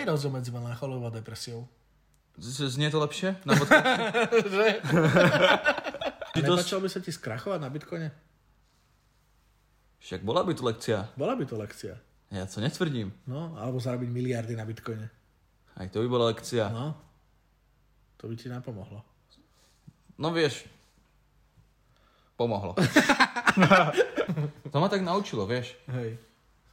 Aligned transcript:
Aký 0.00 0.08
je 0.08 0.16
rozdiel 0.16 0.32
medzi 0.32 0.48
melancholiou 0.48 1.04
a 1.04 1.12
depresiou? 1.12 1.68
Z- 2.40 2.72
Znie 2.72 2.88
to 2.88 3.04
lepšie? 3.04 3.36
Na 3.44 3.52
podcast? 3.52 3.84
Že? 4.56 4.68
To- 6.40 6.80
by 6.80 6.88
sa 6.88 7.04
ti 7.04 7.12
skrachovať 7.12 7.60
na 7.60 7.68
Bitcoine? 7.68 8.08
Však 10.00 10.24
bola 10.24 10.40
by 10.40 10.56
tu 10.56 10.64
lekcia. 10.64 11.04
Bola 11.20 11.36
by 11.36 11.44
to 11.44 11.60
lekcia. 11.60 12.00
Ja 12.32 12.48
to 12.48 12.64
netvrdím. 12.64 13.12
No, 13.28 13.52
alebo 13.60 13.76
zarobiť 13.76 14.08
miliardy 14.08 14.56
na 14.56 14.64
Bitcoine. 14.64 15.12
Aj 15.76 15.84
to 15.92 16.00
by 16.00 16.08
bola 16.08 16.32
lekcia. 16.32 16.72
No, 16.72 16.96
to 18.16 18.24
by 18.24 18.40
ti 18.40 18.48
napomohlo. 18.48 19.04
No 20.16 20.32
vieš, 20.32 20.64
pomohlo. 22.40 22.72
to 24.72 24.76
ma 24.80 24.88
tak 24.88 25.04
naučilo, 25.04 25.44
vieš, 25.44 25.76
Hej. 25.92 26.16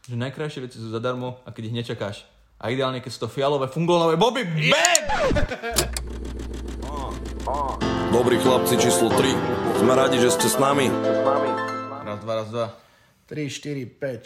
že 0.07 0.15
najkrajšie 0.15 0.63
veci 0.63 0.79
sú 0.79 0.87
zadarmo 0.95 1.43
a 1.43 1.51
keď 1.51 1.63
ich 1.67 1.75
nečakáš. 1.83 2.36
A 2.57 2.73
ideálne, 2.73 3.05
keď 3.05 3.11
sú 3.13 3.19
to 3.25 3.29
fialové 3.29 3.69
fungonové 3.69 4.17
boby, 4.17 4.41
bang! 4.73 5.05
Dobrí 8.09 8.41
chlapci 8.41 8.81
číslo 8.81 9.13
3. 9.13 9.77
Sme 9.77 9.93
radi, 9.93 10.17
že 10.17 10.33
ste 10.33 10.49
s 10.49 10.57
nami. 10.57 10.89
Raz, 12.01 12.17
dva, 12.17 12.33
raz, 12.41 12.49
dva. 12.49 12.73
3, 13.29 13.45
4, 13.45 13.85
5, 14.01 14.25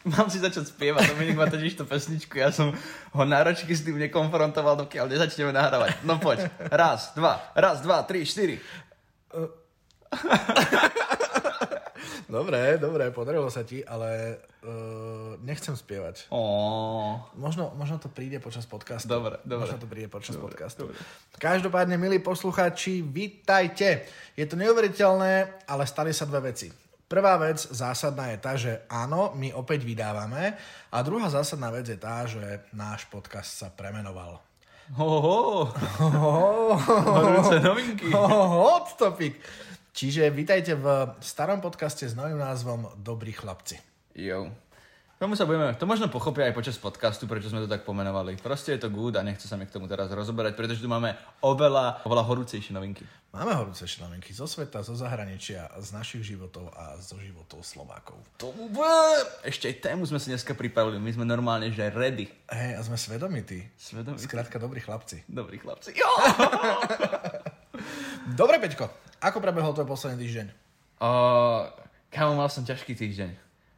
6. 0.00 0.16
Mám 0.16 0.32
si 0.32 0.40
začať 0.40 0.72
spievať, 0.72 1.12
Dominik 1.14 1.38
má 1.38 1.46
totiž 1.46 1.78
tú 1.78 1.86
pesničku, 1.86 2.34
ja 2.34 2.50
som 2.50 2.74
ho 3.14 3.22
náročky 3.22 3.70
s 3.70 3.86
tým 3.86 4.02
nekonfrontoval, 4.02 4.74
dokiaľ 4.82 5.06
nezačneme 5.06 5.54
nahrávať. 5.54 6.02
No 6.02 6.18
poď, 6.18 6.50
raz, 6.74 7.14
dva, 7.14 7.38
raz, 7.54 7.86
dva, 7.86 8.02
tri, 8.02 8.26
štyri. 8.26 8.58
Dobre, 12.26 12.78
dobre, 12.78 13.10
podarilo 13.10 13.46
sa 13.48 13.62
ti, 13.62 13.82
ale 13.82 14.38
uh, 14.62 15.36
nechcem 15.40 15.74
spievať. 15.74 16.28
Ó, 16.30 16.40
Možno, 17.34 17.74
možno 17.74 17.98
to 17.98 18.06
príde 18.06 18.38
počas 18.38 18.64
podcastu. 18.64 19.08
Dobre, 19.10 19.36
dobre. 19.42 19.68
Možno 19.68 19.78
to 19.78 19.88
príde 19.90 20.08
počas 20.08 20.34
Dobre, 20.36 20.54
podcastu. 20.54 20.88
dobre. 20.88 20.96
Každopádne, 21.36 21.96
milí 21.96 22.18
poslucháči, 22.18 23.02
vitajte. 23.02 24.06
Je 24.34 24.46
to 24.46 24.54
neuveriteľné, 24.54 25.64
ale 25.66 25.82
stali 25.84 26.10
sa 26.10 26.24
dve 26.24 26.52
veci. 26.52 26.70
Prvá 27.04 27.36
vec 27.36 27.60
zásadná 27.60 28.32
je 28.32 28.38
tá, 28.40 28.52
že 28.56 28.72
áno, 28.88 29.36
my 29.36 29.52
opäť 29.52 29.84
vydávame. 29.84 30.56
A 30.88 30.96
druhá 31.04 31.28
zásadná 31.28 31.68
vec 31.68 31.84
je 31.84 32.00
tá, 32.00 32.24
že 32.24 32.40
náš 32.72 33.04
podcast 33.12 33.52
sa 33.52 33.68
premenoval. 33.68 34.40
ho, 34.96 35.08
ho, 35.20 35.40
ho. 36.00 36.72
Horúce 37.04 37.60
novinky. 37.60 38.08
Hot 38.16 38.96
topic. 38.96 39.36
Čiže 39.92 40.32
vítajte 40.32 40.72
v 40.72 41.12
starom 41.20 41.60
podcaste 41.60 42.08
s 42.08 42.16
novým 42.16 42.40
názvom 42.40 42.88
Dobrí 42.96 43.36
chlapci. 43.36 43.76
Jo. 44.16 44.48
Tomu 45.20 45.36
sa 45.36 45.44
budeme, 45.46 45.70
to 45.76 45.84
možno 45.84 46.08
pochopia 46.08 46.48
aj 46.48 46.56
počas 46.56 46.80
podcastu, 46.80 47.28
prečo 47.28 47.46
sme 47.52 47.62
to 47.62 47.70
tak 47.70 47.84
pomenovali. 47.84 48.40
Proste 48.40 48.74
je 48.74 48.82
to 48.82 48.90
good 48.90 49.14
a 49.14 49.22
nechce 49.22 49.46
sa 49.46 49.54
mi 49.54 49.68
k 49.68 49.70
tomu 49.70 49.86
teraz 49.86 50.08
rozoberať, 50.10 50.56
pretože 50.56 50.82
tu 50.82 50.88
máme 50.88 51.14
oveľa, 51.44 52.02
oveľa 52.08 52.24
horúcejšie 52.24 52.72
novinky. 52.72 53.04
Máme 53.36 53.52
horúce 53.52 53.84
novinky 54.00 54.32
zo 54.32 54.48
sveta, 54.48 54.80
zo 54.80 54.96
zahraničia, 54.96 55.70
z 55.76 55.88
našich 55.92 56.24
životov 56.24 56.72
a 56.72 56.96
zo 56.98 57.20
životov 57.20 57.60
Slovákov. 57.60 58.16
To 58.40 58.50
bude... 58.50 58.96
Ešte 59.44 59.68
aj 59.68 59.92
tému 59.92 60.08
sme 60.08 60.18
si 60.18 60.32
dneska 60.32 60.56
pripravili, 60.56 60.96
my 60.98 61.12
sme 61.14 61.28
normálne, 61.28 61.68
že 61.68 61.86
ready. 61.92 62.32
Hej, 62.48 62.70
a 62.76 62.80
sme 62.82 62.96
svedomití. 62.96 63.62
Svedomití. 63.76 64.24
Skrátka, 64.24 64.56
dobrí 64.56 64.80
chlapci. 64.80 65.22
Dobrí 65.28 65.60
chlapci. 65.60 65.94
Jo! 65.94 66.10
Dobre, 68.38 68.62
Peťko, 68.62 69.01
ako 69.22 69.38
prebehol 69.38 69.70
tvoj 69.70 69.86
posledný 69.86 70.18
týždeň? 70.18 70.46
Uh, 70.98 71.70
kámo, 72.10 72.34
mal 72.34 72.50
som 72.50 72.66
ťažký 72.66 72.98
týždeň. 72.98 73.30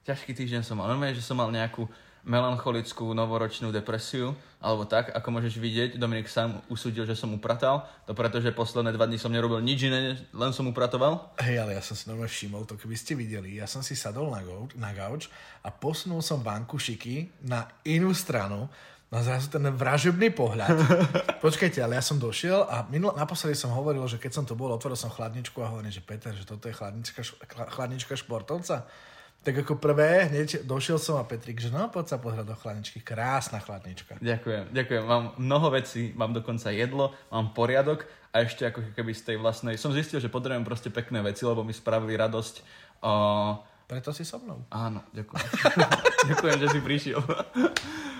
Ťažký 0.09 0.33
týždeň 0.33 0.65
som 0.65 0.81
mal. 0.81 0.89
Normálne, 0.89 1.13
že 1.13 1.25
som 1.25 1.37
mal 1.37 1.53
nejakú 1.53 1.85
melancholickú 2.25 3.13
novoročnú 3.13 3.69
depresiu, 3.69 4.33
alebo 4.57 4.89
tak, 4.89 5.13
ako 5.13 5.29
môžeš 5.29 5.61
vidieť, 5.61 5.91
Dominik 6.01 6.25
sám 6.25 6.57
usúdil, 6.73 7.05
že 7.05 7.13
som 7.13 7.29
upratal, 7.37 7.85
to 8.09 8.17
preto, 8.17 8.41
že 8.41 8.57
posledné 8.57 8.97
dva 8.97 9.05
dní 9.05 9.21
som 9.21 9.29
nerobil 9.29 9.61
nič 9.61 9.85
iné, 9.85 10.17
len 10.33 10.53
som 10.57 10.65
upratoval. 10.65 11.37
Hej, 11.37 11.61
ale 11.61 11.77
ja 11.77 11.85
som 11.85 11.93
si 11.93 12.09
normálne 12.09 12.33
všimol 12.33 12.65
to, 12.65 12.81
keby 12.81 12.97
ste 12.97 13.13
videli. 13.13 13.61
Ja 13.61 13.69
som 13.69 13.85
si 13.85 13.93
sadol 13.93 14.33
na, 14.33 14.41
gauč, 14.41 14.73
na 14.81 14.97
gauč 14.97 15.29
a 15.61 15.69
posunul 15.69 16.25
som 16.25 16.41
bankušiky 16.41 17.45
na 17.45 17.69
inú 17.85 18.17
stranu, 18.17 18.73
na 19.15 19.23
zrazu 19.23 19.47
ten 19.47 19.63
vražebný 19.71 20.35
pohľad. 20.35 20.75
Počkajte, 21.47 21.79
ale 21.79 21.95
ja 21.95 22.03
som 22.03 22.19
došiel 22.19 22.67
a 22.67 22.83
minul, 22.91 23.15
naposledy 23.15 23.55
som 23.55 23.71
hovoril, 23.71 24.03
že 24.11 24.19
keď 24.19 24.43
som 24.43 24.45
to 24.45 24.59
bol, 24.59 24.75
otvoril 24.75 24.99
som 24.99 25.07
chladničku 25.07 25.63
a 25.63 25.71
hovorím, 25.71 25.95
že 25.95 26.03
Peter, 26.03 26.35
že 26.35 26.43
toto 26.43 26.67
je 26.67 26.75
chladnička, 26.75 27.23
chladnička 27.71 28.19
športovca. 28.19 28.91
Tak 29.45 29.55
ako 29.61 29.77
prvé, 29.79 30.27
hneď 30.33 30.67
došiel 30.67 30.99
som 30.99 31.21
a 31.21 31.29
Petrik, 31.29 31.61
že 31.63 31.71
no, 31.71 31.87
poď 31.93 32.17
sa 32.17 32.19
pozrieť 32.19 32.49
do 32.49 32.57
chladničky. 32.59 33.05
Krásna 33.07 33.63
chladnička. 33.63 34.19
Ďakujem, 34.19 34.75
ďakujem. 34.75 35.03
Mám 35.07 35.25
mnoho 35.39 35.69
vecí, 35.71 36.11
mám 36.17 36.35
dokonca 36.35 36.75
jedlo, 36.75 37.15
mám 37.31 37.55
poriadok 37.55 38.09
a 38.35 38.43
ešte 38.43 38.67
ako 38.67 38.97
keby 38.99 39.15
z 39.15 39.23
tej 39.31 39.37
vlastnej... 39.39 39.79
Som 39.79 39.95
zistil, 39.95 40.19
že 40.19 40.33
potrebujem 40.33 40.67
proste 40.67 40.91
pekné 40.91 41.23
veci, 41.23 41.47
lebo 41.47 41.63
mi 41.63 41.77
spravili 41.77 42.19
radosť. 42.19 42.55
Uh, 43.05 43.63
Preto 43.85 44.17
si 44.17 44.25
so 44.25 44.41
mnou. 44.41 44.65
Áno, 44.73 45.05
ďakujem. 45.13 45.45
ďakujem, 46.33 46.57
že 46.57 46.69
si 46.73 46.81
prišiel. 46.81 47.21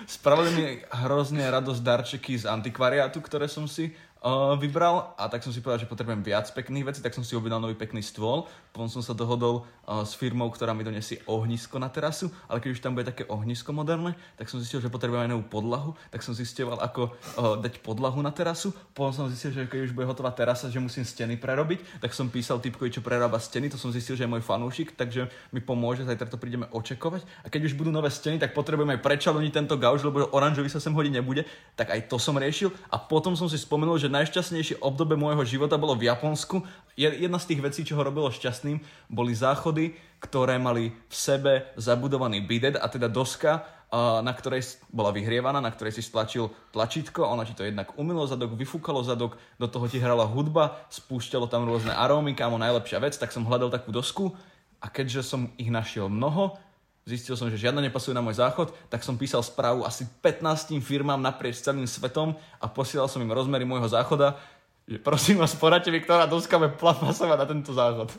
Spravili 0.05 0.51
mi 0.53 0.65
hrozne 1.05 1.49
radosť 1.49 1.81
darčeky 1.81 2.37
z 2.37 2.45
antikvariátu, 2.45 3.21
ktoré 3.21 3.49
som 3.49 3.65
si 3.65 3.89
uh, 4.25 4.57
vybral 4.57 5.13
a 5.13 5.29
tak 5.29 5.45
som 5.45 5.53
si 5.53 5.61
povedal, 5.61 5.85
že 5.85 5.91
potrebujem 5.91 6.25
viac 6.25 6.49
pekných 6.49 6.89
vecí, 6.89 6.99
tak 7.05 7.13
som 7.13 7.21
si 7.21 7.37
objednal 7.37 7.61
nový 7.61 7.77
pekný 7.77 8.01
stôl. 8.01 8.49
Potom 8.73 8.89
som 8.89 9.05
sa 9.05 9.13
dohodol 9.13 9.63
uh, 9.85 10.01
s 10.01 10.17
firmou, 10.17 10.49
ktorá 10.49 10.73
mi 10.73 10.81
donesie 10.81 11.21
ohnisko 11.29 11.77
na 11.77 11.93
terasu, 11.93 12.33
ale 12.49 12.57
keď 12.57 12.69
už 12.73 12.81
tam 12.81 12.97
bude 12.97 13.05
také 13.05 13.29
ohnisko 13.29 13.69
moderné, 13.69 14.17
tak 14.35 14.49
som 14.49 14.57
zistil, 14.57 14.81
že 14.81 14.89
potrebujem 14.89 15.29
aj 15.29 15.31
novú 15.37 15.45
podlahu, 15.45 15.93
tak 16.09 16.25
som 16.25 16.33
zistil, 16.33 16.73
ako 16.73 17.13
uh, 17.13 17.61
dať 17.61 17.85
podlahu 17.85 18.17
na 18.25 18.33
terasu. 18.33 18.73
Potom 18.97 19.13
som 19.13 19.25
zistil, 19.29 19.53
že 19.53 19.69
keď 19.69 19.87
už 19.87 19.93
bude 19.93 20.09
hotová 20.09 20.33
terasa, 20.33 20.67
že 20.73 20.81
musím 20.81 21.05
steny 21.05 21.37
prerobiť, 21.37 22.01
tak 22.01 22.11
som 22.17 22.27
písal 22.27 22.57
typkovi, 22.57 22.89
čo 22.89 23.05
prerába 23.05 23.37
steny, 23.37 23.69
to 23.69 23.77
som 23.77 23.93
zistil, 23.93 24.17
že 24.17 24.25
je 24.25 24.31
môj 24.33 24.41
fanúšik, 24.41 24.97
takže 24.97 25.29
mi 25.53 25.61
pomôže, 25.61 26.01
zajtra 26.03 26.25
to 26.25 26.41
prídeme 26.41 26.65
očakovať. 26.73 27.21
A 27.45 27.53
keď 27.53 27.69
už 27.69 27.77
budú 27.77 27.93
nové 27.93 28.09
steny, 28.09 28.41
tak 28.41 28.57
potrebujem 28.57 28.97
aj 28.97 29.03
prečaloniť 29.05 29.51
tento 29.53 29.75
gauč, 29.77 30.01
lebo 30.01 30.25
oranžový 30.33 30.71
sa 30.71 30.81
sem 30.81 30.95
hodiť 30.95 31.13
nebude, 31.13 31.45
tak 31.77 31.93
aj 31.93 32.09
to 32.09 32.17
som 32.17 32.33
riešil. 32.39 32.73
A 32.89 32.97
potom 32.97 33.37
som 33.37 33.45
si 33.45 33.59
spomenul, 33.59 33.99
že 33.99 34.14
najšťastnejšie 34.15 34.79
obdobie 34.79 35.19
môjho 35.19 35.43
života 35.43 35.75
bolo 35.75 35.99
v 35.99 36.07
Japonsku. 36.07 36.63
Je- 36.95 37.27
Jedna 37.27 37.35
z 37.37 37.51
tých 37.51 37.61
vecí, 37.61 37.81
čo 37.83 37.99
ho 37.99 38.07
robilo 38.07 38.31
šťastným, 38.31 38.79
boli 39.11 39.35
záchody, 39.35 39.93
ktoré 40.23 40.55
mali 40.55 40.95
v 41.11 41.15
sebe 41.15 41.67
zabudovaný 41.75 42.39
bidet, 42.39 42.79
a 42.79 42.87
teda 42.87 43.11
doska, 43.11 43.67
na 43.95 44.33
ktorej 44.33 44.81
bola 44.91 45.13
vyhrievaná, 45.13 45.61
na 45.63 45.71
ktorej 45.71 45.95
si 45.95 46.03
stlačil 46.03 46.51
tlačítko, 46.75 47.23
ona 47.23 47.47
ti 47.47 47.55
to 47.55 47.63
jednak 47.63 47.95
umilo 47.95 48.27
zadok, 48.27 48.57
vyfúkalo 48.57 49.05
zadok, 49.05 49.37
do 49.61 49.67
toho 49.71 49.87
ti 49.87 50.01
hrala 50.01 50.27
hudba, 50.27 50.83
spúšťalo 50.91 51.47
tam 51.47 51.63
rôzne 51.69 51.95
arómy, 51.95 52.35
kámo 52.35 52.59
najlepšia 52.59 52.99
vec, 52.99 53.15
tak 53.15 53.31
som 53.31 53.47
hľadal 53.47 53.71
takú 53.71 53.95
dosku 53.95 54.35
a 54.83 54.91
keďže 54.91 55.21
som 55.23 55.47
ich 55.55 55.71
našiel 55.71 56.11
mnoho, 56.11 56.57
zistil 57.05 57.37
som, 57.37 57.53
že 57.53 57.61
žiadna 57.61 57.85
nepasuje 57.85 58.17
na 58.17 58.25
môj 58.25 58.41
záchod, 58.41 58.73
tak 58.89 59.05
som 59.05 59.13
písal 59.13 59.45
správu 59.45 59.85
asi 59.85 60.09
15 60.25 60.81
firmám 60.81 61.21
naprieč 61.21 61.61
celým 61.61 61.85
svetom 61.85 62.33
a 62.57 62.65
posielal 62.65 63.05
som 63.05 63.21
im 63.21 63.29
rozmery 63.29 63.61
môjho 63.61 63.85
záchoda, 63.85 64.41
že 64.89 64.97
prosím 64.97 65.37
vás, 65.37 65.53
poradte 65.53 65.93
mi, 65.93 66.01
ktorá 66.01 66.25
doska 66.25 66.57
bude 66.57 66.73
pasovať 66.77 67.37
na 67.37 67.45
tento 67.45 67.71
záchod. 67.77 68.09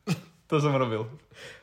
to 0.52 0.54
som 0.60 0.76
robil. 0.76 1.08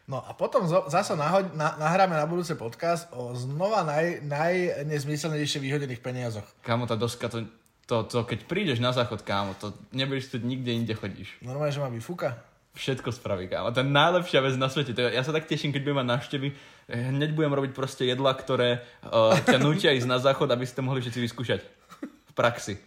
No 0.09 0.19
a 0.19 0.34
potom 0.34 0.66
zo, 0.66 0.85
zasa 0.89 1.13
nahoď, 1.13 1.53
na, 1.53 1.78
nahráme 1.78 2.17
na 2.17 2.25
budúce 2.25 2.57
podcast 2.57 3.05
o 3.13 3.38
znova 3.38 3.85
naj, 3.85 4.25
najnezmyselnejšie 4.25 5.61
vyhodených 5.61 6.01
peniazoch. 6.01 6.45
Kámo, 6.66 6.90
tá 6.90 6.97
doska, 6.97 7.29
to, 7.29 7.45
to, 7.85 8.03
to, 8.09 8.25
keď 8.25 8.40
prídeš 8.50 8.81
na 8.81 8.94
záchod, 8.94 9.22
kámo, 9.22 9.53
to 9.61 9.78
nebudeš 9.94 10.34
tu 10.34 10.38
nikde 10.41 10.73
inde 10.73 10.94
chodíš. 10.97 11.38
Normálne, 11.45 11.73
že 11.73 11.81
ma 11.81 11.90
vyfúka. 11.90 12.53
Všetko 12.73 13.13
spraví, 13.13 13.45
kámo. 13.47 13.69
To 13.69 13.85
je 13.85 13.89
najlepšia 13.89 14.41
vec 14.41 14.57
na 14.57 14.66
svete. 14.66 14.97
To 14.97 15.06
je, 15.06 15.13
ja 15.13 15.22
sa 15.22 15.29
tak 15.29 15.45
teším, 15.45 15.69
keď 15.69 15.81
budem 15.85 16.00
mať 16.01 16.09
návštevy. 16.17 16.47
Hneď 16.89 17.38
budem 17.38 17.53
robiť 17.53 17.72
proste 17.78 18.09
jedla, 18.09 18.34
ktoré 18.34 18.81
uh, 19.06 19.38
ťa 19.45 19.61
nutia 19.61 19.94
ísť 19.94 20.09
na 20.09 20.17
záchod, 20.17 20.50
aby 20.50 20.66
ste 20.66 20.81
mohli 20.81 20.97
všetci 21.05 21.20
vyskúšať. 21.22 21.61
V 22.02 22.34
praxi. 22.34 22.81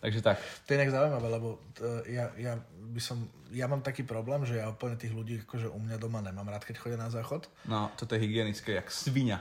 Takže 0.00 0.20
tak. 0.20 0.36
To 0.64 0.68
je 0.72 0.76
inak 0.76 0.92
zaujímavé, 0.92 1.28
lebo 1.32 1.48
uh, 1.56 2.04
ja, 2.04 2.28
ja, 2.36 2.60
by 2.92 3.00
som, 3.00 3.24
ja 3.48 3.64
mám 3.64 3.80
taký 3.80 4.04
problém, 4.04 4.44
že 4.44 4.60
ja 4.60 4.68
úplne 4.68 5.00
tých 5.00 5.16
ľudí 5.16 5.40
akože 5.48 5.72
u 5.72 5.80
mňa 5.80 5.96
doma 5.96 6.20
nemám 6.20 6.52
rád, 6.52 6.68
keď 6.68 6.76
chodia 6.76 7.00
na 7.00 7.08
záchod, 7.08 7.48
No, 7.64 7.88
toto 7.96 8.12
je 8.16 8.20
hygienické, 8.20 8.76
jak 8.76 8.92
svinia. 8.92 9.40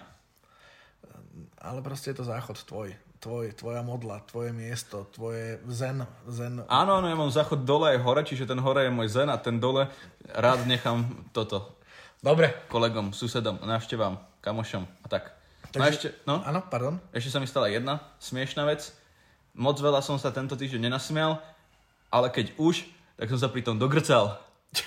ale 1.60 1.84
proste 1.84 2.12
je 2.12 2.24
to 2.24 2.28
záchod 2.28 2.56
tvoj. 2.63 2.95
Tvoj, 3.19 3.51
tvoja 3.51 3.83
modla, 3.83 4.24
tvoje 4.24 4.56
miesto, 4.56 5.04
tvoje 5.12 5.60
zen, 5.68 6.07
zen. 6.31 6.63
Áno, 6.71 7.04
áno, 7.04 7.07
ja 7.12 7.19
mám 7.19 7.27
záchod 7.27 7.68
dole 7.68 7.92
aj 7.92 8.00
hore, 8.00 8.24
čiže 8.24 8.48
ten 8.48 8.56
hore 8.63 8.88
je 8.88 8.92
môj 8.95 9.12
zen 9.12 9.27
a 9.27 9.36
ten 9.36 9.60
dole 9.60 9.92
rád 10.31 10.63
nechám 10.63 11.04
toto 11.36 11.75
Dobre. 12.24 12.56
kolegom, 12.71 13.12
susedom, 13.12 13.60
návštevám, 13.60 14.16
kamošom 14.39 14.88
a 15.04 15.07
tak. 15.12 15.36
No 15.75 15.83
Takže- 15.83 15.92
ešte, 15.92 16.07
no, 16.24 16.39
Áno, 16.48 16.63
pardon. 16.63 16.95
ešte 17.12 17.27
sa 17.27 17.44
mi 17.44 17.48
stala 17.51 17.68
jedna 17.68 18.00
smiešná 18.24 18.63
vec. 18.63 18.88
Moc 19.51 19.75
veľa 19.75 20.00
som 20.00 20.16
sa 20.16 20.31
tento 20.31 20.56
týždeň 20.56 20.88
nenasmial, 20.88 21.44
ale 22.07 22.31
keď 22.31 22.56
už, 22.56 22.88
tak 23.19 23.27
som 23.27 23.36
sa 23.36 23.51
pri 23.51 23.68
tom 23.68 23.75
dogrcal. 23.75 24.39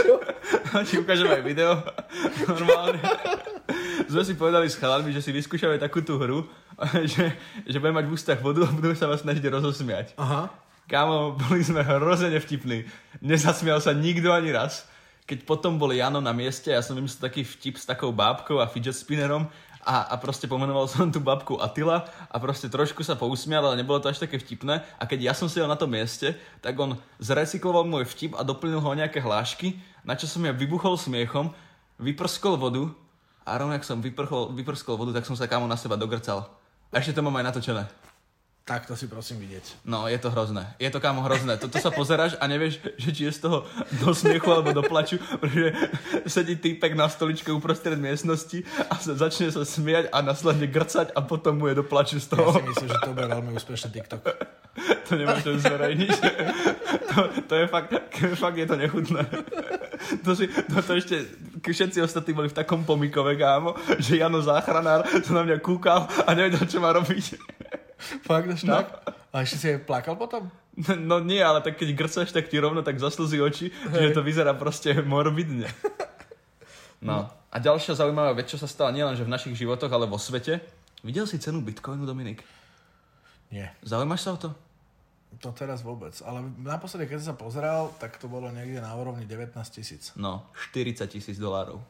Čo? 0.00 0.14
Ti 0.88 0.94
ukážem 1.04 1.28
aj 1.28 1.42
video. 1.44 1.84
Normálne. 2.48 2.96
sme 4.10 4.26
si 4.26 4.34
povedali 4.34 4.66
s 4.66 4.76
chalami, 4.76 5.14
že 5.14 5.22
si 5.22 5.30
vyskúšame 5.30 5.78
takú 5.78 6.02
tú 6.02 6.18
hru, 6.18 6.44
že, 7.12 7.32
že 7.64 7.76
budeme 7.78 8.02
mať 8.02 8.06
v 8.10 8.14
ústach 8.14 8.40
vodu 8.42 8.66
a 8.66 8.70
budeme 8.74 8.98
sa 8.98 9.06
vás 9.06 9.22
snažiť 9.22 9.46
rozosmiať. 9.46 10.18
Aha. 10.18 10.50
Kámo, 10.90 11.38
boli 11.38 11.62
sme 11.62 11.86
hrozene 11.86 12.42
vtipní. 12.42 12.82
Nezasmial 13.22 13.78
sa 13.78 13.94
nikto 13.94 14.34
ani 14.34 14.50
raz. 14.50 14.90
Keď 15.22 15.46
potom 15.46 15.78
bol 15.78 15.94
Jano 15.94 16.18
na 16.18 16.34
mieste, 16.34 16.74
ja 16.74 16.82
som 16.82 16.98
vymyslel 16.98 17.30
taký 17.30 17.46
vtip 17.46 17.78
s 17.78 17.86
takou 17.86 18.10
bábkou 18.10 18.58
a 18.58 18.66
fidget 18.66 18.98
spinnerom 18.98 19.46
a, 19.86 20.10
a 20.10 20.14
proste 20.18 20.50
pomenoval 20.50 20.90
som 20.90 21.08
tú 21.08 21.22
babku 21.22 21.56
Attila 21.62 22.04
a 22.28 22.36
proste 22.42 22.68
trošku 22.68 23.00
sa 23.00 23.16
pousmial, 23.16 23.64
ale 23.64 23.80
nebolo 23.80 24.02
to 24.02 24.10
až 24.10 24.20
také 24.20 24.36
vtipné. 24.36 24.82
A 24.98 25.06
keď 25.06 25.30
ja 25.30 25.32
som 25.32 25.46
sedel 25.48 25.70
na 25.70 25.78
tom 25.78 25.88
mieste, 25.88 26.36
tak 26.60 26.74
on 26.76 26.98
zrecykloval 27.22 27.86
môj 27.86 28.04
vtip 28.10 28.34
a 28.36 28.42
doplnil 28.42 28.82
ho 28.82 28.88
o 28.90 28.98
nejaké 28.98 29.22
hlášky, 29.22 29.78
na 30.04 30.18
čo 30.18 30.28
som 30.28 30.42
ja 30.42 30.52
vybuchol 30.52 30.98
smiechom, 30.98 31.54
vyprskol 31.96 32.58
vodu 32.60 32.90
a 33.46 33.50
rovno 33.56 33.72
ak 33.76 33.86
som 33.86 34.02
vyprchol, 34.04 34.52
vyprskol 34.52 35.00
vodu, 35.00 35.16
tak 35.16 35.24
som 35.24 35.36
sa 35.38 35.48
kámo 35.48 35.64
na 35.64 35.78
seba 35.78 35.96
dogrcal. 35.96 36.48
A 36.90 36.98
ešte 36.98 37.16
to 37.16 37.24
mám 37.24 37.38
aj 37.38 37.54
natočené. 37.54 37.86
Tak 38.70 38.86
to 38.86 38.94
si 38.94 39.10
prosím 39.10 39.42
vidieť. 39.42 39.82
No, 39.82 40.06
je 40.06 40.14
to 40.14 40.30
hrozné. 40.30 40.62
Je 40.78 40.86
to 40.94 41.02
kámo 41.02 41.26
hrozné. 41.26 41.58
Toto 41.58 41.74
sa 41.82 41.90
pozeráš 41.90 42.38
a 42.38 42.46
nevieš, 42.46 42.78
že 43.02 43.10
či 43.10 43.26
je 43.26 43.34
z 43.34 43.50
toho 43.50 43.66
do 43.98 44.14
smiechu 44.14 44.46
alebo 44.46 44.70
do 44.70 44.86
plaču, 44.86 45.18
pretože 45.42 45.74
sedí 46.30 46.54
týpek 46.54 46.94
na 46.94 47.10
stoličke 47.10 47.50
uprostred 47.50 47.98
miestnosti 47.98 48.62
a 48.86 48.94
sa 48.94 49.18
začne 49.18 49.50
sa 49.50 49.66
smiať 49.66 50.14
a 50.14 50.22
následne 50.22 50.70
grcať 50.70 51.10
a 51.18 51.20
potom 51.26 51.58
mu 51.58 51.66
je 51.66 51.82
do 51.82 51.84
plaču 51.84 52.22
z 52.22 52.30
Ja 52.30 52.38
toho. 52.38 52.62
si 52.62 52.62
myslím, 52.62 52.88
že 52.94 52.98
to 53.02 53.10
bude 53.10 53.26
veľmi 53.26 53.50
úspešný 53.58 53.88
TikTok. 53.90 54.22
To 55.10 55.12
nemôžem 55.18 55.58
zverejniť. 55.58 56.14
To, 57.10 57.20
to 57.50 57.54
je 57.58 57.66
fakt, 57.66 57.90
fakt 58.38 58.54
je 58.54 58.66
to 58.70 58.78
nechutné. 58.78 59.26
To, 60.22 60.30
si, 60.38 60.46
to, 60.46 60.78
to 60.78 60.92
ešte, 60.94 61.16
všetci 61.58 61.98
ostatní 62.06 62.38
boli 62.38 62.46
v 62.46 62.54
takom 62.54 62.86
pomikove, 62.86 63.34
kámo, 63.34 63.74
že 63.98 64.22
Jano 64.22 64.38
záchranár 64.38 65.02
sa 65.10 65.32
na 65.34 65.42
mňa 65.42 65.58
kúkal 65.58 66.06
a 66.06 66.30
nevedel, 66.38 66.62
čo 66.70 66.78
má 66.78 66.94
robiť. 66.94 67.34
Fakt, 68.28 68.48
až 68.48 68.62
No. 68.64 68.80
tak? 68.80 68.86
A 69.30 69.44
ešte 69.44 69.56
si 69.56 69.66
aj 69.70 69.84
plakal 69.84 70.16
potom? 70.16 70.48
No 70.96 71.20
nie, 71.20 71.42
ale 71.42 71.60
tak 71.60 71.76
keď 71.76 71.92
grcaš, 71.92 72.32
tak 72.32 72.48
ti 72.48 72.56
rovno 72.56 72.80
tak 72.80 72.96
zaslzí 72.96 73.36
oči, 73.36 73.68
že 73.90 74.14
to 74.14 74.24
vyzerá 74.24 74.56
proste 74.56 74.96
morbidne. 75.02 75.68
No. 77.00 77.32
A 77.48 77.56
ďalšia 77.56 77.96
zaujímavá 77.96 78.36
vec, 78.36 78.44
čo 78.44 78.60
sa 78.60 78.68
stala 78.68 78.92
nielen 78.92 79.16
že 79.16 79.24
v 79.24 79.32
našich 79.32 79.56
životoch, 79.56 79.88
ale 79.88 80.04
vo 80.04 80.20
svete. 80.20 80.60
Videl 81.00 81.24
si 81.24 81.40
cenu 81.40 81.64
Bitcoinu, 81.64 82.04
Dominik? 82.04 82.44
Nie. 83.48 83.72
Zaujímaš 83.80 84.20
sa 84.20 84.36
o 84.36 84.38
to? 84.38 84.48
To 85.40 85.48
teraz 85.50 85.80
vôbec. 85.80 86.12
Ale 86.20 86.44
naposledy, 86.60 87.08
keď 87.08 87.24
som 87.24 87.28
sa 87.32 87.40
pozeral, 87.40 87.88
tak 87.96 88.20
to 88.20 88.28
bolo 88.28 88.52
niekde 88.52 88.84
na 88.84 88.92
úrovni 88.92 89.24
19 89.24 89.56
tisíc. 89.72 90.12
No, 90.12 90.44
40 90.70 91.08
tisíc 91.08 91.40
dolárov. 91.40 91.80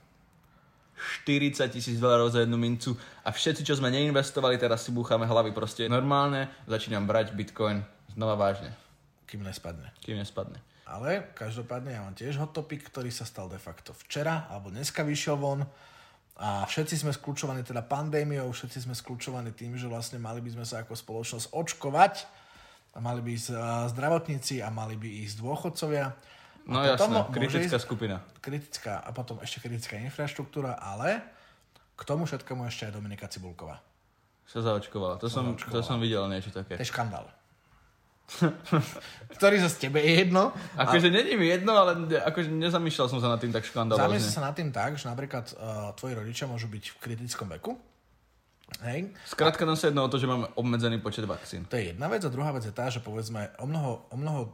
40 1.25 1.73
tisíc 1.73 1.97
dolárov 1.97 2.29
za 2.29 2.45
jednu 2.45 2.61
mincu 2.61 2.95
a 3.25 3.33
všetci, 3.33 3.65
čo 3.65 3.75
sme 3.81 3.89
neinvestovali, 3.89 4.61
teraz 4.61 4.85
si 4.85 4.93
búchame 4.93 5.25
hlavy 5.25 5.51
proste. 5.57 5.89
Normálne 5.89 6.53
začínam 6.69 7.09
brať 7.09 7.33
Bitcoin 7.33 7.81
znova 8.13 8.37
vážne, 8.37 8.77
Kým 9.25 9.41
nespadne. 9.47 9.95
kým 10.05 10.21
nespadne. 10.21 10.61
Ale 10.91 11.31
každopádne 11.39 11.95
ja 11.95 12.03
mám 12.03 12.19
tiež 12.19 12.35
hot 12.43 12.51
topic, 12.51 12.83
ktorý 12.83 13.15
sa 13.15 13.23
stal 13.23 13.47
de 13.47 13.63
facto 13.63 13.95
včera, 13.95 14.51
alebo 14.51 14.75
dneska 14.75 15.07
vyšiel 15.07 15.39
von. 15.39 15.63
A 16.41 16.65
všetci 16.67 17.07
sme 17.07 17.13
skľúčovaní 17.15 17.63
teda 17.63 17.85
pandémiou, 17.87 18.51
všetci 18.51 18.89
sme 18.89 18.95
skľúčovaní 18.97 19.55
tým, 19.55 19.79
že 19.79 19.87
vlastne 19.87 20.19
mali 20.19 20.43
by 20.43 20.51
sme 20.59 20.65
sa 20.67 20.83
ako 20.83 20.99
spoločnosť 20.99 21.53
očkovať. 21.53 22.15
A 22.91 22.99
mali 22.99 23.23
by 23.23 23.31
ísť 23.39 23.55
zdravotníci 23.95 24.59
a 24.67 24.73
mali 24.73 24.99
by 24.99 25.07
ísť 25.23 25.47
dôchodcovia. 25.47 26.11
No 26.71 26.87
jasné, 26.87 27.11
môže 27.11 27.35
kritická 27.35 27.77
ísť- 27.77 27.85
skupina. 27.85 28.17
kritická 28.39 29.03
a 29.03 29.11
potom 29.11 29.43
ešte 29.43 29.59
kritická 29.59 29.99
infraštruktúra, 29.99 30.79
ale 30.79 31.19
k 31.99 32.03
tomu 32.07 32.25
všetkému 32.25 32.63
ešte 32.71 32.87
aj 32.89 32.93
Dominika 32.95 33.27
Cibulková. 33.27 33.83
Sa 34.47 34.63
zaočkovala. 34.63 35.19
To 35.19 35.27
som, 35.27 35.55
to 35.55 35.67
zaočkovala. 35.67 35.83
som 35.83 35.99
videl 35.99 36.23
niečo 36.31 36.55
také. 36.55 36.79
To 36.79 36.83
je 36.83 36.91
škandál. 36.91 37.27
Ktorý 39.37 39.59
zase 39.59 39.91
tebe 39.91 39.99
je 39.99 40.23
jedno. 40.23 40.55
Akože 40.79 41.11
není 41.11 41.35
mi 41.35 41.51
jedno, 41.51 41.75
ale 41.75 42.07
akože 42.23 42.47
nezamýšľal 42.47 43.07
som 43.11 43.19
sa 43.19 43.27
nad 43.27 43.43
tým 43.43 43.51
tak 43.51 43.67
Zamysli 43.67 43.75
škandalózne. 43.75 44.31
sa 44.31 44.43
nad 44.47 44.55
tým 44.55 44.71
tak, 44.71 44.95
že 44.95 45.11
napríklad 45.11 45.51
uh, 45.55 45.91
tvoji 45.99 46.15
rodičia 46.15 46.47
môžu 46.47 46.71
byť 46.71 46.85
v 46.95 46.97
kritickom 47.03 47.51
veku. 47.59 47.75
Hej. 48.81 49.13
Skrátka 49.29 49.69
nám 49.69 49.77
sa 49.77 49.91
jedno 49.91 50.07
o 50.07 50.09
to, 50.09 50.17
že 50.17 50.31
máme 50.31 50.49
obmedzený 50.57 51.03
počet 51.05 51.29
vakcín. 51.29 51.69
To 51.69 51.77
je 51.77 51.93
jedna 51.93 52.09
vec 52.09 52.25
a 52.25 52.33
druhá 52.33 52.55
vec 52.55 52.65
je 52.65 52.73
tá, 52.73 52.89
že 52.89 53.05
povedzme 53.05 53.53
o 53.61 53.67
mnoho, 53.69 54.09
o 54.09 54.17
mnoho 54.17 54.41
uh, 54.47 54.51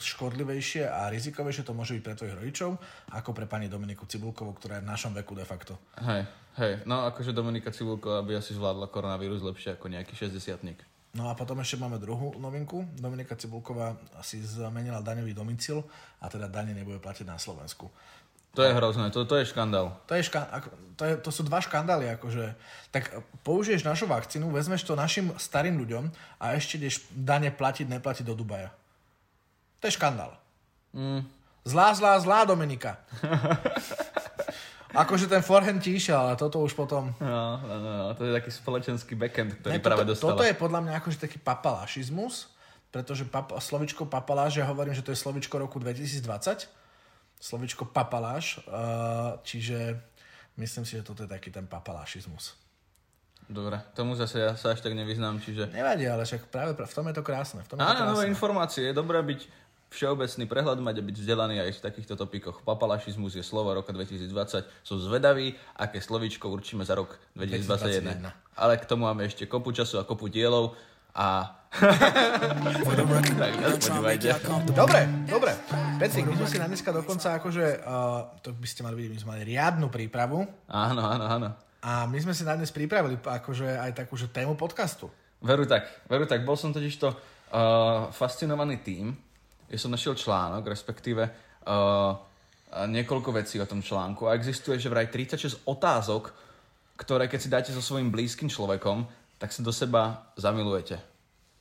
škodlivejšie 0.00 0.88
a 0.88 1.06
rizikovejšie 1.12 1.62
to 1.62 1.76
môže 1.76 1.94
byť 1.94 2.02
pre 2.02 2.16
tvojich 2.18 2.34
rodičov 2.34 2.80
ako 3.14 3.30
pre 3.30 3.46
pani 3.46 3.70
Dominiku 3.70 4.08
Cibulkovú, 4.10 4.56
ktorá 4.58 4.80
je 4.80 4.84
v 4.84 4.90
našom 4.90 5.12
veku 5.14 5.38
de 5.38 5.46
facto. 5.46 5.78
Hej, 6.02 6.26
hej, 6.58 6.72
no 6.88 7.06
akože 7.06 7.30
Dominika 7.30 7.70
Cibulková 7.70 8.26
by 8.26 8.42
asi 8.42 8.56
zvládla 8.58 8.90
koronavírus 8.90 9.44
lepšie 9.44 9.78
ako 9.78 9.86
nejaký 9.92 10.18
60 10.18 10.94
No 11.14 11.30
a 11.30 11.38
potom 11.38 11.62
ešte 11.62 11.78
máme 11.78 12.02
druhú 12.02 12.34
novinku. 12.42 12.90
Dominika 12.98 13.38
Cibulková 13.38 13.94
si 14.26 14.42
zmenila 14.42 14.98
daňový 14.98 15.30
domicil 15.30 15.86
a 16.18 16.26
teda 16.26 16.50
dane 16.50 16.74
nebude 16.74 16.98
platiť 16.98 17.22
na 17.22 17.38
Slovensku. 17.38 17.86
To 18.54 18.62
je 18.62 18.72
hrozné, 18.72 19.10
to, 19.10 19.26
to 19.26 19.34
je 19.42 19.50
škandál. 19.50 19.98
To, 20.06 20.14
je 20.14 20.22
ška- 20.22 20.46
to, 20.94 21.02
je, 21.04 21.14
to 21.18 21.30
sú 21.34 21.42
dva 21.42 21.58
škandály, 21.58 22.06
akože. 22.14 22.54
Tak 22.94 23.10
použiješ 23.42 23.82
našu 23.82 24.06
vakcínu, 24.06 24.50
vezmeš 24.54 24.86
to 24.86 24.94
našim 24.94 25.34
starým 25.34 25.74
ľuďom 25.82 26.10
a 26.38 26.54
ešte 26.54 26.78
ideš 26.78 27.02
dane 27.10 27.50
platiť, 27.50 27.90
neplatiť 27.90 28.24
do 28.26 28.38
Dubaja. 28.38 28.70
To 29.82 29.90
je 29.90 29.96
škandál. 29.98 30.38
Mm. 30.94 31.26
Zlá, 31.66 31.92
zlá, 31.98 32.20
zlá 32.22 32.46
Dominika. 32.46 33.02
akože 34.94 35.26
ten 35.26 35.42
forehand 35.42 35.82
ti 35.82 35.98
išiel, 35.98 36.14
ale 36.14 36.34
toto 36.38 36.62
už 36.62 36.72
potom... 36.78 37.10
No, 37.18 37.58
no, 37.58 37.76
no, 37.82 37.90
no, 37.98 38.04
to 38.14 38.30
je 38.30 38.32
taký 38.32 38.50
spoločenský 38.54 39.18
backend, 39.18 39.58
ktorý 39.58 39.76
Ne, 39.76 39.82
práve 39.82 40.06
toto, 40.06 40.10
dostala. 40.14 40.30
toto 40.38 40.44
je 40.46 40.54
podľa 40.54 40.80
mňa 40.86 40.92
akože 41.02 41.18
taký 41.18 41.38
papalašizmus, 41.42 42.54
pretože 42.94 43.26
pap, 43.26 43.50
slovičko 43.58 44.06
papaláš, 44.06 44.62
ja 44.62 44.66
hovorím, 44.70 44.94
že 44.94 45.02
to 45.02 45.10
je 45.10 45.18
slovičko 45.18 45.58
roku 45.58 45.82
2020. 45.82 46.70
Slovičko 47.44 47.92
papaláš, 47.92 48.64
uh, 48.64 49.36
čiže 49.44 50.00
myslím 50.56 50.88
si, 50.88 50.96
že 50.96 51.04
toto 51.04 51.28
je 51.28 51.28
taký 51.28 51.52
ten 51.52 51.68
papalašizmus. 51.68 52.56
Dobre, 53.44 53.76
tomu 53.92 54.16
zase 54.16 54.40
ja 54.40 54.56
sa 54.56 54.72
až 54.72 54.80
tak 54.80 54.96
nevyznám, 54.96 55.36
čiže... 55.44 55.68
Nevadí, 55.68 56.08
ale 56.08 56.24
však 56.24 56.48
práve 56.48 56.72
v 56.72 56.94
tom 56.96 57.04
je 57.12 57.14
to 57.20 57.20
krásne. 57.20 57.60
V 57.60 57.68
tom 57.68 57.76
je 57.76 57.84
to 57.84 57.92
Áno, 57.92 58.16
nové 58.16 58.24
informácie. 58.32 58.88
Je 58.88 58.96
dobré 58.96 59.20
byť 59.20 59.40
všeobecný 59.92 60.44
prehľad, 60.48 60.80
mať 60.80 60.96
a 60.98 61.02
byť 61.04 61.16
vzdelaný 61.20 61.56
aj 61.60 61.70
v 61.76 61.80
takýchto 61.84 62.16
topikoch. 62.16 62.64
Papalašizmus 62.64 63.36
je 63.36 63.44
slovo 63.44 63.76
roka 63.76 63.92
2020. 63.92 64.64
Som 64.80 64.96
zvedavý, 64.96 65.52
aké 65.76 66.00
slovíčko 66.00 66.48
určíme 66.48 66.82
za 66.88 66.96
rok 66.96 67.20
2021. 67.36 68.32
2021. 68.32 68.58
Ale 68.58 68.80
k 68.80 68.84
tomu 68.88 69.04
máme 69.04 69.28
ešte 69.28 69.44
kopu 69.44 69.76
času 69.76 70.00
a 70.00 70.08
kopu 70.08 70.32
dielov 70.32 70.72
a... 71.12 71.60
Dobre, 74.74 75.00
dobre. 75.26 75.52
Petrik, 75.98 76.26
my 76.30 76.34
sme 76.38 76.46
si 76.46 76.58
na 76.62 76.70
dneska 76.70 76.94
dokonca 76.94 77.34
akože, 77.42 77.82
uh, 77.82 78.38
to 78.42 78.54
by 78.54 78.66
ste 78.66 78.86
mali 78.86 78.94
vidieť, 78.94 79.12
my 79.14 79.20
sme 79.20 79.30
mali 79.34 79.42
riadnu 79.54 79.90
prípravu 79.90 80.46
Áno, 80.70 81.02
áno, 81.02 81.24
áno. 81.26 81.48
a 81.82 82.06
my 82.06 82.18
sme 82.22 82.34
si 82.34 82.46
na 82.46 82.54
dnes 82.54 82.70
pripravili 82.70 83.18
akože 83.18 83.78
aj 83.78 83.90
takú 83.94 84.14
že 84.14 84.30
tému 84.30 84.54
podcastu. 84.54 85.10
Veru 85.42 85.66
tak, 85.66 85.90
veru 86.06 86.24
tak. 86.30 86.46
Bol 86.46 86.54
som 86.54 86.70
totiž 86.70 86.94
to 86.98 87.10
uh, 87.10 87.16
fascinovaný 88.14 88.78
tým, 88.80 89.10
že 89.66 89.78
som 89.82 89.90
našiel 89.90 90.14
článok, 90.14 90.64
respektíve 90.70 91.22
uh, 91.26 92.14
niekoľko 92.86 93.30
vecí 93.34 93.58
o 93.62 93.66
tom 93.66 93.82
článku 93.82 94.26
a 94.26 94.34
existuje, 94.34 94.78
že 94.78 94.90
vraj 94.90 95.10
36 95.10 95.66
otázok, 95.66 96.34
ktoré 96.98 97.26
keď 97.26 97.40
si 97.40 97.48
dáte 97.50 97.70
so 97.70 97.82
svojím 97.82 98.10
blízkym 98.10 98.50
človekom, 98.50 99.06
tak 99.38 99.50
sa 99.50 99.62
do 99.62 99.70
seba 99.74 100.30
zamilujete. 100.38 101.13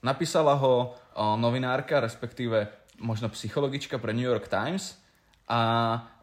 Napísala 0.03 0.59
ho 0.59 0.99
novinárka, 1.15 2.03
respektíve 2.03 2.67
možno 2.99 3.31
psychologička 3.31 3.97
pre 3.97 4.11
New 4.11 4.27
York 4.27 4.51
Times 4.51 4.99
a 5.47 5.59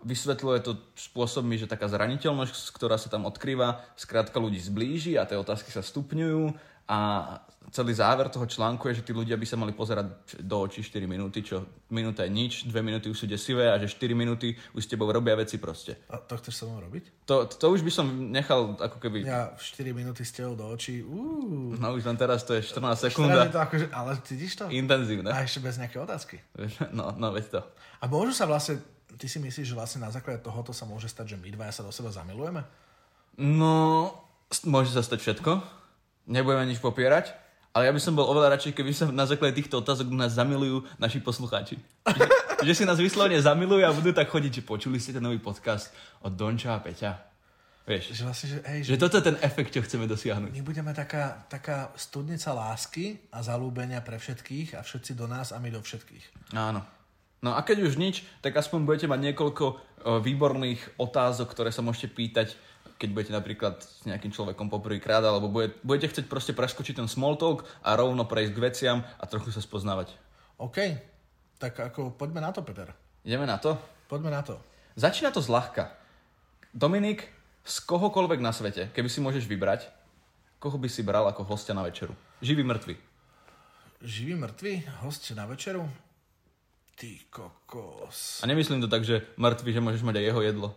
vysvetľuje 0.05 0.59
to 0.65 0.73
spôsobmi, 0.97 1.61
že 1.61 1.69
taká 1.69 1.89
zraniteľnosť, 1.89 2.73
ktorá 2.73 2.97
sa 2.97 3.13
tam 3.13 3.29
odkrýva, 3.29 3.85
skrátka 3.97 4.41
ľudí 4.41 4.57
zblíži 4.61 5.21
a 5.21 5.29
tie 5.29 5.37
otázky 5.37 5.73
sa 5.73 5.85
stupňujú 5.85 6.57
a 6.91 6.99
celý 7.71 7.95
záver 7.95 8.27
toho 8.29 8.47
článku 8.51 8.91
je, 8.91 8.99
že 8.99 9.07
tí 9.07 9.13
ľudia 9.15 9.39
by 9.39 9.47
sa 9.47 9.55
mali 9.55 9.71
pozerať 9.71 10.11
do 10.43 10.57
očí 10.59 10.83
4 10.83 11.07
minúty, 11.07 11.39
čo 11.47 11.63
minúta 11.95 12.27
je 12.27 12.35
nič, 12.35 12.67
2 12.67 12.75
minúty 12.83 13.07
už 13.07 13.15
sú 13.15 13.27
desivé 13.31 13.71
a 13.71 13.79
že 13.79 13.87
4 13.87 14.11
minúty 14.11 14.59
už 14.75 14.83
s 14.85 14.91
tebou 14.91 15.07
robia 15.07 15.39
veci 15.39 15.63
proste. 15.63 16.03
A 16.11 16.19
to 16.19 16.35
chceš 16.35 16.55
so 16.59 16.65
mnou 16.67 16.83
robiť? 16.83 17.31
To, 17.31 17.47
to 17.47 17.67
už 17.71 17.87
by 17.87 17.93
som 17.95 18.07
nechal 18.35 18.75
ako 18.75 18.99
keby... 18.99 19.23
Ja 19.23 19.55
4 19.55 19.95
minúty 19.95 20.27
s 20.27 20.35
tebou 20.35 20.59
do 20.59 20.67
očí. 20.67 21.07
Uú. 21.07 21.79
No 21.79 21.95
už 21.95 22.11
len 22.11 22.19
teraz 22.19 22.43
to 22.43 22.59
je 22.59 22.63
14 22.67 22.75
Teraz 22.75 22.99
je 22.99 23.07
sekúnda. 23.15 23.47
to 23.47 23.63
akože, 23.63 23.87
ale 23.95 24.19
cítiš 24.27 24.53
to? 24.59 24.65
Intenzívne. 24.75 25.31
A 25.31 25.47
ešte 25.47 25.63
bez 25.63 25.79
nejaké 25.79 26.03
otázky. 26.03 26.43
No, 26.91 27.15
no 27.15 27.31
veď 27.31 27.47
to. 27.55 27.61
A 28.03 28.11
môžu 28.11 28.35
sa 28.35 28.51
vlastne, 28.51 28.83
ty 29.15 29.31
si 29.31 29.39
myslíš, 29.39 29.71
že 29.71 29.79
vlastne 29.79 30.03
na 30.03 30.11
základe 30.11 30.43
tohoto 30.43 30.75
sa 30.75 30.91
môže 30.91 31.07
stať, 31.07 31.33
že 31.33 31.37
my 31.39 31.55
dvaja 31.55 31.71
sa 31.71 31.83
do 31.87 31.95
seba 31.95 32.11
zamilujeme? 32.11 32.67
No, 33.39 34.11
môže 34.67 34.91
sa 34.91 35.07
stať 35.07 35.23
všetko. 35.23 35.80
Nebudeme 36.31 36.65
nič 36.65 36.79
popierať. 36.79 37.35
Ale 37.71 37.87
ja 37.87 37.95
by 37.95 38.03
som 38.03 38.19
bol 38.19 38.27
oveľa 38.27 38.59
radšej, 38.59 38.75
keby 38.75 38.91
sa 38.91 39.07
na 39.15 39.27
základe 39.31 39.55
týchto 39.55 39.79
otázok 39.79 40.11
nás 40.11 40.35
zamilujú 40.35 40.83
naši 40.99 41.23
poslucháči. 41.23 41.79
že, 42.03 42.23
že 42.67 42.73
si 42.75 42.83
nás 42.83 42.99
vyslovene 42.99 43.39
zamilujú 43.39 43.87
a 43.87 43.95
budú 43.95 44.11
tak 44.11 44.27
chodiť, 44.27 44.59
že 44.59 44.63
počuli 44.67 44.99
ste 44.99 45.15
ten 45.15 45.23
nový 45.23 45.39
podcast 45.39 45.95
od 46.27 46.35
Donča 46.35 46.75
a 46.75 46.83
Peťa. 46.83 47.15
Vieš, 47.87 48.11
Že 48.11 48.23
vlastne, 48.27 48.47
že, 48.51 48.59
hej, 48.71 48.81
že 48.87 48.91
že 48.95 48.99
toto 48.99 49.19
je 49.19 49.25
ten 49.31 49.39
efekt, 49.43 49.71
čo 49.71 49.83
chceme 49.83 50.11
dosiahnuť. 50.11 50.51
my 50.51 50.63
budeme 50.63 50.91
taká, 50.95 51.47
taká 51.47 51.95
studnica 51.95 52.51
lásky 52.55 53.23
a 53.31 53.39
zalúbenia 53.43 54.03
pre 54.03 54.19
všetkých 54.19 54.75
a 54.75 54.83
všetci 54.83 55.15
do 55.15 55.31
nás 55.31 55.55
a 55.55 55.59
my 55.63 55.71
do 55.71 55.79
všetkých. 55.83 56.55
Áno. 56.55 56.83
No 57.41 57.57
a 57.57 57.63
keď 57.63 57.87
už 57.89 57.97
nič, 57.97 58.27
tak 58.45 58.53
aspoň 58.53 58.83
budete 58.85 59.07
mať 59.09 59.33
niekoľko 59.33 59.65
výborných 60.21 61.01
otázok, 61.01 61.49
ktoré 61.55 61.73
sa 61.73 61.81
môžete 61.81 62.13
pýtať, 62.13 62.53
keď 63.01 63.09
budete 63.17 63.33
napríklad 63.33 63.81
s 63.81 64.05
nejakým 64.05 64.29
človekom 64.29 64.69
poprvýkrát, 64.69 65.25
alebo 65.25 65.49
bude, 65.49 65.73
budete 65.81 66.13
chcieť 66.13 66.29
proste 66.29 66.53
preskočiť 66.53 67.01
ten 67.01 67.09
small 67.09 67.41
talk 67.41 67.65
a 67.81 67.97
rovno 67.97 68.29
prejsť 68.29 68.53
k 68.53 68.61
veciam 68.61 68.99
a 69.01 69.25
trochu 69.25 69.49
sa 69.49 69.65
spoznávať. 69.65 70.13
OK, 70.61 71.01
tak 71.57 71.81
ako 71.81 72.13
poďme 72.13 72.45
na 72.45 72.53
to, 72.53 72.61
Peter. 72.61 72.93
Ideme 73.25 73.49
na 73.49 73.57
to? 73.57 73.81
Poďme 74.05 74.29
na 74.29 74.45
to. 74.45 74.61
Začína 75.01 75.33
to 75.33 75.41
zľahka. 75.41 75.97
Dominik, 76.77 77.25
z 77.65 77.77
kohokoľvek 77.89 78.45
na 78.45 78.53
svete, 78.53 78.93
keby 78.93 79.09
si 79.09 79.25
môžeš 79.25 79.49
vybrať, 79.49 79.89
koho 80.61 80.77
by 80.77 80.89
si 80.93 81.01
bral 81.01 81.25
ako 81.25 81.49
hostia 81.49 81.73
na 81.73 81.81
večeru? 81.81 82.13
Živý, 82.45 82.69
mŕtvy. 82.69 83.01
Živý, 84.05 84.37
mŕtvy, 84.37 85.01
host 85.01 85.25
na 85.33 85.49
večeru? 85.49 85.89
Ty 87.01 87.17
kokos. 87.33 88.41
A 88.41 88.45
nemyslím 88.45 88.85
to 88.85 88.89
tak, 88.89 89.09
že 89.09 89.25
mŕtvy, 89.41 89.73
že 89.73 89.81
môžeš 89.81 90.05
mať 90.05 90.21
aj 90.21 90.25
jeho 90.29 90.41
jedlo. 90.45 90.69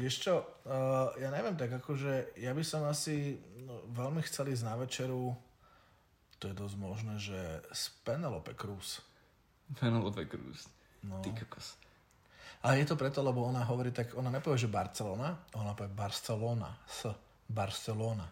Vieš 0.00 0.16
čo, 0.24 0.34
uh, 0.40 1.12
ja 1.20 1.28
neviem, 1.28 1.52
tak 1.60 1.76
akože 1.76 2.40
ja 2.40 2.56
by 2.56 2.64
som 2.64 2.88
asi 2.88 3.36
no, 3.68 3.84
veľmi 3.92 4.24
chcel 4.24 4.48
ísť 4.48 4.64
na 4.64 4.74
večeru, 4.80 5.36
to 6.40 6.48
je 6.48 6.56
dosť 6.56 6.76
možné, 6.80 7.14
že 7.20 7.36
s 7.68 7.92
Penelope 8.00 8.56
Cruz. 8.56 9.04
Penelope 9.76 10.24
Cruz. 10.24 10.64
No. 11.04 11.20
Ty 11.20 11.36
kokos. 11.36 11.76
A 12.64 12.80
je 12.80 12.84
to 12.88 12.96
preto, 12.96 13.20
lebo 13.20 13.44
ona 13.44 13.64
hovorí 13.64 13.92
tak, 13.92 14.16
ona 14.16 14.32
nepovie, 14.32 14.56
že 14.56 14.72
Barcelona, 14.72 15.36
ona 15.56 15.72
povie 15.76 15.92
Barcelona, 15.92 16.76
s 16.84 17.08
Barcelona. 17.48 18.24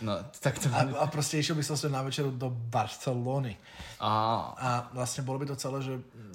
No, 0.00 0.16
tak 0.40 0.58
to... 0.58 0.72
A, 0.72 1.04
a 1.04 1.06
proste 1.06 1.38
išiel 1.38 1.54
by 1.54 1.64
som 1.64 1.76
sa 1.76 1.92
na 1.92 2.00
večeru 2.00 2.32
do 2.32 2.48
Barcelony. 2.50 3.54
A, 4.00 4.10
A 4.56 4.68
vlastne 4.96 5.22
bolo 5.22 5.40
by 5.40 5.52
to 5.52 5.56
celé, 5.56 5.78
že 5.84 5.94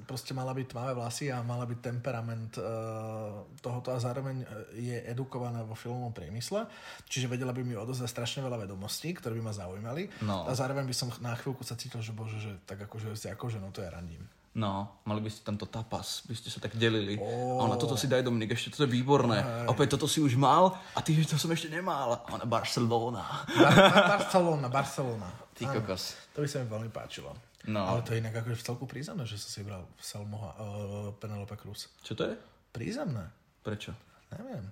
proste 0.09 0.33
mala 0.33 0.57
byť 0.57 0.73
tmavé 0.73 0.97
vlasy 0.97 1.29
a 1.29 1.45
mala 1.45 1.69
byť 1.69 1.79
temperament 1.85 2.57
uh, 2.57 3.45
tohoto 3.61 3.93
a 3.93 4.01
zároveň 4.01 4.41
eh, 4.41 4.45
je 4.89 4.97
edukovaná 5.05 5.61
vo 5.61 5.77
filmovom 5.77 6.09
priemysle, 6.09 6.65
čiže 7.05 7.29
vedela 7.29 7.53
by 7.53 7.61
mi 7.61 7.77
odozdať 7.77 8.09
strašne 8.09 8.41
veľa 8.41 8.65
vedomostí, 8.65 9.13
ktoré 9.13 9.37
by 9.37 9.43
ma 9.45 9.53
zaujímali 9.53 10.09
No. 10.25 10.49
a 10.49 10.51
zároveň 10.57 10.89
by 10.89 10.95
som 10.97 11.13
na 11.21 11.37
chvíľku 11.37 11.61
sa 11.61 11.77
cítil, 11.77 12.01
že 12.01 12.09
bože, 12.09 12.41
že 12.41 12.57
tak 12.65 12.81
akože 12.89 13.13
si 13.13 13.29
akože 13.29 13.61
no 13.61 13.69
to 13.69 13.85
ja 13.85 13.93
randím. 13.93 14.25
No, 14.57 15.01
mali 15.05 15.21
by 15.21 15.29
ste 15.29 15.45
tamto 15.45 15.69
tapas, 15.69 16.25
by 16.25 16.33
ste 16.33 16.49
sa 16.49 16.59
tak 16.63 16.73
delili. 16.73 17.19
Oh. 17.21 17.61
A 17.61 17.69
ona, 17.69 17.75
toto 17.77 17.93
si 17.93 18.09
daj 18.09 18.25
Dominik, 18.25 18.55
ešte 18.55 18.73
toto 18.73 18.89
je 18.89 18.91
výborné. 18.95 19.41
A 19.41 19.69
opäť 19.69 19.97
toto 19.97 20.09
si 20.09 20.23
už 20.23 20.33
mal 20.39 20.73
a 20.95 20.99
ty, 21.05 21.13
to 21.21 21.37
som 21.37 21.51
ešte 21.53 21.69
nemal. 21.69 22.15
A 22.15 22.17
ona, 22.33 22.45
Barcelona. 22.49 23.45
Bar- 23.45 23.77
Bar- 23.77 24.09
Barcelona, 24.17 24.67
Barcelona. 24.71 25.29
Ty 25.53 25.69
Áno, 25.69 25.73
kokos. 25.83 26.15
To 26.33 26.41
by 26.41 26.47
sa 26.47 26.63
mi 26.63 26.67
veľmi 26.71 26.89
páčilo. 26.89 27.35
No. 27.67 27.83
Ale 27.83 27.99
to 28.07 28.15
je 28.15 28.23
inak 28.23 28.39
akože 28.39 28.55
v 28.55 28.63
celku 28.63 28.85
prízemné, 28.87 29.27
že 29.27 29.35
som 29.35 29.51
si 29.51 29.61
bral 29.67 29.83
Salmoha, 29.99 30.55
uh, 30.55 31.11
Penelope 31.19 31.59
Cruz. 31.59 31.91
Čo 32.01 32.15
to 32.15 32.23
je? 32.31 32.33
Prízemné. 32.71 33.27
Prečo? 33.59 33.91
Neviem. 34.31 34.63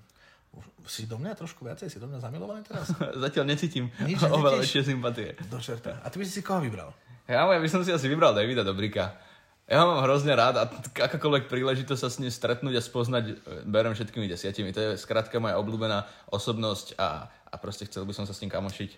Už 0.55 0.89
si 0.89 1.03
do 1.05 1.19
mňa 1.19 1.36
trošku 1.36 1.67
viacej, 1.67 1.91
si 1.91 2.00
do 2.00 2.07
mňa 2.07 2.24
zamilovaný 2.24 2.63
teraz? 2.63 2.89
Zatiaľ 3.27 3.46
necítim 3.46 3.91
Nič, 4.01 4.24
oveľa 4.24 4.63
väčšie 4.63 4.88
sympatie. 4.88 5.36
Do 5.51 5.60
čerta. 5.60 6.00
A 6.01 6.07
ty 6.07 6.17
by 6.17 6.24
si 6.24 6.39
si 6.39 6.41
koho 6.41 6.63
vybral? 6.63 6.89
Ja, 7.27 7.43
ja 7.43 7.60
by 7.60 7.69
som 7.69 7.84
si 7.84 7.91
asi 7.91 8.07
vybral 8.07 8.31
Davida 8.31 8.63
Dobrika. 8.63 9.19
Ja 9.67 9.83
ho 9.83 9.91
mám 9.91 10.07
hrozne 10.07 10.31
rád 10.31 10.55
a 10.55 10.63
akákoľvek 11.12 11.51
príležitosť 11.51 12.00
sa 12.00 12.07
s 12.07 12.24
ním 12.24 12.31
stretnúť 12.31 12.79
a 12.79 12.81
spoznať, 12.81 13.24
e, 13.27 13.33
berem 13.67 13.91
všetkými 13.91 14.24
desiatimi. 14.24 14.71
To 14.71 14.79
je 14.79 14.89
skrátka 14.95 15.43
moja 15.43 15.59
obľúbená 15.59 16.07
osobnosť 16.31 16.95
a, 16.95 17.27
a 17.27 17.55
proste 17.59 17.83
chcel 17.83 18.07
by 18.07 18.15
som 18.15 18.24
sa 18.24 18.31
s 18.31 18.39
ním 18.39 18.47
kamošiť. 18.47 18.95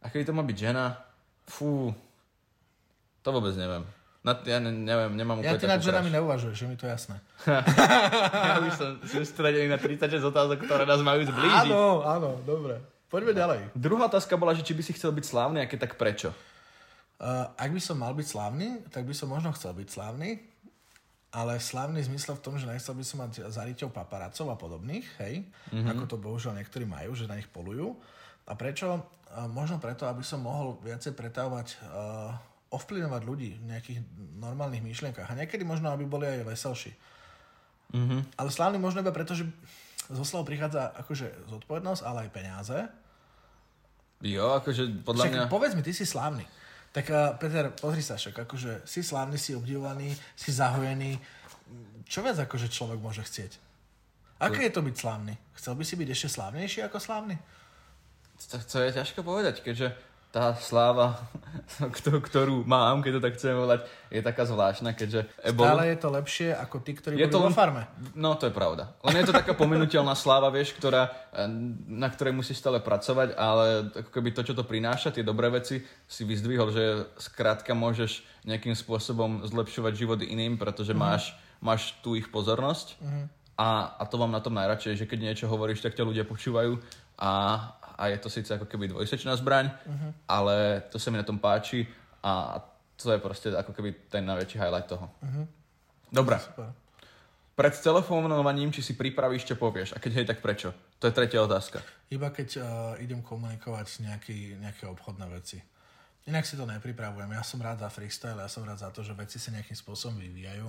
A 0.00 0.08
keby 0.08 0.24
to 0.24 0.32
má 0.32 0.40
byť 0.48 0.56
žena, 0.56 0.96
fú, 1.44 1.92
to 3.20 3.28
vôbec 3.28 3.52
neviem. 3.52 3.84
Na, 4.24 4.32
ja 4.48 4.58
ne, 4.58 4.72
neviem, 4.72 5.12
nemám 5.12 5.44
Ja 5.44 5.54
úplne 5.54 5.60
ty 5.60 5.68
nad 5.68 5.84
ženami 5.84 6.08
neuvažuješ, 6.08 6.56
že 6.56 6.66
mi 6.66 6.74
to 6.80 6.88
jasné. 6.88 7.20
Ja 8.48 8.58
by 8.64 8.70
som 8.72 8.96
sústredený 9.04 9.68
na 9.70 9.76
36 9.76 10.24
otázok, 10.24 10.64
ktoré 10.64 10.88
nás 10.88 11.04
majú 11.04 11.20
zblížiť. 11.20 11.68
Áno, 11.68 12.00
áno, 12.00 12.40
dobre. 12.48 12.80
Poďme 13.12 13.36
ďalej. 13.36 13.60
Druhá 13.76 14.08
otázka 14.08 14.34
bola, 14.40 14.56
že 14.56 14.66
či 14.66 14.74
by 14.74 14.82
si 14.82 14.96
chcel 14.96 15.12
byť 15.12 15.24
slávny 15.30 15.62
a 15.62 15.70
keď 15.70 15.86
tak 15.86 15.94
prečo? 15.94 16.34
Uh, 17.16 17.48
ak 17.56 17.72
by 17.72 17.80
som 17.80 17.96
mal 17.96 18.12
byť 18.12 18.26
slávny, 18.28 18.68
tak 18.92 19.08
by 19.08 19.14
som 19.16 19.32
možno 19.32 19.48
chcel 19.56 19.72
byť 19.72 19.88
slávny, 19.88 20.36
ale 21.32 21.56
slávny 21.56 22.04
zmysel 22.04 22.36
v 22.36 22.44
tom, 22.44 22.54
že 22.60 22.68
nechcel 22.68 22.92
by 22.92 23.04
som 23.04 23.18
mať 23.24 23.48
zariťov 23.48 23.88
paparacov 23.92 24.46
a 24.52 24.56
podobných, 24.56 25.06
hej, 25.24 25.44
mm-hmm. 25.72 25.88
ako 25.96 26.04
to 26.04 26.16
bohužiaľ 26.20 26.60
niektorí 26.60 26.84
majú, 26.84 27.16
že 27.16 27.24
na 27.24 27.40
nich 27.40 27.48
polujú. 27.48 27.96
A 28.44 28.52
prečo? 28.52 29.00
Uh, 29.32 29.48
možno 29.48 29.80
preto, 29.80 30.04
aby 30.04 30.20
som 30.20 30.44
mohol 30.44 30.76
viacej 30.84 31.16
pretávať, 31.16 31.80
uh, 31.88 32.36
ovplyvňovať 32.70 33.22
ľudí 33.24 33.50
v 33.58 33.64
nejakých 33.64 33.98
normálnych 34.36 34.84
myšlienkach. 34.84 35.32
A 35.32 35.38
niekedy 35.38 35.64
možno, 35.64 35.88
aby 35.90 36.04
boli 36.04 36.28
aj 36.28 36.46
veselší. 36.46 36.92
Mm-hmm. 37.96 38.36
Ale 38.36 38.48
slávny 38.50 38.76
možno 38.76 39.00
iba 39.00 39.14
preto, 39.14 39.32
že 39.32 39.48
zo 40.10 40.24
slov 40.26 40.46
prichádza 40.46 40.94
akože 41.00 41.48
zodpovednosť, 41.50 42.02
ale 42.06 42.26
aj 42.26 42.30
peniaze. 42.30 42.78
Jo, 44.22 44.58
akože 44.62 45.04
podľa 45.04 45.22
Však 45.26 45.34
mňa... 45.34 45.52
povedz 45.52 45.72
mi, 45.76 45.82
ty 45.84 45.92
si 45.92 46.08
slávny. 46.08 46.46
Tak 46.96 47.12
uh, 47.12 47.36
Peter, 47.36 47.68
pozri 47.76 48.00
sa 48.00 48.16
však, 48.16 48.48
akože 48.48 48.88
si 48.88 49.04
slávny, 49.04 49.36
si 49.36 49.52
obdivovaný, 49.52 50.16
si 50.32 50.48
zahojený. 50.48 51.20
Čo 52.08 52.24
viac 52.24 52.40
akože 52.40 52.72
človek 52.72 52.96
môže 53.04 53.20
chcieť? 53.20 53.52
Aké 54.40 54.64
je 54.64 54.72
to 54.72 54.80
byť 54.80 54.96
slávny? 54.96 55.36
Chcel 55.60 55.76
by 55.76 55.84
si 55.84 55.94
byť 56.00 56.08
ešte 56.08 56.28
slávnejší 56.40 56.80
ako 56.88 56.96
slávny? 56.96 57.36
To, 58.48 58.56
to 58.64 58.76
je 58.80 58.96
ťažko 58.96 59.20
povedať, 59.20 59.60
keďže 59.60 59.92
tá 60.36 60.52
sláva, 60.54 61.16
kto- 61.96 62.20
ktorú 62.20 62.60
mám, 62.62 63.00
keď 63.00 63.12
to 63.16 63.22
tak 63.22 63.34
chcem 63.34 63.56
volať, 63.56 63.80
je 64.06 64.20
taká 64.20 64.44
zvláštna, 64.44 64.92
keďže 64.92 65.24
Ebol... 65.42 65.64
Stále 65.64 65.84
je 65.88 65.96
to 65.96 66.08
lepšie 66.10 66.48
ako 66.52 66.76
tí, 66.78 66.92
ktorí 66.92 67.16
Je 67.16 67.24
boli 67.24 67.32
to 67.32 67.40
vo 67.40 67.48
len- 67.48 67.56
farme. 67.56 67.82
No, 68.12 68.36
to 68.36 68.44
je 68.44 68.52
pravda. 68.52 68.92
Len 69.00 69.16
je 69.16 69.26
to 69.26 69.34
taká 69.34 69.56
pomenuteľná 69.56 70.12
sláva, 70.12 70.52
vieš, 70.52 70.76
ktorá, 70.76 71.08
eh, 71.32 71.48
na 71.88 72.12
ktorej 72.12 72.36
musíš 72.36 72.60
stále 72.60 72.78
pracovať, 72.78 73.32
ale 73.32 73.88
ako 73.94 74.10
keby 74.12 74.28
to, 74.30 74.44
čo 74.44 74.52
to 74.52 74.62
prináša, 74.62 75.08
tie 75.08 75.24
dobré 75.24 75.48
veci, 75.48 75.80
si 76.04 76.22
vyzdvihol, 76.22 76.68
že 76.68 76.84
skrátka 77.16 77.72
môžeš 77.72 78.20
nejakým 78.44 78.76
spôsobom 78.76 79.40
zlepšovať 79.42 79.92
život 79.96 80.20
iným, 80.20 80.54
pretože 80.54 80.92
Mhm. 80.92 81.00
máš, 81.00 81.32
máš 81.58 81.96
tú 81.98 82.12
ich 82.12 82.28
pozornosť. 82.28 83.00
A, 83.56 83.68
a 83.96 84.04
to 84.04 84.20
mám 84.20 84.28
na 84.28 84.38
tom 84.38 84.52
najradšej, 84.52 85.00
že 85.00 85.08
keď 85.08 85.18
niečo 85.22 85.48
hovoríš, 85.48 85.80
tak 85.80 85.96
ťa 85.96 86.04
ľudia 86.04 86.22
počúvajú 86.22 86.76
a, 87.16 87.32
a 87.72 87.85
je 88.04 88.20
to 88.20 88.28
síce 88.28 88.52
ako 88.52 88.68
keby 88.68 88.92
dvojsečná 88.92 89.32
zbraň, 89.36 89.72
Mhm. 89.88 90.08
ale 90.28 90.84
to 90.92 91.00
sa 91.00 91.08
mi 91.08 91.16
na 91.16 91.24
tom 91.24 91.40
páči 91.40 91.88
a 92.20 92.60
to 92.96 93.12
je 93.12 93.18
proste 93.18 93.48
ako 93.52 93.72
keby 93.72 94.12
ten 94.12 94.24
najväčší 94.24 94.56
highlight 94.56 94.88
toho. 94.88 95.08
Dobre. 96.12 96.36
Super. 96.36 96.72
Pred 97.56 97.72
telefonovaním, 97.80 98.68
či 98.68 98.84
si 98.84 98.92
pripravíš, 98.92 99.48
čo 99.48 99.56
povieš. 99.56 99.96
A 99.96 100.00
keď 100.00 100.12
hej, 100.20 100.26
tak 100.28 100.44
prečo? 100.44 100.76
To 101.00 101.08
je 101.08 101.12
tretia 101.16 101.40
otázka. 101.40 101.80
Iba 102.12 102.28
keď 102.28 102.48
uh, 102.56 102.64
idem 103.00 103.24
komunikovať 103.24 104.04
nejaký, 104.04 104.60
nejaké 104.60 104.84
obchodné 104.84 105.24
veci. 105.32 105.56
Inak 106.28 106.44
si 106.44 106.58
to 106.58 106.68
nepripravujem. 106.68 107.32
Ja 107.32 107.40
som 107.40 107.62
rád 107.64 107.80
za 107.80 107.88
freestyle, 107.88 108.36
ja 108.36 108.50
som 108.50 108.60
rád 108.68 108.84
za 108.84 108.92
to, 108.92 109.00
že 109.00 109.16
veci 109.16 109.40
sa 109.40 109.54
nejakým 109.56 109.72
spôsobom 109.72 110.20
vyvíjajú 110.20 110.68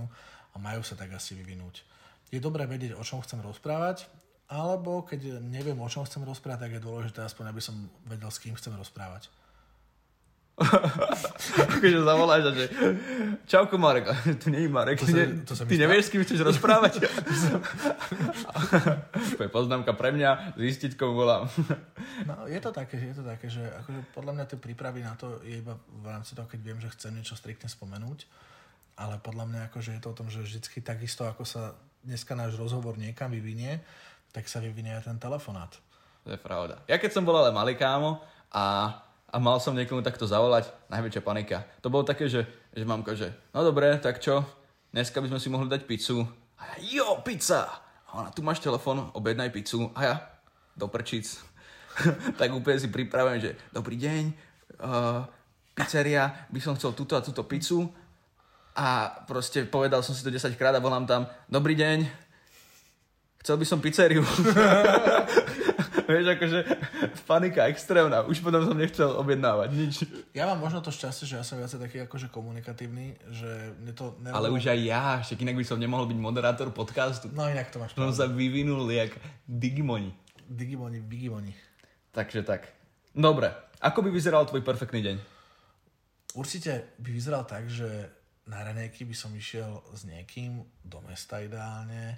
a 0.54 0.56
majú 0.62 0.80
sa 0.80 0.96
tak 0.96 1.12
asi 1.12 1.36
vyvinúť. 1.36 1.84
Je 2.32 2.40
dobré 2.40 2.64
vedieť, 2.64 2.96
o 2.96 3.04
čom 3.04 3.20
chcem 3.20 3.42
rozprávať, 3.44 4.08
alebo 4.48 5.02
keď 5.02 5.40
neviem, 5.40 5.76
o 5.76 5.88
čom 5.88 6.04
chcem 6.04 6.22
rozprávať, 6.22 6.62
tak 6.62 6.74
je 6.74 6.82
dôležité 6.82 7.22
aspoň, 7.22 7.52
aby 7.52 7.60
som 7.60 7.90
vedel, 8.04 8.28
s 8.28 8.40
kým 8.40 8.56
chcem 8.56 8.74
rozprávať. 8.74 9.30
Akože 10.58 12.02
zavoláš 12.02 12.50
a 12.50 12.52
že 12.52 12.66
čauko 13.46 13.78
Marek, 13.78 14.10
tu 14.42 14.50
nie 14.50 14.66
je 14.66 14.72
Marek, 14.72 14.98
To 14.98 15.06
sa- 15.06 15.30
to 15.46 15.54
sa 15.54 15.64
ty 15.64 15.78
stalo. 15.78 15.84
nevieš, 15.86 16.02
s 16.02 16.10
kým 16.10 16.22
chceš 16.26 16.42
rozprávať? 16.42 16.94
to 19.38 19.42
je 19.46 19.50
poznámka 19.50 19.94
pre 19.94 20.10
mňa, 20.10 20.58
zistiť, 20.58 20.98
komu 20.98 21.14
volám. 21.14 21.46
No, 22.26 22.50
je 22.50 22.58
to 22.58 22.74
také, 22.74 22.98
je 22.98 23.14
to 23.14 23.22
také, 23.22 23.46
že 23.46 23.62
akože 23.62 24.02
podľa 24.12 24.34
mňa 24.34 24.46
tie 24.50 24.58
prípravy 24.58 25.06
na 25.06 25.14
to 25.14 25.38
je 25.46 25.62
iba 25.62 25.78
v 25.78 26.06
rámci 26.10 26.34
toho, 26.34 26.50
keď 26.50 26.60
viem, 26.60 26.82
že 26.82 26.90
chcem 26.90 27.14
niečo 27.14 27.38
striktne 27.38 27.70
spomenúť, 27.70 28.26
ale 28.98 29.22
podľa 29.22 29.46
mňa 29.46 29.62
akože 29.70 29.94
je 29.94 30.02
to 30.02 30.10
o 30.10 30.18
tom, 30.18 30.28
že 30.28 30.42
vždycky 30.42 30.82
takisto, 30.82 31.30
ako 31.30 31.46
sa 31.46 31.78
dneska 32.02 32.34
náš 32.34 32.58
rozhovor 32.58 32.98
niekam 32.98 33.30
vyvinie, 33.30 33.86
tak 34.38 34.46
sa 34.46 34.62
vyvinie 34.62 34.94
aj 34.94 35.10
ten 35.10 35.18
telefonát. 35.18 35.74
To 36.22 36.30
je 36.30 36.38
pravda. 36.38 36.78
Ja 36.86 37.02
keď 37.02 37.10
som 37.10 37.26
bol 37.26 37.34
ale 37.34 37.50
malý 37.50 37.74
kámo 37.74 38.22
a, 38.54 38.94
a 39.26 39.36
mal 39.42 39.58
som 39.58 39.74
niekomu 39.74 40.06
takto 40.06 40.30
zavolať, 40.30 40.70
najväčšia 40.94 41.26
panika. 41.26 41.66
To 41.82 41.90
bolo 41.90 42.06
také, 42.06 42.30
že, 42.30 42.46
že 42.70 42.86
mamka, 42.86 43.18
že 43.18 43.34
no 43.50 43.66
dobre, 43.66 43.98
tak 43.98 44.22
čo, 44.22 44.46
dneska 44.94 45.18
by 45.26 45.34
sme 45.34 45.42
si 45.42 45.50
mohli 45.50 45.66
dať 45.66 45.90
pizzu. 45.90 46.22
A 46.62 46.78
ja, 46.78 47.02
jo, 47.02 47.26
pizza! 47.26 47.66
A 48.06 48.22
ona, 48.22 48.30
tu 48.30 48.46
máš 48.46 48.62
telefon, 48.62 49.10
objednaj 49.18 49.50
pizzu. 49.50 49.90
A 49.98 50.00
ja, 50.06 50.16
do 50.78 50.86
prčic. 50.86 51.26
tak 52.40 52.54
úplne 52.54 52.78
si 52.78 52.94
pripravujem, 52.94 53.42
že 53.42 53.52
dobrý 53.74 53.98
deň, 53.98 54.24
uh, 54.86 55.26
pizzeria, 55.74 56.46
by 56.54 56.62
som 56.62 56.78
chcel 56.78 56.94
túto 56.94 57.18
a 57.18 57.26
túto 57.26 57.42
pizzu. 57.42 57.90
A 58.78 59.18
proste 59.26 59.66
povedal 59.66 60.06
som 60.06 60.14
si 60.14 60.22
to 60.22 60.30
10 60.30 60.54
krát 60.62 60.78
a 60.78 60.84
volám 60.84 61.10
tam, 61.10 61.26
dobrý 61.50 61.74
deň, 61.74 62.27
Chcel 63.42 63.56
by 63.58 63.66
som 63.66 63.80
pizzeriu. 63.80 64.24
Vieš, 66.08 66.40
akože 66.40 66.60
panika 67.28 67.68
extrémna. 67.68 68.24
Už 68.24 68.40
potom 68.40 68.64
som 68.64 68.80
nechcel 68.80 69.12
objednávať 69.12 69.70
nič. 69.76 69.96
Ja 70.32 70.48
mám 70.48 70.64
možno 70.64 70.80
to 70.80 70.88
šťastie, 70.88 71.28
že 71.28 71.36
ja 71.36 71.44
som 71.44 71.60
viacej 71.60 71.84
taký 71.84 71.98
akože 72.08 72.32
komunikatívny, 72.32 73.20
že 73.28 73.76
mne 73.84 73.92
to... 73.92 74.16
Nerobilo... 74.24 74.40
Ale 74.40 74.48
už 74.56 74.72
aj 74.72 74.80
ja, 74.88 75.06
však 75.20 75.44
inak 75.44 75.60
by 75.60 75.66
som 75.68 75.78
nemohol 75.84 76.08
byť 76.08 76.16
moderátor 76.16 76.72
podcastu. 76.72 77.28
No 77.36 77.44
inak 77.52 77.68
to 77.68 77.84
máš 77.84 77.92
Som 77.92 78.16
sa 78.16 78.32
vyvinul 78.32 78.88
jak 78.88 79.12
Digimoni. 79.44 80.16
Digimoni, 80.48 81.04
Bigimoni. 81.04 81.52
Takže 82.16 82.48
tak. 82.48 82.72
Dobre, 83.12 83.52
ako 83.84 84.08
by 84.08 84.10
vyzeral 84.10 84.48
tvoj 84.48 84.64
perfektný 84.64 85.04
deň? 85.04 85.16
Určite 86.40 86.96
by 87.04 87.10
vyzeral 87.12 87.44
tak, 87.44 87.68
že 87.68 87.88
na 88.48 88.64
ranejky 88.64 89.04
by 89.04 89.16
som 89.18 89.36
išiel 89.36 89.84
s 89.92 90.08
niekým 90.08 90.64
do 90.88 91.04
mesta 91.04 91.44
ideálne, 91.44 92.16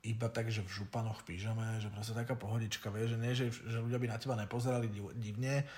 iba 0.00 0.28
tak, 0.32 0.48
že 0.48 0.64
v 0.64 0.82
županoch, 0.82 1.20
pyžame, 1.28 1.76
že 1.80 1.92
proste 1.92 2.16
taká 2.16 2.32
pohodička, 2.32 2.88
vieš, 2.88 3.14
že 3.14 3.18
nie, 3.20 3.32
že, 3.36 3.46
že 3.52 3.78
ľudia 3.84 4.00
by 4.00 4.08
na 4.08 4.18
teba 4.20 4.34
nepozerali 4.36 4.88
div- 4.88 5.12
divne, 5.20 5.68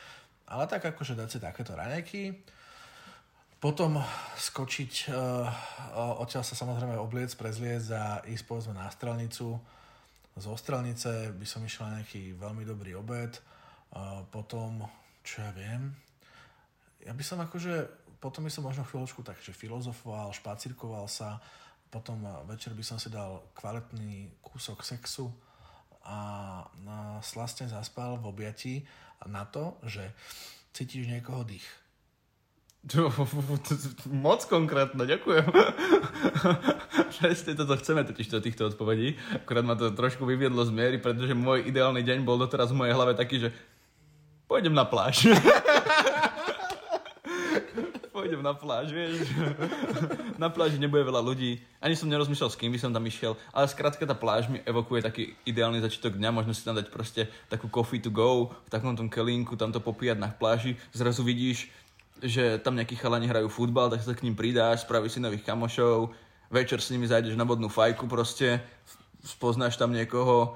ale 0.46 0.64
tak 0.70 0.86
akože 0.86 1.18
dať 1.18 1.28
si 1.28 1.38
takéto 1.42 1.74
ranejky, 1.74 2.36
potom 3.62 4.02
skočiť, 4.38 5.14
uh, 5.14 5.46
odtiaľ 6.18 6.42
sa 6.42 6.58
samozrejme 6.58 6.98
obliec, 6.98 7.30
prezliecť 7.38 7.88
a 7.94 8.04
ísť 8.26 8.44
povedzme 8.50 8.74
na 8.74 8.90
strelnicu. 8.90 9.54
Z 10.34 10.46
ostrelnice 10.50 11.30
by 11.30 11.46
som 11.46 11.62
išiel 11.62 11.86
na 11.86 12.02
nejaký 12.02 12.34
veľmi 12.34 12.66
dobrý 12.66 12.98
obed. 12.98 13.38
Uh, 13.94 14.26
potom, 14.34 14.82
čo 15.22 15.46
ja 15.46 15.54
viem, 15.54 15.94
ja 17.06 17.14
by 17.14 17.22
som 17.22 17.38
akože, 17.38 17.86
potom 18.18 18.46
by 18.46 18.50
som 18.50 18.66
možno 18.66 18.86
chvíľočku 18.86 19.22
takže 19.26 19.54
filozofoval, 19.54 20.34
špacírkoval 20.34 21.06
sa, 21.10 21.42
potom 21.92 22.24
večer 22.48 22.72
by 22.72 22.80
som 22.80 22.96
si 22.96 23.12
dal 23.12 23.52
kvalitný 23.52 24.40
kúsok 24.40 24.80
sexu 24.80 25.28
a 26.02 26.16
slastne 27.20 27.68
zaspal 27.68 28.16
v 28.16 28.32
objatí 28.32 28.74
na 29.28 29.44
to, 29.44 29.76
že 29.84 30.00
cítiš 30.72 31.06
niekoho 31.06 31.44
dých. 31.44 31.68
Moc 34.24 34.40
konkrétne, 34.50 35.06
ďakujem. 35.06 35.46
Presne 37.22 37.52
toto 37.54 37.78
chceme 37.78 38.02
totiž 38.02 38.26
do 38.26 38.42
týchto 38.42 38.66
odpovedí. 38.74 39.14
Akurát 39.38 39.62
ma 39.62 39.78
to 39.78 39.94
trošku 39.94 40.26
vyviedlo 40.26 40.66
z 40.66 40.74
miery, 40.74 40.98
pretože 40.98 41.36
môj 41.36 41.70
ideálny 41.70 42.02
deň 42.02 42.26
bol 42.26 42.40
doteraz 42.40 42.74
v 42.74 42.82
mojej 42.82 42.96
hlave 42.98 43.14
taký, 43.14 43.46
že 43.46 43.54
pôjdem 44.50 44.74
na 44.74 44.82
pláž. 44.82 45.30
pôjdem 48.22 48.38
na 48.38 48.54
pláž, 48.54 48.94
vieš. 48.94 49.26
na 50.38 50.46
pláži 50.46 50.78
nebude 50.78 51.02
veľa 51.02 51.18
ľudí. 51.18 51.58
Ani 51.82 51.98
som 51.98 52.06
nerozmýšľal, 52.06 52.54
s 52.54 52.58
kým 52.62 52.70
by 52.70 52.78
som 52.78 52.94
tam 52.94 53.02
išiel. 53.02 53.34
Ale 53.50 53.66
skrátka 53.66 54.06
tá 54.06 54.14
pláž 54.14 54.46
mi 54.46 54.62
evokuje 54.62 55.02
taký 55.02 55.34
ideálny 55.42 55.82
začiatok 55.82 56.14
dňa. 56.14 56.30
Možno 56.30 56.54
si 56.54 56.62
tam 56.62 56.78
dať 56.78 56.86
proste 56.94 57.26
takú 57.50 57.66
coffee 57.66 57.98
to 57.98 58.14
go, 58.14 58.54
v 58.54 58.70
takom 58.70 58.94
tom 58.94 59.10
kelínku, 59.10 59.58
tam 59.58 59.74
to 59.74 59.82
popíjať 59.82 60.22
na 60.22 60.30
pláži. 60.30 60.78
Zrazu 60.94 61.26
vidíš, 61.26 61.66
že 62.22 62.62
tam 62.62 62.78
nejakí 62.78 62.94
chalani 62.94 63.26
hrajú 63.26 63.50
futbal, 63.50 63.90
tak 63.90 64.06
sa 64.06 64.14
k 64.14 64.22
ním 64.22 64.38
pridáš, 64.38 64.86
spravíš 64.86 65.18
si 65.18 65.20
nových 65.20 65.42
kamošov, 65.42 66.14
večer 66.46 66.78
s 66.78 66.94
nimi 66.94 67.10
zajdeš 67.10 67.34
na 67.34 67.42
vodnú 67.42 67.66
fajku 67.66 68.06
proste, 68.06 68.62
spoznáš 69.26 69.74
tam 69.74 69.90
niekoho, 69.90 70.54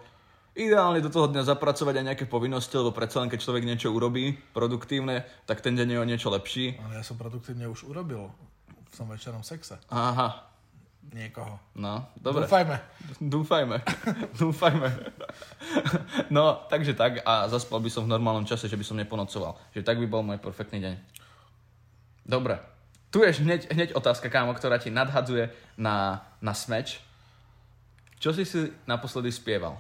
ideálne 0.56 1.04
do 1.04 1.12
toho 1.12 1.28
dňa 1.28 1.44
zapracovať 1.44 2.00
aj 2.00 2.06
nejaké 2.12 2.25
povinnosti, 2.25 2.72
lebo 2.72 2.96
predsa 2.96 3.20
len 3.20 3.28
keď 3.28 3.44
človek 3.44 3.68
niečo 3.68 3.92
urobí 3.92 4.32
produktívne, 4.56 5.28
tak 5.44 5.60
ten 5.60 5.76
deň 5.76 5.88
je 5.92 5.98
o 6.00 6.08
niečo 6.08 6.28
lepší. 6.32 6.80
Ale 6.80 6.98
ja 6.98 7.04
som 7.04 7.20
produktívne 7.20 7.68
už 7.68 7.84
urobil 7.86 8.32
v 8.88 8.94
tom 8.96 9.12
večerom 9.12 9.44
sexe. 9.44 9.76
Aha, 9.92 10.48
Niekoho. 11.12 11.60
no, 11.78 12.10
dobre. 12.18 12.48
Dúfajme. 12.48 12.76
Dúfajme. 13.22 13.76
Dúfajme. 14.42 14.88
No, 16.34 16.66
takže 16.66 16.98
tak 16.98 17.22
a 17.22 17.46
zaspal 17.46 17.78
by 17.78 17.90
som 17.92 18.08
v 18.08 18.12
normálnom 18.16 18.48
čase, 18.48 18.66
že 18.66 18.75
by 18.75 18.82
som 18.82 18.98
neponocoval. 18.98 19.54
Že 19.70 19.86
tak 19.86 20.02
by 20.02 20.06
bol 20.10 20.26
môj 20.26 20.42
perfektný 20.42 20.82
deň. 20.82 20.94
Dobre. 22.26 22.58
Tu 23.14 23.23
je 23.23 23.38
hneď, 23.38 23.71
hneď 23.71 23.88
otázka, 23.95 24.26
kámo, 24.26 24.50
ktorá 24.58 24.82
ti 24.82 24.90
nadhadzuje 24.90 25.54
na, 25.78 26.26
na 26.42 26.52
smeč. 26.58 26.99
Čo 28.19 28.34
si 28.34 28.42
si 28.42 28.75
naposledy 28.90 29.30
spieval? 29.30 29.78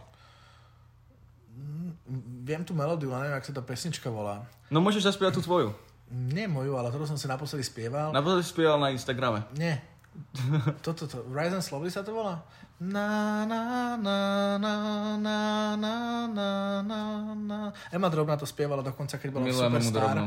Viem 2.46 2.62
tú 2.62 2.78
melódiu, 2.78 3.10
ale 3.10 3.26
neviem, 3.26 3.42
ak 3.42 3.50
sa 3.50 3.50
tá 3.50 3.58
pesnička 3.58 4.06
volá. 4.06 4.46
No 4.70 4.78
môžeš 4.78 5.10
zaspievať 5.10 5.42
tú 5.42 5.42
tvoju. 5.42 5.74
Nie 6.06 6.46
moju, 6.46 6.78
ale 6.78 6.94
ktorú 6.94 7.02
som 7.02 7.18
si 7.18 7.26
naposledy 7.26 7.66
spieval. 7.66 8.14
Naposledy 8.14 8.46
si 8.46 8.54
spieval 8.54 8.78
na 8.78 8.94
Instagrame. 8.94 9.42
Nie. 9.58 9.82
Toto, 10.86 11.10
to, 11.10 11.26
Rise 11.26 11.58
and 11.58 11.66
Slowly 11.66 11.90
sa 11.90 12.06
to 12.06 12.14
volá? 12.14 12.46
Na, 12.78 13.42
na, 13.50 13.98
na, 13.98 14.18
na, 14.62 14.74
na, 15.18 15.46
na, 15.74 15.96
na, 16.30 16.48
na, 16.86 17.00
na. 17.34 17.58
Emma 17.90 18.06
Drobná 18.06 18.38
to 18.38 18.46
spievala 18.46 18.86
dokonca, 18.86 19.18
keď 19.18 19.28
bola 19.34 19.44
Milujem 19.50 19.66
Superstar. 19.66 20.14
Drobnú. 20.14 20.24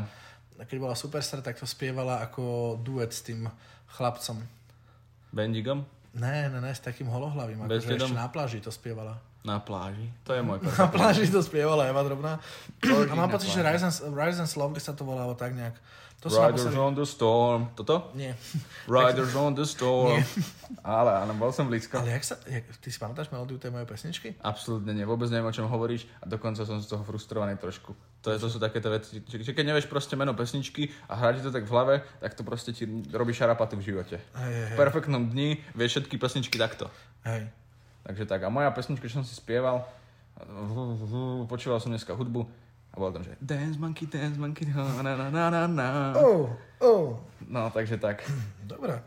Keď 0.60 0.78
bola 0.84 0.96
Superstar, 1.00 1.40
tak 1.40 1.56
to 1.56 1.64
spievala 1.64 2.20
ako 2.20 2.76
duet 2.84 3.16
s 3.16 3.24
tým 3.24 3.48
chlapcom. 3.96 4.44
Bendigom? 5.32 5.88
Ne, 6.20 6.52
ne, 6.52 6.60
ne, 6.60 6.74
s 6.76 6.84
takým 6.84 7.08
holohlavým, 7.08 7.64
akože 7.64 7.96
ešte 7.96 8.12
na 8.12 8.28
pláži 8.28 8.60
to 8.60 8.74
spievala. 8.74 9.22
Na 9.50 9.58
pláži. 9.58 10.06
To 10.30 10.38
je 10.38 10.46
môj 10.46 10.62
Na 10.62 10.86
pláži 10.86 11.26
to 11.26 11.42
spievala 11.42 11.90
Eva 11.90 12.06
Drobná. 12.06 12.38
A 12.86 13.14
mám 13.18 13.34
pocit, 13.34 13.50
že. 13.50 13.66
Rise 13.66 13.82
and, 13.82 14.14
Rise 14.14 14.38
and 14.38 14.50
Slowly 14.50 14.78
sa 14.78 14.94
to 14.94 15.02
volalo 15.02 15.34
tak 15.34 15.58
nejak. 15.58 15.74
To 16.20 16.28
Riders 16.28 16.68
naposledy... 16.68 16.78
on 16.78 16.94
the 17.00 17.08
storm. 17.08 17.62
Toto? 17.80 18.12
Nie. 18.12 18.36
Riders 18.92 19.32
on 19.40 19.56
the 19.56 19.64
storm. 19.64 20.20
Ale 20.84 21.16
áno, 21.16 21.32
bol 21.40 21.48
som 21.56 21.64
blízko. 21.72 21.96
Ale 21.96 22.20
jak 22.20 22.28
sa... 22.28 22.36
Jak, 22.44 22.68
ty 22.84 22.92
si 22.92 23.00
pamätáš 23.00 23.32
melódiu 23.32 23.56
tej 23.56 23.72
mojej 23.72 23.88
pesničky? 23.88 24.36
Absolútne 24.44 24.92
nie, 24.92 25.08
vôbec 25.08 25.32
neviem, 25.32 25.48
o 25.48 25.56
čom 25.56 25.72
hovoríš 25.72 26.12
a 26.20 26.28
dokonca 26.28 26.68
som 26.68 26.84
z 26.84 26.92
toho 26.92 27.08
frustrovaný 27.08 27.56
trošku. 27.56 27.96
To, 28.28 28.36
je, 28.36 28.38
to 28.38 28.52
sú 28.52 28.60
takéto 28.60 28.92
veci, 28.92 29.24
že, 29.24 29.48
že 29.48 29.56
keď 29.56 29.72
nevieš 29.72 29.88
proste 29.88 30.20
meno 30.20 30.36
pesničky 30.36 30.92
a 31.08 31.16
hrá 31.16 31.32
ti 31.32 31.40
to 31.40 31.56
tak 31.56 31.64
v 31.64 31.72
hlave, 31.72 31.96
tak 32.20 32.36
to 32.36 32.44
proste 32.44 32.76
ti 32.76 32.84
robí 33.16 33.32
šarapatu 33.32 33.80
v 33.80 33.88
živote. 33.96 34.20
Hej, 34.20 34.52
hej, 34.52 34.76
V 34.76 34.78
perfektnom 34.78 35.24
dni 35.32 35.64
vieš 35.72 36.04
všetky 36.04 36.20
pesničky 36.20 36.60
takto. 36.60 36.92
Hej. 37.24 37.48
Takže 38.10 38.26
tak, 38.26 38.42
a 38.42 38.50
moja 38.50 38.74
pesnička, 38.74 39.06
čo 39.06 39.22
som 39.22 39.28
si 39.28 39.38
spieval, 39.38 39.86
počúval 41.46 41.78
som 41.78 41.94
dneska 41.94 42.18
hudbu 42.18 42.42
a 42.90 42.96
bolo 42.98 43.14
tam, 43.14 43.22
že 43.22 43.38
Dance 43.38 43.78
Monkey, 43.78 44.10
Dance 44.10 44.34
Monkey, 44.42 44.66
na 44.66 45.06
na 45.06 45.30
na 45.30 45.46
na 45.54 45.62
na. 45.70 45.88
Oh, 46.18 46.50
oh. 46.82 47.14
No, 47.46 47.70
takže 47.70 48.02
tak. 48.02 48.26
Dobre. 48.66 48.98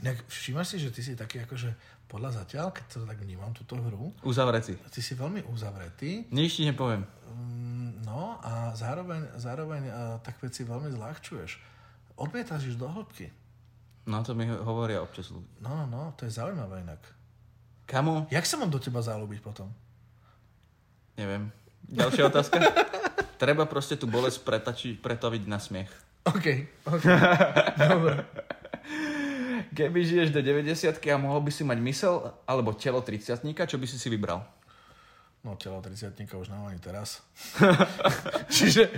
Inak 0.00 0.24
všímaš 0.28 0.72
si, 0.72 0.76
že 0.80 0.88
ty 0.88 1.04
si 1.04 1.12
taký 1.12 1.44
akože 1.44 1.68
podľa 2.08 2.44
zatiaľ, 2.44 2.72
keď 2.72 2.84
to 2.88 3.04
tak 3.04 3.18
vnímam, 3.20 3.52
túto 3.52 3.76
hru, 3.76 4.12
Uzavretý. 4.24 4.78
ty 4.88 5.00
si 5.04 5.12
veľmi 5.12 5.42
uzavretý, 5.52 6.24
Nič 6.32 6.56
ti 6.56 6.64
nepoviem. 6.64 7.02
mm, 7.04 8.08
no 8.08 8.40
a 8.40 8.72
zároveň, 8.72 9.36
zároveň 9.36 9.82
uh, 9.90 10.16
tak 10.24 10.40
veci 10.40 10.64
veľmi 10.64 10.96
zľahčuješ. 10.96 11.50
Odmietaš 12.16 12.72
do 12.80 12.88
hĺbky. 12.88 13.28
No 14.06 14.22
to 14.24 14.32
mi 14.32 14.46
hovoria 14.48 15.02
občas 15.02 15.28
ľudí. 15.28 15.48
No, 15.60 15.84
no, 15.84 15.84
no, 15.84 16.02
to 16.16 16.24
je 16.24 16.32
zaujímavé 16.32 16.86
inak. 16.86 17.02
Kamo? 17.86 18.26
Jak 18.34 18.42
sa 18.42 18.58
mám 18.58 18.68
do 18.68 18.82
teba 18.82 18.98
zalúbiť 18.98 19.38
potom? 19.40 19.70
Neviem. 21.14 21.54
Ďalšia 21.86 22.26
otázka? 22.30 22.58
Treba 23.38 23.64
proste 23.64 23.94
tú 23.94 24.10
bolesť 24.10 24.42
pretačiť, 24.42 24.98
pretaviť 24.98 25.42
na 25.46 25.62
smiech. 25.62 25.90
OK, 26.26 26.46
OK. 26.90 27.04
Dobre. 27.94 28.26
Keby 29.70 29.98
žiješ 30.02 30.34
do 30.34 30.42
90 30.42 30.98
a 30.98 31.16
mohol 31.18 31.40
by 31.46 31.50
si 31.54 31.62
mať 31.62 31.78
mysel 31.86 32.14
alebo 32.48 32.74
telo 32.74 32.98
30 33.02 33.46
čo 33.46 33.76
by 33.78 33.86
si 33.86 33.96
si 33.98 34.08
vybral? 34.10 34.42
No, 35.46 35.54
telo 35.54 35.78
30 35.78 36.18
už 36.26 36.50
nám 36.50 36.66
ani 36.66 36.82
teraz. 36.82 37.22
Čiže... 38.56 38.90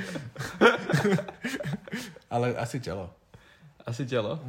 Ale 2.32 2.56
asi 2.56 2.80
telo. 2.80 3.12
Asi 3.84 4.08
telo? 4.08 4.40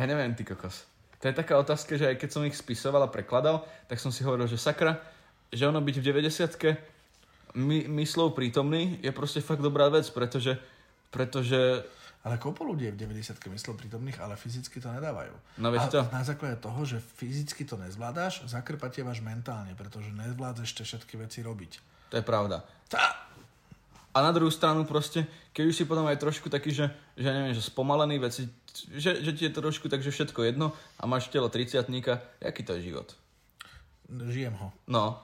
Ja 0.00 0.08
neviem, 0.08 0.32
ty 0.32 0.48
kokos. 0.48 0.88
To 1.26 1.34
je 1.34 1.42
taká 1.42 1.58
otázka, 1.58 1.98
že 1.98 2.06
aj 2.06 2.22
keď 2.22 2.30
som 2.30 2.46
ich 2.46 2.54
spisoval 2.54 3.02
a 3.02 3.10
prekladal, 3.10 3.66
tak 3.90 3.98
som 3.98 4.14
si 4.14 4.22
hovoril, 4.22 4.46
že 4.46 4.62
sakra, 4.62 5.02
že 5.50 5.66
ono 5.66 5.82
byť 5.82 5.98
v 5.98 6.06
90 6.14 7.58
my, 7.58 7.90
myslou 7.98 8.30
prítomný 8.30 9.02
je 9.02 9.10
proste 9.10 9.42
fakt 9.42 9.58
dobrá 9.58 9.90
vec, 9.90 10.06
pretože, 10.14 10.54
pretože 11.10 11.82
Ale 12.22 12.38
kopu 12.38 12.62
ľudí 12.62 12.86
je 12.86 12.94
v 12.94 13.10
90 13.10 13.42
myslel 13.42 13.74
prítomných, 13.74 14.22
ale 14.22 14.38
fyzicky 14.38 14.78
to 14.78 14.86
nedávajú. 14.86 15.34
No 15.58 15.74
a 15.74 15.90
to. 15.90 16.06
na 16.14 16.22
základe 16.22 16.62
toho, 16.62 16.86
že 16.86 17.02
fyzicky 17.02 17.66
to 17.66 17.74
nezvládáš, 17.74 18.46
zakrpatievaš 18.46 19.18
mentálne, 19.18 19.74
pretože 19.74 20.14
nezvládaš 20.14 20.70
ešte 20.70 20.86
všetky 20.86 21.26
veci 21.26 21.42
robiť. 21.42 21.72
to 22.06 22.22
je 22.22 22.22
pravda. 22.22 22.62
Tá! 22.86 23.26
A 24.14 24.22
na 24.22 24.30
druhú 24.30 24.48
stranu 24.48 24.86
proste, 24.86 25.26
keď 25.50 25.64
už 25.68 25.74
si 25.74 25.84
potom 25.90 26.06
aj 26.06 26.22
trošku 26.22 26.46
taký, 26.48 26.70
že, 26.70 26.86
že 27.18 27.28
neviem, 27.34 27.52
že 27.52 27.66
spomalený 27.66 28.16
veci, 28.22 28.46
že, 28.92 29.24
že 29.24 29.32
ti 29.32 29.48
je 29.48 29.56
trošku 29.56 29.88
takže 29.88 30.12
všetko 30.12 30.44
jedno 30.44 30.76
a 31.00 31.08
máš 31.08 31.32
telo 31.32 31.48
30 31.48 31.88
jaký 32.40 32.60
to 32.62 32.76
je 32.76 32.92
život? 32.92 33.08
Žijem 34.10 34.54
ho. 34.60 34.68
No. 34.86 35.22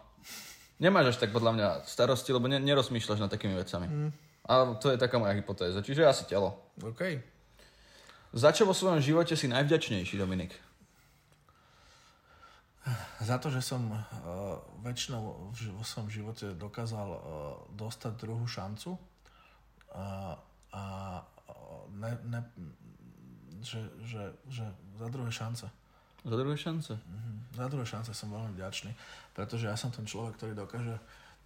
Nemáš 0.82 1.14
až 1.14 1.16
tak 1.22 1.30
podľa 1.30 1.52
mňa 1.54 1.68
starosti, 1.86 2.34
lebo 2.34 2.50
ne, 2.50 2.58
nerozmýšľaš 2.58 3.22
nad 3.22 3.30
takými 3.30 3.54
vecami. 3.54 3.86
Mm. 3.86 4.10
A 4.50 4.74
to 4.82 4.90
je 4.90 4.98
taká 4.98 5.22
moja 5.22 5.38
hypotéza. 5.38 5.78
Čiže 5.78 6.02
asi 6.02 6.26
telo. 6.26 6.58
OK. 6.82 7.22
Za 8.34 8.50
čo 8.50 8.66
vo 8.66 8.74
svojom 8.74 8.98
živote 8.98 9.38
si 9.38 9.46
najvďačnejší, 9.46 10.18
Dominik? 10.18 10.58
Za 13.22 13.38
to, 13.38 13.54
že 13.54 13.62
som 13.62 13.86
uh, 13.94 14.02
väčšinou 14.82 15.54
vo 15.54 15.84
svojom 15.86 16.10
živote 16.10 16.58
dokázal 16.58 17.08
uh, 17.14 17.20
dostať 17.78 18.18
druhú 18.18 18.42
šancu 18.50 18.98
uh, 18.98 20.34
a 20.74 20.82
ne, 21.94 22.18
ne, 22.24 22.40
že, 23.62 23.80
že, 24.04 24.22
že 24.50 24.64
za 24.98 25.08
druhé 25.08 25.30
šance. 25.32 25.66
Za 26.22 26.36
druhé 26.36 26.56
šance. 26.56 26.92
Mhm. 26.94 27.32
Za 27.56 27.66
druhé 27.68 27.86
šance 27.86 28.10
som 28.14 28.30
veľmi 28.30 28.54
vďačný, 28.54 28.94
pretože 29.34 29.66
ja 29.66 29.74
som 29.74 29.90
ten 29.90 30.06
človek, 30.06 30.38
ktorý 30.38 30.54
dokáže 30.54 30.98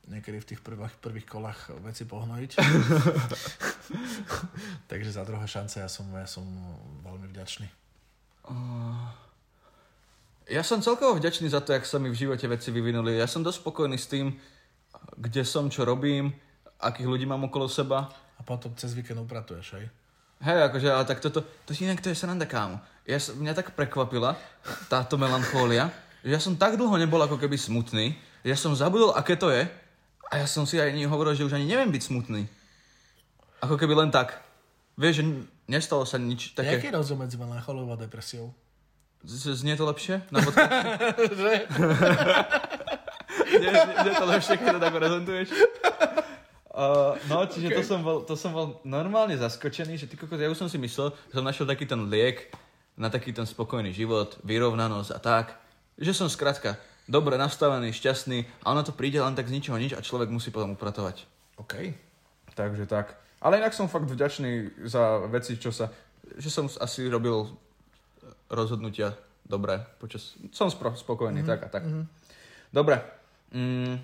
niekedy 0.06 0.38
v 0.38 0.48
tých 0.54 0.60
prvých, 0.62 0.94
prvých 1.02 1.26
kolách 1.26 1.74
veci 1.82 2.06
pohnojiť. 2.06 2.50
Takže 4.90 5.10
za 5.10 5.22
druhé 5.26 5.46
šance 5.50 5.82
ja 5.82 5.90
som, 5.90 6.06
ja 6.14 6.26
som 6.30 6.46
veľmi 7.02 7.26
vďačný. 7.34 7.66
Ja 10.46 10.62
som 10.62 10.78
celkovo 10.78 11.18
vďačný 11.18 11.50
za 11.50 11.58
to, 11.58 11.74
jak 11.74 11.82
sa 11.82 11.98
mi 11.98 12.06
v 12.06 12.18
živote 12.22 12.46
veci 12.46 12.70
vyvinuli. 12.70 13.18
Ja 13.18 13.26
som 13.26 13.42
dosť 13.42 13.66
spokojný 13.66 13.98
s 13.98 14.06
tým, 14.06 14.30
kde 15.18 15.42
som, 15.42 15.66
čo 15.66 15.82
robím, 15.82 16.30
akých 16.78 17.10
ľudí 17.10 17.26
mám 17.26 17.50
okolo 17.50 17.66
seba. 17.66 18.06
A 18.38 18.46
potom 18.46 18.70
cez 18.78 18.94
víkend 18.94 19.18
upratuješ, 19.18 19.80
hej? 19.80 19.90
Hej, 20.36 20.68
akože, 20.68 20.88
ale 20.88 21.04
tak 21.04 21.18
toto, 21.18 21.40
to 21.64 21.72
si 21.72 21.84
inak 21.84 21.98
to 21.98 22.08
je 22.08 22.16
sranda, 22.16 22.44
kámo. 22.44 22.76
Ja, 23.08 23.16
mňa 23.16 23.52
tak 23.52 23.72
prekvapila 23.72 24.36
táto 24.86 25.16
melanchólia, 25.16 25.88
že 26.20 26.30
ja 26.30 26.40
som 26.42 26.52
tak 26.52 26.76
dlho 26.76 26.92
nebol 26.96 27.16
ako 27.18 27.38
keby 27.38 27.56
smutný, 27.56 28.12
že 28.42 28.48
ja 28.52 28.58
som 28.58 28.74
zabudol, 28.74 29.14
aké 29.14 29.32
to 29.32 29.48
je 29.48 29.64
a 30.26 30.32
ja 30.36 30.46
som 30.46 30.66
si 30.66 30.76
aj 30.76 30.90
ani 30.90 31.06
hovoril, 31.06 31.32
že 31.32 31.46
už 31.46 31.54
ani 31.54 31.64
neviem 31.64 31.88
byť 31.88 32.02
smutný. 32.02 32.44
Ako 33.62 33.78
keby 33.78 33.96
len 33.96 34.10
tak. 34.10 34.36
Vieš, 34.94 35.14
že 35.16 35.24
nestalo 35.66 36.04
sa 36.04 36.18
nič 36.18 36.52
Také... 36.52 36.76
Jaký 36.76 36.88
je 36.88 36.94
rozdiel 36.94 37.16
medzi 37.16 37.36
melancholiou 37.36 37.88
a 37.88 37.96
depresiou? 37.96 38.52
Z- 39.24 39.56
Znie 39.56 39.72
to 39.74 39.84
lepšie? 39.84 40.20
Na 40.28 40.38
znie, 40.40 41.56
znie, 43.48 43.70
znie 43.72 44.12
to 44.12 44.26
lepšie, 44.26 44.54
keď 44.56 44.66
to 44.68 44.80
tak 44.80 44.92
prezentuješ? 44.92 45.48
Uh, 46.76 47.16
no, 47.32 47.48
čiže 47.48 47.72
okay. 47.72 47.76
to, 47.80 47.82
som 47.88 48.04
bol, 48.04 48.20
to 48.28 48.36
som 48.36 48.52
bol 48.52 48.84
normálne 48.84 49.32
zaskočený, 49.32 49.96
že 49.96 50.12
ty 50.12 50.20
kokos, 50.20 50.36
ja 50.36 50.52
už 50.52 50.60
som 50.60 50.68
si 50.68 50.76
myslel, 50.76 51.08
že 51.32 51.40
som 51.40 51.40
našiel 51.40 51.64
taký 51.64 51.88
ten 51.88 52.04
liek 52.12 52.52
na 53.00 53.08
taký 53.08 53.32
ten 53.32 53.48
spokojný 53.48 53.96
život, 53.96 54.36
vyrovnanosť 54.44 55.10
a 55.16 55.18
tak. 55.20 55.56
Že 55.96 56.12
som 56.12 56.28
skrátka 56.28 56.76
dobre 57.08 57.40
nastavený, 57.40 57.96
šťastný 57.96 58.44
a 58.60 58.76
ono 58.76 58.84
to 58.84 58.92
príde 58.92 59.16
len 59.16 59.32
tak 59.32 59.48
z 59.48 59.56
ničoho 59.56 59.80
nič 59.80 59.96
a 59.96 60.04
človek 60.04 60.28
musí 60.28 60.52
potom 60.52 60.76
upratovať. 60.76 61.24
OK. 61.56 61.96
Takže 62.52 62.84
tak. 62.84 63.16
Ale 63.40 63.56
inak 63.56 63.72
som 63.72 63.88
fakt 63.88 64.08
vďačný 64.08 64.84
za 64.84 65.24
veci, 65.32 65.56
čo 65.56 65.72
sa... 65.72 65.88
Že 66.36 66.50
som 66.52 66.64
asi 66.68 67.08
robil 67.08 67.48
rozhodnutia 68.52 69.16
dobre 69.48 69.80
počas... 69.96 70.36
Som 70.52 70.68
spokojný, 70.68 71.40
mm-hmm. 71.40 71.48
tak 71.48 71.60
a 71.64 71.68
tak. 71.72 71.84
Mm-hmm. 71.88 72.04
Dobre. 72.68 73.00
Mm, 73.54 73.96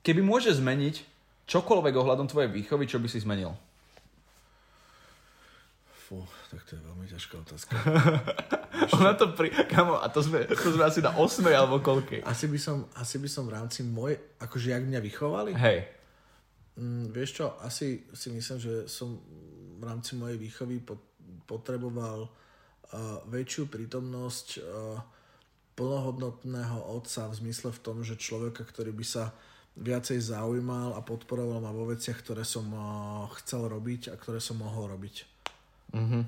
keby 0.00 0.20
môže 0.24 0.54
zmeniť 0.54 1.09
čokoľvek 1.50 1.94
ohľadom 1.98 2.30
tvojej 2.30 2.50
výchovy, 2.54 2.86
čo 2.86 3.02
by 3.02 3.10
si 3.10 3.18
zmenil? 3.18 3.50
Fú, 6.06 6.22
tak 6.50 6.62
to 6.66 6.78
je 6.78 6.82
veľmi 6.82 7.06
ťažká 7.10 7.34
otázka. 7.42 7.74
Ona 8.98 9.18
to 9.18 9.34
pri... 9.34 9.50
Kamo, 9.66 9.98
a 9.98 10.06
to 10.10 10.22
sme, 10.22 10.46
to 10.46 10.70
sme 10.74 10.86
asi 10.86 11.02
na 11.02 11.14
8 11.18 11.42
alebo 11.50 11.82
koľkej. 11.82 12.22
Asi 12.22 12.46
by 12.46 12.58
som, 12.58 12.86
asi 12.94 13.18
by 13.18 13.28
som 13.30 13.50
v 13.50 13.54
rámci 13.58 13.82
môj, 13.82 14.14
akože 14.38 14.70
jak 14.70 14.82
mňa 14.86 15.00
vychovali, 15.02 15.54
Hej. 15.58 16.00
Mm, 16.80 17.12
vieš 17.12 17.42
čo, 17.42 17.46
asi 17.60 18.06
si 18.14 18.32
myslím, 18.32 18.58
že 18.62 18.74
som 18.86 19.18
v 19.78 19.82
rámci 19.84 20.14
mojej 20.14 20.38
výchovy 20.38 20.80
pot- 20.80 21.12
potreboval 21.44 22.30
uh, 22.30 23.20
väčšiu 23.28 23.68
prítomnosť 23.68 24.46
uh, 24.58 24.96
plnohodnotného 25.74 26.90
otca 26.94 27.28
v 27.28 27.34
zmysle 27.44 27.74
v 27.74 27.82
tom, 27.82 27.96
že 28.00 28.16
človeka, 28.16 28.64
ktorý 28.64 28.96
by 28.96 29.04
sa 29.04 29.34
viacej 29.78 30.18
zaujímal 30.18 30.98
a 30.98 31.00
podporoval 31.04 31.62
ma 31.62 31.70
vo 31.70 31.86
veciach, 31.88 32.18
ktoré 32.20 32.42
som 32.42 32.66
uh, 32.74 33.26
chcel 33.40 33.70
robiť 33.70 34.10
a 34.10 34.18
ktoré 34.18 34.42
som 34.42 34.58
mohol 34.58 34.90
robiť. 34.90 35.16
Mhm. 35.94 36.20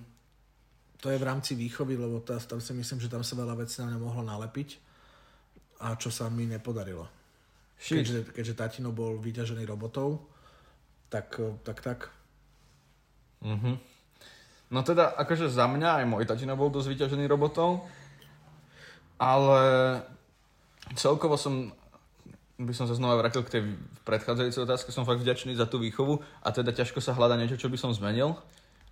To 1.03 1.11
je 1.11 1.19
v 1.19 1.27
rámci 1.27 1.59
výchovy, 1.59 1.99
lebo 1.99 2.23
tá, 2.23 2.39
tam 2.39 2.63
si 2.63 2.71
myslím, 2.71 3.03
že 3.03 3.11
tam 3.11 3.27
sa 3.27 3.35
veľa 3.35 3.59
vecí 3.59 3.83
na 3.83 3.91
mňa 3.91 3.99
mohlo 3.99 4.23
nalepiť 4.23 4.79
a 5.83 5.99
čo 5.99 6.15
sa 6.15 6.31
mi 6.31 6.47
nepodarilo. 6.47 7.11
Shit. 7.75 8.07
Keďže, 8.07 8.19
keďže 8.31 8.55
tatino 8.55 8.95
bol 8.95 9.19
vyťažený 9.19 9.67
robotov, 9.67 10.23
tak 11.11 11.35
tak. 11.67 11.83
tak. 11.83 12.01
Mhm. 13.43 13.75
No 14.73 14.81
teda, 14.81 15.13
akože 15.19 15.53
za 15.53 15.69
mňa 15.69 16.01
aj 16.01 16.05
môj 16.09 16.25
tatino 16.25 16.57
bol 16.57 16.73
dosť 16.73 16.89
vyťažený 16.97 17.29
robotov, 17.29 17.85
ale 19.21 19.61
celkovo 20.97 21.37
som, 21.37 21.77
by 22.65 22.75
som 22.75 22.87
sa 22.87 22.95
znova 22.97 23.19
vrátil 23.19 23.43
k 23.45 23.59
tej 23.59 23.63
predchádzajúcej 24.07 24.63
otázke, 24.65 24.91
som 24.91 25.07
fakt 25.07 25.23
vďačný 25.23 25.55
za 25.55 25.67
tú 25.67 25.79
výchovu 25.83 26.23
a 26.43 26.49
teda 26.51 26.73
ťažko 26.73 26.99
sa 26.99 27.15
hľada 27.15 27.39
niečo, 27.39 27.59
čo 27.59 27.69
by 27.71 27.79
som 27.79 27.91
zmenil, 27.95 28.39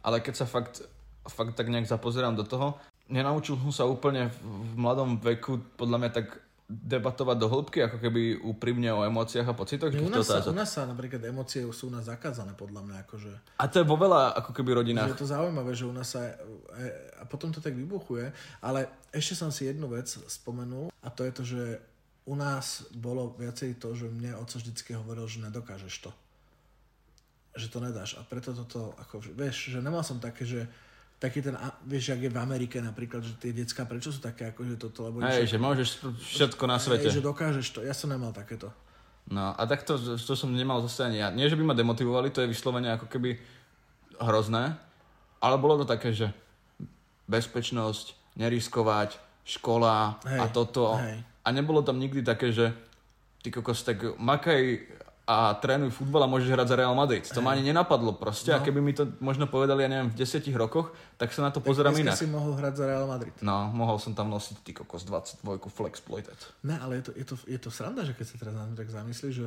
ale 0.01 0.21
keď 0.23 0.45
sa 0.45 0.47
fakt, 0.47 0.85
fakt 1.27 1.55
tak 1.55 1.69
nejak 1.69 1.89
zapozerám 1.89 2.35
do 2.37 2.45
toho, 2.45 2.79
nenaučil 3.11 3.59
som 3.59 3.73
sa 3.75 3.85
úplne 3.85 4.31
v, 4.31 4.79
mladom 4.79 5.19
veku 5.19 5.59
podľa 5.75 5.99
mňa 5.99 6.11
tak 6.15 6.27
debatovať 6.71 7.37
do 7.43 7.51
hĺbky, 7.51 7.79
ako 7.83 7.99
keby 7.99 8.47
úprimne 8.47 8.95
o 8.95 9.03
emóciách 9.03 9.43
a 9.43 9.59
pocitoch. 9.59 9.91
U 9.91 10.07
týchto 10.07 10.23
nás, 10.23 10.31
sa, 10.31 10.39
u 10.39 10.55
nás 10.55 10.71
sa 10.71 10.87
napríklad 10.87 11.19
emócie 11.27 11.67
sú 11.75 11.91
u 11.91 11.93
nás 11.93 12.07
zakázané, 12.07 12.55
podľa 12.55 12.87
mňa. 12.87 12.97
Akože, 13.11 13.33
A 13.59 13.67
to 13.67 13.83
je 13.83 13.87
vo 13.91 13.99
veľa 13.99 14.39
ako 14.39 14.55
keby 14.55 14.79
rodinách. 14.79 15.11
je 15.11 15.19
to 15.19 15.27
zaujímavé, 15.27 15.75
že 15.75 15.91
u 15.91 15.91
nás 15.91 16.15
sa... 16.15 16.23
e, 16.79 16.87
A 17.19 17.27
potom 17.27 17.51
to 17.51 17.59
tak 17.59 17.75
vybuchuje. 17.75 18.31
Ale 18.63 18.87
ešte 19.11 19.35
som 19.35 19.51
si 19.51 19.67
jednu 19.67 19.91
vec 19.91 20.07
spomenul 20.31 20.95
a 21.03 21.11
to 21.11 21.27
je 21.27 21.33
to, 21.35 21.43
že 21.43 21.63
u 22.29 22.35
nás 22.37 22.85
bolo 22.93 23.35
viacej 23.41 23.81
to, 23.81 23.97
že 23.97 24.07
mne 24.09 24.37
oco 24.37 24.57
vždycky 24.61 24.93
hovoril, 24.95 25.25
že 25.27 25.41
nedokážeš 25.41 25.95
to. 26.09 26.11
Že 27.57 27.67
to 27.73 27.79
nedáš. 27.81 28.11
A 28.21 28.23
preto 28.23 28.53
toto, 28.53 28.95
ako, 29.01 29.25
vieš, 29.35 29.73
že 29.75 29.79
nemal 29.81 30.05
som 30.05 30.21
také, 30.21 30.45
že 30.45 30.69
taký 31.21 31.45
ten, 31.45 31.53
vieš, 31.85 32.17
jak 32.17 32.21
je 32.25 32.33
v 32.33 32.39
Amerike 32.41 32.81
napríklad, 32.81 33.21
že 33.21 33.37
tie 33.37 33.53
decka, 33.53 33.85
prečo 33.85 34.09
sú 34.09 34.25
také 34.25 34.53
akože 34.53 34.81
toto, 34.81 35.05
lebo 35.05 35.21
Hej, 35.21 35.53
že 35.53 35.59
môžeš 35.61 35.89
všetko 36.17 36.65
na 36.65 36.81
svete. 36.81 37.13
Hej, 37.13 37.21
že 37.21 37.23
dokážeš 37.25 37.67
to. 37.77 37.81
Ja 37.85 37.93
som 37.93 38.09
nemal 38.09 38.33
takéto. 38.33 38.73
No 39.29 39.53
a 39.53 39.63
tak 39.69 39.85
to, 39.85 40.01
to 40.17 40.33
som 40.33 40.51
nemal 40.51 40.81
zase 40.89 41.07
ani 41.07 41.21
ja. 41.21 41.29
Nie, 41.29 41.53
že 41.53 41.61
by 41.61 41.63
ma 41.63 41.75
demotivovali, 41.77 42.33
to 42.33 42.41
je 42.41 42.51
vyslovene 42.51 42.89
ako 42.97 43.07
keby 43.07 43.37
hrozné, 44.17 44.75
ale 45.45 45.57
bolo 45.61 45.85
to 45.85 45.87
také, 45.87 46.17
že 46.17 46.33
bezpečnosť, 47.31 48.37
neriskovať, 48.41 49.21
škola 49.45 50.19
Hej, 50.25 50.39
a 50.41 50.45
toto. 50.51 50.99
hej. 50.99 51.30
A 51.51 51.53
nebolo 51.53 51.83
tam 51.83 51.99
nikdy 51.99 52.23
také, 52.23 52.49
že 52.49 52.71
ty 53.39 53.51
kokos, 53.51 53.83
tak 53.83 53.99
makaj 54.15 54.87
a 55.25 55.55
trénuj 55.55 55.91
futbal 55.93 56.23
a 56.23 56.29
môžeš 56.29 56.47
hrať 56.49 56.67
za 56.69 56.77
Real 56.77 56.91
Madrid. 56.93 57.23
To 57.25 57.39
ma 57.39 57.51
ani 57.51 57.63
nenapadlo 57.65 58.15
proste. 58.15 58.51
A 58.51 58.59
No. 58.59 58.65
keby 58.65 58.79
mi 58.79 58.91
to 58.91 59.07
možno 59.19 59.47
povedali, 59.47 59.83
ja 59.83 59.89
neviem, 59.89 60.07
v 60.09 60.17
desiatich 60.17 60.51
rokoch, 60.53 60.91
tak 61.17 61.31
sa 61.31 61.43
na 61.43 61.51
to 61.51 61.59
pozerám 61.61 61.91
Dneska 61.93 62.03
inak. 62.05 62.17
si 62.17 62.27
mohol 62.27 62.55
hrať 62.55 62.75
za 62.77 62.85
Real 62.85 63.07
Madrid. 63.07 63.35
No, 63.39 63.67
mohol 63.69 63.97
som 63.97 64.11
tam 64.11 64.27
nosiť 64.27 64.57
ty 64.61 64.71
kokos 64.73 65.03
22 65.03 65.43
Flexploited. 65.69 66.35
Ne, 66.63 66.75
ale 66.77 66.99
je 66.99 67.03
to, 67.05 67.13
je, 67.15 67.25
to, 67.25 67.35
je 67.47 67.59
to 67.59 67.71
sranda, 67.71 68.03
že 68.03 68.13
keď 68.13 68.27
sa 68.27 68.37
teraz 68.39 68.55
na 68.55 68.65
to 68.65 68.75
tak 68.75 68.87
zamyslíš, 68.89 69.35
že 69.37 69.47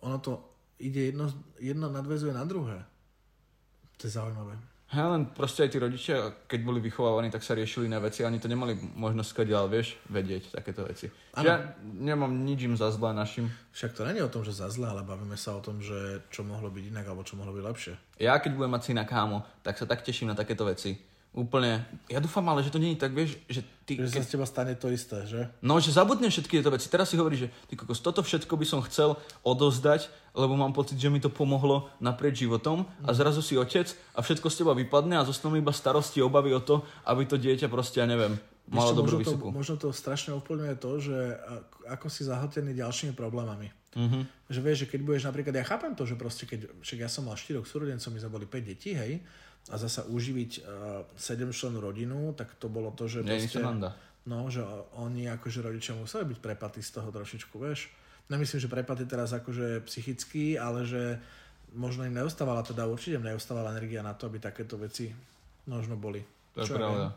ono 0.00 0.18
to 0.18 0.38
ide 0.78 1.02
jedno, 1.04 1.26
jedno 1.56 1.86
nadvezuje 1.88 2.30
na 2.30 2.42
druhé. 2.42 2.78
To 3.96 4.06
je 4.06 4.12
zaujímavé. 4.12 4.54
Hej, 4.92 5.08
len 5.08 5.24
proste 5.24 5.64
aj 5.64 5.70
tí 5.72 5.78
rodičia, 5.80 6.36
keď 6.44 6.60
boli 6.68 6.76
vychovávaní, 6.84 7.32
tak 7.32 7.40
sa 7.40 7.56
riešili 7.56 7.88
na 7.88 7.96
veci 7.96 8.20
a 8.20 8.28
oni 8.28 8.36
to 8.36 8.44
nemali 8.44 8.76
možnosť 8.76 9.28
skadiaľ, 9.32 9.64
vieš, 9.72 9.96
vedieť 10.12 10.52
takéto 10.52 10.84
veci. 10.84 11.08
Čiže 11.32 11.48
ja 11.48 11.72
nemám 11.80 12.28
nič 12.28 12.68
im 12.68 12.76
za 12.76 12.92
zlé 12.92 13.16
našim. 13.16 13.48
Však 13.72 13.96
to 13.96 14.04
je 14.04 14.20
o 14.20 14.28
tom, 14.28 14.44
že 14.44 14.52
za 14.52 14.68
zle, 14.68 14.92
ale 14.92 15.00
bavíme 15.00 15.40
sa 15.40 15.56
o 15.56 15.64
tom, 15.64 15.80
že 15.80 16.20
čo 16.28 16.44
mohlo 16.44 16.68
byť 16.68 16.84
inak, 16.92 17.08
alebo 17.08 17.24
čo 17.24 17.40
mohlo 17.40 17.56
byť 17.56 17.64
lepšie. 17.64 17.92
Ja 18.20 18.36
keď 18.36 18.52
budem 18.52 18.76
mať 18.76 18.92
syna 18.92 19.08
kámo, 19.08 19.48
tak 19.64 19.80
sa 19.80 19.88
tak 19.88 20.04
teším 20.04 20.28
na 20.28 20.36
takéto 20.36 20.68
veci. 20.68 21.11
Úplne. 21.32 21.80
Ja 22.12 22.20
dúfam 22.20 22.44
ale, 22.52 22.60
že 22.60 22.68
to 22.68 22.76
je 22.76 22.92
tak, 22.92 23.16
vieš, 23.16 23.40
že 23.48 23.64
ty... 23.88 23.96
Že 23.96 24.04
sa 24.04 24.20
Keď, 24.20 24.24
z 24.28 24.32
teba 24.36 24.44
stane 24.44 24.76
to 24.76 24.92
isté, 24.92 25.24
že? 25.24 25.48
no, 25.64 25.80
že 25.80 25.88
zabudnem 25.88 26.28
všetky 26.28 26.60
tieto 26.60 26.68
veci. 26.68 26.92
Teraz 26.92 27.08
si 27.08 27.16
hovorí, 27.16 27.40
že 27.40 27.48
ty 27.72 27.72
kokos, 27.72 28.04
toto 28.04 28.20
všetko 28.20 28.52
by 28.52 28.66
som 28.68 28.84
chcel 28.84 29.16
odozdať, 29.40 30.12
lebo 30.36 30.60
mám 30.60 30.76
pocit, 30.76 31.00
že 31.00 31.08
mi 31.08 31.24
to 31.24 31.32
pomohlo 31.32 31.88
naprieč 32.04 32.44
životom 32.44 32.84
a 33.00 33.16
zrazu 33.16 33.40
si 33.40 33.56
otec 33.56 33.88
a 34.12 34.20
všetko 34.20 34.52
z 34.52 34.56
teba 34.60 34.76
vypadne 34.76 35.16
a 35.16 35.24
zostanú 35.24 35.56
iba 35.56 35.72
starosti, 35.72 36.20
obavy 36.20 36.52
o 36.52 36.60
to, 36.60 36.84
aby 37.08 37.24
to 37.24 37.40
dieťa 37.40 37.72
proste, 37.72 38.04
ja 38.04 38.06
neviem, 38.08 38.36
malo 38.68 38.92
čo, 38.92 38.96
dobrú 39.00 39.16
možno, 39.16 39.24
to, 39.24 39.32
vysokú. 39.32 39.46
možno 39.56 39.74
to 39.80 39.88
strašne 39.88 40.36
ovplyvňuje 40.36 40.74
to, 40.76 40.90
že 41.00 41.16
ako 41.88 42.12
si 42.12 42.28
zahltený 42.28 42.76
ďalšími 42.76 43.16
problémami. 43.16 43.72
Mhm. 43.92 44.48
Že 44.48 44.60
vieš, 44.64 44.78
že 44.84 44.86
keď 44.88 45.00
budeš 45.04 45.24
napríklad, 45.28 45.54
ja 45.56 45.64
chápem 45.68 45.92
to, 45.92 46.08
že 46.08 46.16
proste 46.16 46.48
keď, 46.48 46.72
však 46.80 46.98
ja 47.04 47.08
som 47.12 47.28
mal 47.28 47.36
štyroch 47.36 47.68
súrodencov, 47.68 48.08
my 48.08 48.18
sme 48.20 48.32
boli 48.32 48.46
5 48.48 48.64
detí, 48.64 48.96
hej, 48.96 49.20
a 49.70 49.74
zasa 49.78 50.02
uživiť 50.08 50.52
uh, 50.64 51.06
7 51.14 51.54
členú 51.54 51.78
rodinu, 51.78 52.34
tak 52.34 52.58
to 52.58 52.66
bolo 52.66 52.90
to, 52.90 53.06
že 53.06 53.22
Nie, 53.22 53.38
proste, 53.38 53.62
no, 54.26 54.50
že 54.50 54.64
oni 54.98 55.30
akože 55.30 55.62
rodičia 55.62 55.94
museli 55.94 56.34
byť 56.34 56.38
prepatí 56.42 56.82
z 56.82 56.98
toho 56.98 57.14
trošičku, 57.14 57.54
vieš. 57.62 57.92
Nemyslím, 58.26 58.58
že 58.58 58.72
prepatí 58.72 59.04
teraz 59.06 59.30
akože 59.30 59.86
psychicky, 59.86 60.58
ale 60.58 60.82
že 60.82 61.22
možno 61.76 62.02
im 62.08 62.14
neustávala, 62.16 62.66
teda 62.66 62.90
určite 62.90 63.18
im 63.18 63.26
neustávala 63.26 63.76
energia 63.76 64.02
na 64.02 64.16
to, 64.16 64.26
aby 64.26 64.42
takéto 64.42 64.74
veci 64.80 65.14
možno 65.66 65.94
boli. 65.94 66.22
To 66.58 66.64
je 66.64 66.68
Čo 66.70 66.74
pravda. 66.78 66.96
viem. 66.96 67.12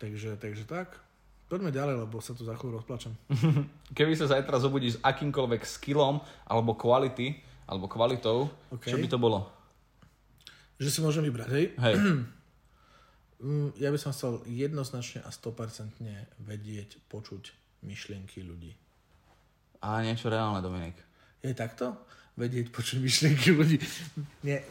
Takže, 0.00 0.30
takže 0.36 0.64
tak. 0.68 1.00
Poďme 1.44 1.70
ďalej, 1.70 2.08
lebo 2.08 2.18
sa 2.18 2.32
tu 2.32 2.42
za 2.42 2.56
chvíľu 2.56 2.80
rozplačem. 2.80 3.12
Keby 3.98 4.16
sa 4.16 4.26
zajtra 4.26 4.56
zobudí 4.58 4.90
s 4.90 4.98
akýmkoľvek 4.98 5.62
skillom, 5.62 6.18
alebo 6.48 6.72
quality, 6.74 7.36
alebo 7.68 7.84
kvalitou, 7.86 8.48
OK. 8.72 8.84
čo 8.84 8.96
by 8.96 9.06
to 9.06 9.18
bolo? 9.20 9.44
Že 10.80 10.88
si 10.90 11.00
môžem 11.00 11.22
vybrať, 11.24 11.48
hej? 11.52 11.66
Hej. 11.78 11.96
Mm, 13.44 13.76
Ja 13.76 13.92
by 13.92 13.98
som 14.00 14.14
chcel 14.14 14.40
jednoznačne 14.48 15.20
a 15.20 15.28
100% 15.28 16.00
vedieť, 16.40 16.96
počuť 17.12 17.52
myšlienky 17.84 18.40
ľudí. 18.40 18.72
A 19.84 20.00
niečo 20.00 20.32
reálne, 20.32 20.64
Dominik. 20.64 20.96
Je 21.44 21.52
takto? 21.52 21.92
Vedieť, 22.34 22.74
počuť 22.74 22.98
myšlienky 22.98 23.54
ľudí. 23.54 23.78
Nie. 24.42 24.66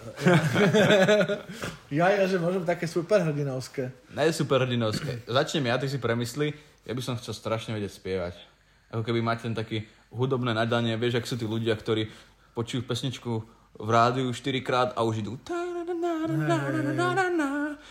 Ja, 1.94 2.10
ja, 2.10 2.26
že 2.26 2.42
môžem 2.42 2.66
také 2.66 2.90
superhrdinovské. 2.90 3.94
Ne 4.18 4.34
superhrdinovské. 4.34 5.30
Začnem 5.30 5.70
ja, 5.70 5.78
ty 5.78 5.86
si 5.86 6.02
premysli. 6.02 6.58
Ja 6.84 6.98
by 6.98 7.02
som 7.06 7.16
chcel 7.22 7.38
strašne 7.38 7.72
vedieť 7.78 8.02
spievať. 8.02 8.34
Ako 8.90 9.06
keby 9.06 9.22
mať 9.22 9.46
ten 9.48 9.54
taký 9.54 9.86
hudobné 10.10 10.58
nadanie. 10.58 10.98
Vieš, 10.98 11.22
ak 11.22 11.30
sú 11.30 11.38
tí 11.38 11.46
ľudia, 11.46 11.78
ktorí 11.78 12.10
počujú 12.58 12.82
pesničku 12.84 13.32
v 13.78 13.90
rádiu 13.94 14.34
4 14.34 14.66
krát 14.66 14.90
a 14.98 15.06
už 15.06 15.22
idú 15.22 15.38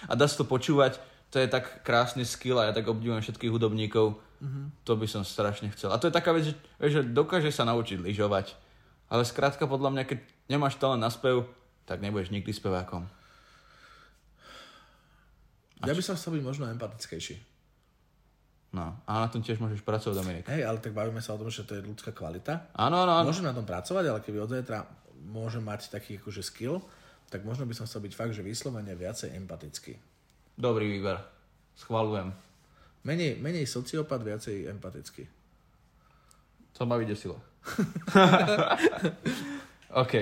a 0.08 0.12
dá 0.14 0.26
sa 0.26 0.36
to 0.36 0.44
počúvať. 0.44 0.98
To 1.32 1.40
je 1.40 1.48
tak 1.48 1.80
krásny 1.80 2.28
skill 2.28 2.60
a 2.60 2.68
ja 2.68 2.72
tak 2.76 2.84
obdivujem 2.84 3.24
všetkých 3.24 3.52
hudobníkov. 3.52 4.20
To 4.84 4.92
by 4.98 5.06
som 5.08 5.24
strašne 5.24 5.70
chcel. 5.72 5.94
A 5.94 5.96
to 5.96 6.10
je 6.10 6.14
taká 6.14 6.34
vec, 6.34 6.50
že, 6.50 6.54
že 6.82 7.00
dokáže 7.06 7.48
sa 7.54 7.64
naučiť 7.64 8.02
lyžovať. 8.02 8.52
Ale 9.12 9.28
skrátka 9.28 9.68
podľa 9.68 9.92
mňa, 9.92 10.04
keď 10.08 10.18
nemáš 10.48 10.80
talent 10.80 11.04
na 11.04 11.12
spev, 11.12 11.44
tak 11.84 12.00
nebudeš 12.00 12.32
nikdy 12.32 12.48
spevákom. 12.48 13.04
Ja 15.84 15.92
by 15.92 16.00
som 16.00 16.16
chcel 16.16 16.40
byť 16.40 16.44
možno 16.46 16.64
empatickejší. 16.72 17.36
No, 18.72 18.96
a 19.04 19.12
na 19.20 19.28
tom 19.28 19.44
tiež 19.44 19.60
môžeš 19.60 19.84
pracovať, 19.84 20.16
Dominik. 20.16 20.48
Hej, 20.48 20.64
ale 20.64 20.80
tak 20.80 20.96
bavíme 20.96 21.20
sa 21.20 21.36
o 21.36 21.40
tom, 21.44 21.52
že 21.52 21.68
to 21.68 21.76
je 21.76 21.84
ľudská 21.84 22.16
kvalita. 22.16 22.72
Áno, 22.72 23.04
áno, 23.04 23.20
áno. 23.20 23.28
Môžem 23.28 23.44
na 23.44 23.52
tom 23.52 23.68
pracovať, 23.68 24.04
ale 24.08 24.24
keby 24.24 24.38
od 24.40 24.48
zajtra 24.48 24.88
môžem 25.28 25.60
mať 25.60 25.92
taký 25.92 26.16
akože 26.16 26.40
skill, 26.40 26.80
tak 27.28 27.44
možno 27.44 27.68
by 27.68 27.76
som 27.76 27.84
chcel 27.84 28.00
byť 28.00 28.16
fakt, 28.16 28.32
že 28.32 28.40
vyslovene 28.40 28.96
viacej 28.96 29.36
empatický. 29.36 30.00
Dobrý 30.56 30.88
výber. 30.88 31.20
Schvalujem. 31.76 32.32
Menej, 33.04 33.36
menej 33.36 33.68
sociopat, 33.68 34.24
viacej 34.24 34.72
empatický. 34.72 35.28
To 36.80 36.88
ma 36.88 36.96
vydesilo. 36.96 37.51
OK. 40.02 40.14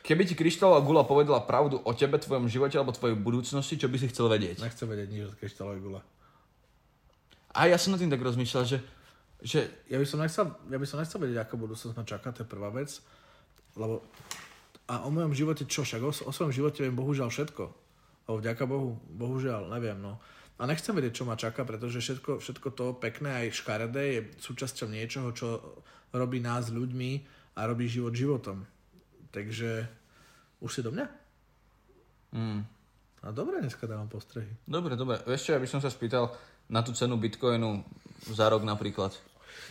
Keby 0.00 0.22
ti 0.26 0.34
kryštálová 0.34 0.80
gula 0.82 1.04
povedala 1.04 1.44
pravdu 1.44 1.78
o 1.78 1.92
tebe, 1.94 2.18
tvojom 2.18 2.50
živote 2.50 2.74
alebo 2.74 2.96
tvojej 2.96 3.14
budúcnosti, 3.14 3.78
čo 3.78 3.86
by 3.86 3.96
si 4.00 4.10
chcel 4.10 4.32
vedieť? 4.32 4.64
Nechcem 4.64 4.88
vedieť 4.88 5.08
nič 5.12 5.22
od 5.30 5.38
kryštálovej 5.38 5.80
gule. 5.82 6.00
A 7.54 7.66
ja 7.66 7.78
som 7.78 7.94
nad 7.94 8.00
tým 8.00 8.10
tak 8.10 8.22
rozmýšľal, 8.22 8.64
že, 8.66 8.78
že 9.42 9.70
Ja 9.90 9.98
by 9.98 10.06
som 10.06 10.22
nechcel, 10.22 10.46
ja 10.70 10.78
by 10.78 10.86
som 10.86 11.02
nechcel 11.02 11.18
vedieť, 11.18 11.42
ako 11.42 11.66
budúcnosť 11.66 11.94
ma 11.94 12.04
čaká, 12.06 12.30
to 12.30 12.42
je 12.42 12.48
prvá 12.48 12.70
vec. 12.70 13.02
Lebo 13.74 14.02
a 14.90 15.06
o 15.06 15.08
mojom 15.14 15.30
živote 15.30 15.70
čo? 15.70 15.86
Však 15.86 16.02
o, 16.02 16.10
o 16.10 16.32
svojom 16.34 16.50
živote 16.50 16.82
viem 16.82 16.98
bohužiaľ 16.98 17.30
všetko. 17.30 17.62
Lebo 18.26 18.36
vďaka 18.42 18.62
Bohu, 18.66 18.98
bohužiaľ, 19.06 19.70
neviem, 19.70 19.94
no. 20.02 20.18
A 20.60 20.68
nechcem 20.68 20.92
vedieť, 20.92 21.16
čo 21.16 21.24
ma 21.24 21.40
čaká, 21.40 21.64
pretože 21.64 22.04
všetko, 22.04 22.36
všetko 22.38 22.68
to 22.76 22.92
pekné 23.00 23.48
aj 23.48 23.56
škaredé 23.56 24.02
je 24.12 24.20
súčasťou 24.44 24.92
niečoho, 24.92 25.32
čo 25.32 25.48
robí 26.12 26.36
nás 26.36 26.68
ľuďmi 26.68 27.10
a 27.56 27.64
robí 27.64 27.88
život 27.88 28.12
životom. 28.12 28.68
Takže 29.32 29.88
už 30.60 30.68
si 30.68 30.80
do 30.84 30.92
mňa? 30.92 31.06
mm, 32.36 32.60
A 33.24 33.28
dobre, 33.32 33.64
dneska 33.64 33.88
dávam 33.88 34.08
postrehy. 34.08 34.48
dobre, 34.68 34.96
dobre. 35.00 35.16
Vieš 35.24 35.48
čo, 35.48 35.50
ja 35.56 35.60
by 35.60 35.68
som 35.68 35.80
sa 35.80 35.88
spýtal 35.88 36.28
na 36.68 36.84
tú 36.84 36.92
cenu 36.92 37.16
bitcoinu 37.16 37.80
za 38.28 38.46
rok 38.48 38.60
napríklad. 38.60 39.16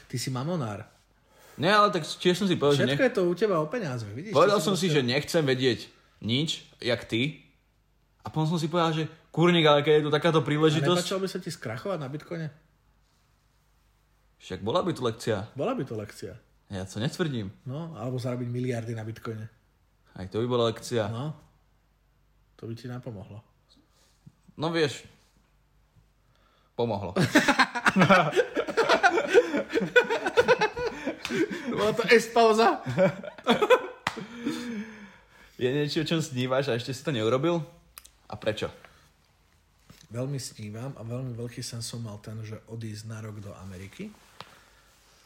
Ty 0.09 0.17
si 0.17 0.33
mamonár. 0.33 0.89
Nie, 1.59 1.75
ale 1.75 1.91
tak 1.91 2.07
tiež 2.07 2.39
som 2.39 2.47
si 2.47 2.55
povedal, 2.55 2.81
že 2.81 2.83
Všetko 2.87 3.03
nech... 3.03 3.09
je 3.11 3.15
to 3.19 3.23
u 3.27 3.33
teba 3.35 3.55
o 3.59 3.67
peniazoch, 3.67 4.09
vidíš? 4.15 4.31
povedal 4.33 4.63
som 4.63 4.73
si, 4.79 4.87
že 4.87 5.03
nechcem 5.03 5.43
vedieť 5.43 5.91
nič, 6.23 6.63
jak 6.79 7.03
ty. 7.03 7.43
A 8.19 8.27
potom 8.27 8.51
som 8.51 8.59
si 8.59 8.67
povedal, 8.67 8.93
že 8.93 9.03
kurník, 9.31 9.63
ale 9.63 9.81
keď 9.81 9.93
je 9.99 10.05
tu 10.05 10.11
takáto 10.11 10.41
A 10.41 10.45
príležitosť, 10.45 11.01
nepačalo 11.01 11.23
by 11.23 11.29
sa 11.31 11.39
ti 11.39 11.49
skrachovať 11.49 11.99
na 11.99 12.09
bitcoine? 12.11 12.47
však 14.39 14.63
bola 14.63 14.79
by 14.79 14.95
tu 14.95 15.03
lekcia. 15.03 15.51
Bola 15.51 15.75
by 15.75 15.83
to 15.83 15.99
lekcia. 15.99 16.31
Ja 16.71 16.87
to 16.87 17.03
netvrdím. 17.03 17.51
No, 17.67 17.91
alebo 17.99 18.15
zarobiť 18.15 18.47
miliardy 18.47 18.95
na 18.95 19.03
bitcoine. 19.03 19.51
Aj 20.15 20.25
to 20.31 20.39
by 20.39 20.47
bola 20.47 20.71
lekcia. 20.71 21.11
No, 21.11 21.35
to 22.55 22.65
by 22.65 22.73
ti 22.75 22.87
napomohlo. 22.87 23.43
No 24.55 24.71
vieš, 24.71 25.03
pomohlo. 26.75 27.15
Bola 31.69 31.91
to 31.95 32.03
S-pauza. 32.11 32.79
Je 35.59 35.67
niečo, 35.67 36.03
o 36.03 36.07
čom 36.07 36.23
snívaš 36.23 36.71
a 36.71 36.79
ešte 36.79 36.95
si 36.95 37.03
to 37.03 37.11
neurobil? 37.11 37.59
A 38.29 38.35
prečo? 38.37 38.69
Veľmi 40.09 40.41
snívam 40.41 40.93
a 40.97 41.01
veľmi 41.05 41.37
veľký 41.37 41.61
sen 41.61 41.81
som 41.85 42.01
mal 42.01 42.17
ten, 42.21 42.37
že 42.41 42.57
odísť 42.69 43.03
na 43.09 43.21
rok 43.21 43.41
do 43.41 43.53
Ameriky 43.61 44.09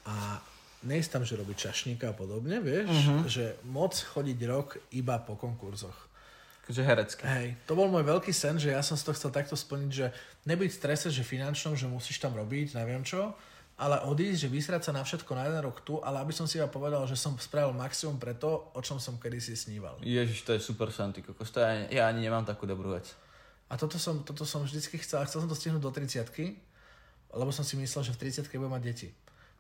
a 0.03 0.39
nejsť 0.83 1.09
tam, 1.15 1.23
že 1.23 1.39
robiť 1.39 1.57
čašníka 1.71 2.11
a 2.11 2.15
podobne, 2.15 2.59
vieš, 2.59 2.91
uh-huh. 2.91 3.23
že 3.27 3.55
moc 3.63 3.95
chodiť 3.95 4.39
rok 4.43 4.75
iba 4.91 5.15
po 5.23 5.39
konkurzoch. 5.39 5.95
Takže 6.63 6.83
herecké. 6.83 7.23
Hej, 7.27 7.47
to 7.67 7.75
bol 7.75 7.91
môj 7.91 8.07
veľký 8.07 8.31
sen, 8.31 8.55
že 8.55 8.71
ja 8.71 8.79
som 8.79 8.95
si 8.95 9.03
to 9.03 9.15
chcel 9.15 9.31
takto 9.31 9.55
splniť, 9.55 9.91
že 9.91 10.07
nebyť 10.47 10.69
v 10.71 10.79
strese, 10.79 11.07
že 11.11 11.23
finančnom, 11.23 11.75
že 11.75 11.91
musíš 11.91 12.23
tam 12.23 12.35
robiť, 12.35 12.79
neviem 12.79 13.03
čo, 13.03 13.35
ale 13.73 14.05
odísť, 14.05 14.45
že 14.45 14.53
vysrať 14.53 14.81
sa 14.85 14.91
na 14.93 15.01
všetko 15.01 15.33
na 15.33 15.49
jeden 15.49 15.61
rok 15.65 15.81
tu, 15.81 15.97
ale 16.05 16.21
aby 16.21 16.29
som 16.29 16.45
si 16.45 16.61
iba 16.61 16.69
povedal, 16.69 17.09
že 17.09 17.17
som 17.17 17.33
spravil 17.41 17.73
maximum 17.73 18.21
pre 18.21 18.37
to, 18.37 18.69
o 18.73 18.79
čom 18.85 19.01
som 19.01 19.17
kedysi 19.17 19.57
sníval. 19.57 19.97
Ježiš, 20.05 20.45
to 20.45 20.53
je 20.53 20.61
super 20.61 20.93
sen, 20.93 21.09
ty 21.09 21.25
kokos. 21.25 21.49
To 21.57 21.59
ja, 21.59 21.89
ja 21.89 22.03
ani 22.05 22.21
nemám 22.21 22.45
takú 22.45 22.69
dobrú 22.69 22.93
vec. 22.93 23.09
A 23.73 23.77
toto 23.79 23.97
som, 23.97 24.21
toto 24.21 24.45
som 24.45 24.61
vždycky 24.61 25.01
chcel, 25.01 25.25
chcel 25.25 25.41
som 25.41 25.49
to 25.49 25.57
stihnúť 25.57 25.81
do 25.81 25.89
30 25.89 26.21
lebo 27.33 27.49
som 27.49 27.65
si 27.65 27.73
myslel, 27.81 28.05
že 28.05 28.13
v 28.13 28.29
30 28.29 28.45
budem 28.45 28.69
mať 28.77 28.83
deti. 28.85 29.09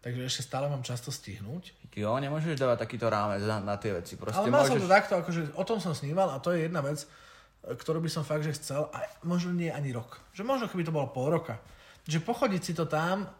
Takže 0.03 0.27
ešte 0.27 0.41
stále 0.45 0.67
mám 0.67 0.83
často 0.83 1.09
stihnúť. 1.09 1.95
Jo, 1.95 2.13
nemôžeš 2.19 2.59
dávať 2.59 2.85
takýto 2.85 3.07
rámec 3.07 3.41
na, 3.47 3.63
na 3.63 3.79
tie 3.79 3.95
veci. 3.95 4.19
Proste 4.19 4.45
Ale 4.45 4.51
mal 4.51 4.67
som 4.67 4.77
môžeš... 4.77 4.83
to 4.85 4.91
takto, 4.91 5.13
akože 5.17 5.41
o 5.57 5.63
tom 5.63 5.79
som 5.79 5.95
sníval 5.95 6.27
a 6.29 6.43
to 6.43 6.51
je 6.51 6.67
jedna 6.67 6.83
vec, 6.83 7.01
e, 7.01 7.73
ktorú 7.73 8.03
by 8.03 8.11
som 8.11 8.27
fakt, 8.27 8.43
že 8.43 8.53
chcel 8.53 8.91
a 8.91 9.07
možno 9.23 9.55
nie 9.55 9.71
ani 9.71 9.95
rok. 9.95 10.19
Že 10.35 10.43
možno 10.43 10.67
keby 10.67 10.83
to 10.85 10.91
bolo 10.91 11.07
pol 11.09 11.31
roka. 11.31 11.55
Že 12.03 12.19
pochodiť 12.19 12.61
si 12.61 12.73
to 12.75 12.83
tam 12.85 13.31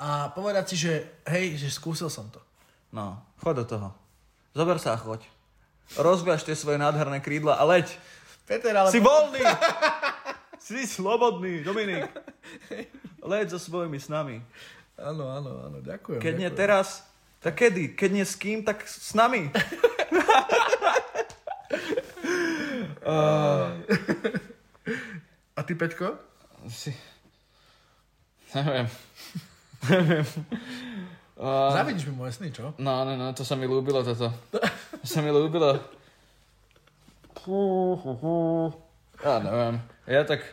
a 0.00 0.32
povedať 0.32 0.72
si, 0.72 0.76
že 0.80 1.04
hej, 1.28 1.60
že 1.60 1.68
skúsil 1.68 2.08
som 2.08 2.24
to. 2.32 2.40
No, 2.88 3.20
chod 3.44 3.60
do 3.60 3.68
toho. 3.68 3.92
Zober 4.56 4.80
sa 4.80 4.96
a 4.96 4.98
choď. 4.98 5.20
Rozviaž 6.00 6.40
tie 6.48 6.56
svoje 6.56 6.80
nádherné 6.80 7.20
krídla 7.20 7.60
a 7.60 7.68
leď. 7.68 7.92
Peter, 8.48 8.72
ale... 8.72 8.88
Si 8.88 8.96
voľný! 8.96 9.44
si 10.64 10.88
slobodný, 10.88 11.60
Dominik. 11.60 12.08
Leď 13.20 13.52
so 13.52 13.60
svojimi 13.60 14.00
snami. 14.00 14.40
Áno, 14.96 15.28
áno, 15.28 15.68
áno, 15.68 15.78
ďakujem. 15.84 16.24
Keď 16.24 16.34
nie 16.34 16.48
ďakujem. 16.48 16.60
teraz, 16.64 17.04
tak 17.44 17.60
kedy? 17.60 17.92
Keď 17.92 18.10
nie 18.10 18.24
s 18.24 18.34
kým, 18.40 18.64
tak 18.64 18.88
s 18.88 19.12
nami. 19.12 19.52
A 25.56 25.60
ty, 25.66 25.74
Peťko? 25.76 26.16
Si... 26.72 26.94
Neviem. 28.56 28.88
Uh, 29.80 31.72
Zavidíš 31.76 32.12
mi 32.12 32.20
moje 32.20 32.36
sny, 32.36 32.52
čo? 32.52 32.76
no, 32.76 32.94
no, 33.04 33.12
no, 33.16 33.32
to 33.32 33.44
sa 33.44 33.56
mi 33.56 33.64
ľúbilo 33.64 34.04
toto. 34.04 34.28
To 34.52 35.06
sa 35.08 35.24
mi 35.24 35.32
ľúbilo. 35.32 35.80
Ja 39.24 39.40
neviem. 39.40 39.76
Ja 40.04 40.22
tak... 40.28 40.44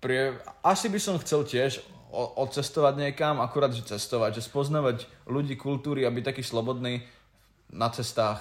Prie... 0.00 0.36
Asi 0.64 0.88
by 0.88 0.98
som 1.00 1.20
chcel 1.20 1.44
tiež 1.44 1.84
odcestovať 2.16 2.96
niekam, 2.96 3.44
akurát, 3.44 3.72
že 3.76 3.84
cestovať, 3.84 4.40
že 4.40 4.48
spoznávať 4.48 5.04
ľudí, 5.28 5.58
kultúry 5.60 6.08
a 6.08 6.14
byť 6.14 6.24
taký 6.32 6.42
slobodný 6.44 7.04
na 7.68 7.92
cestách. 7.92 8.40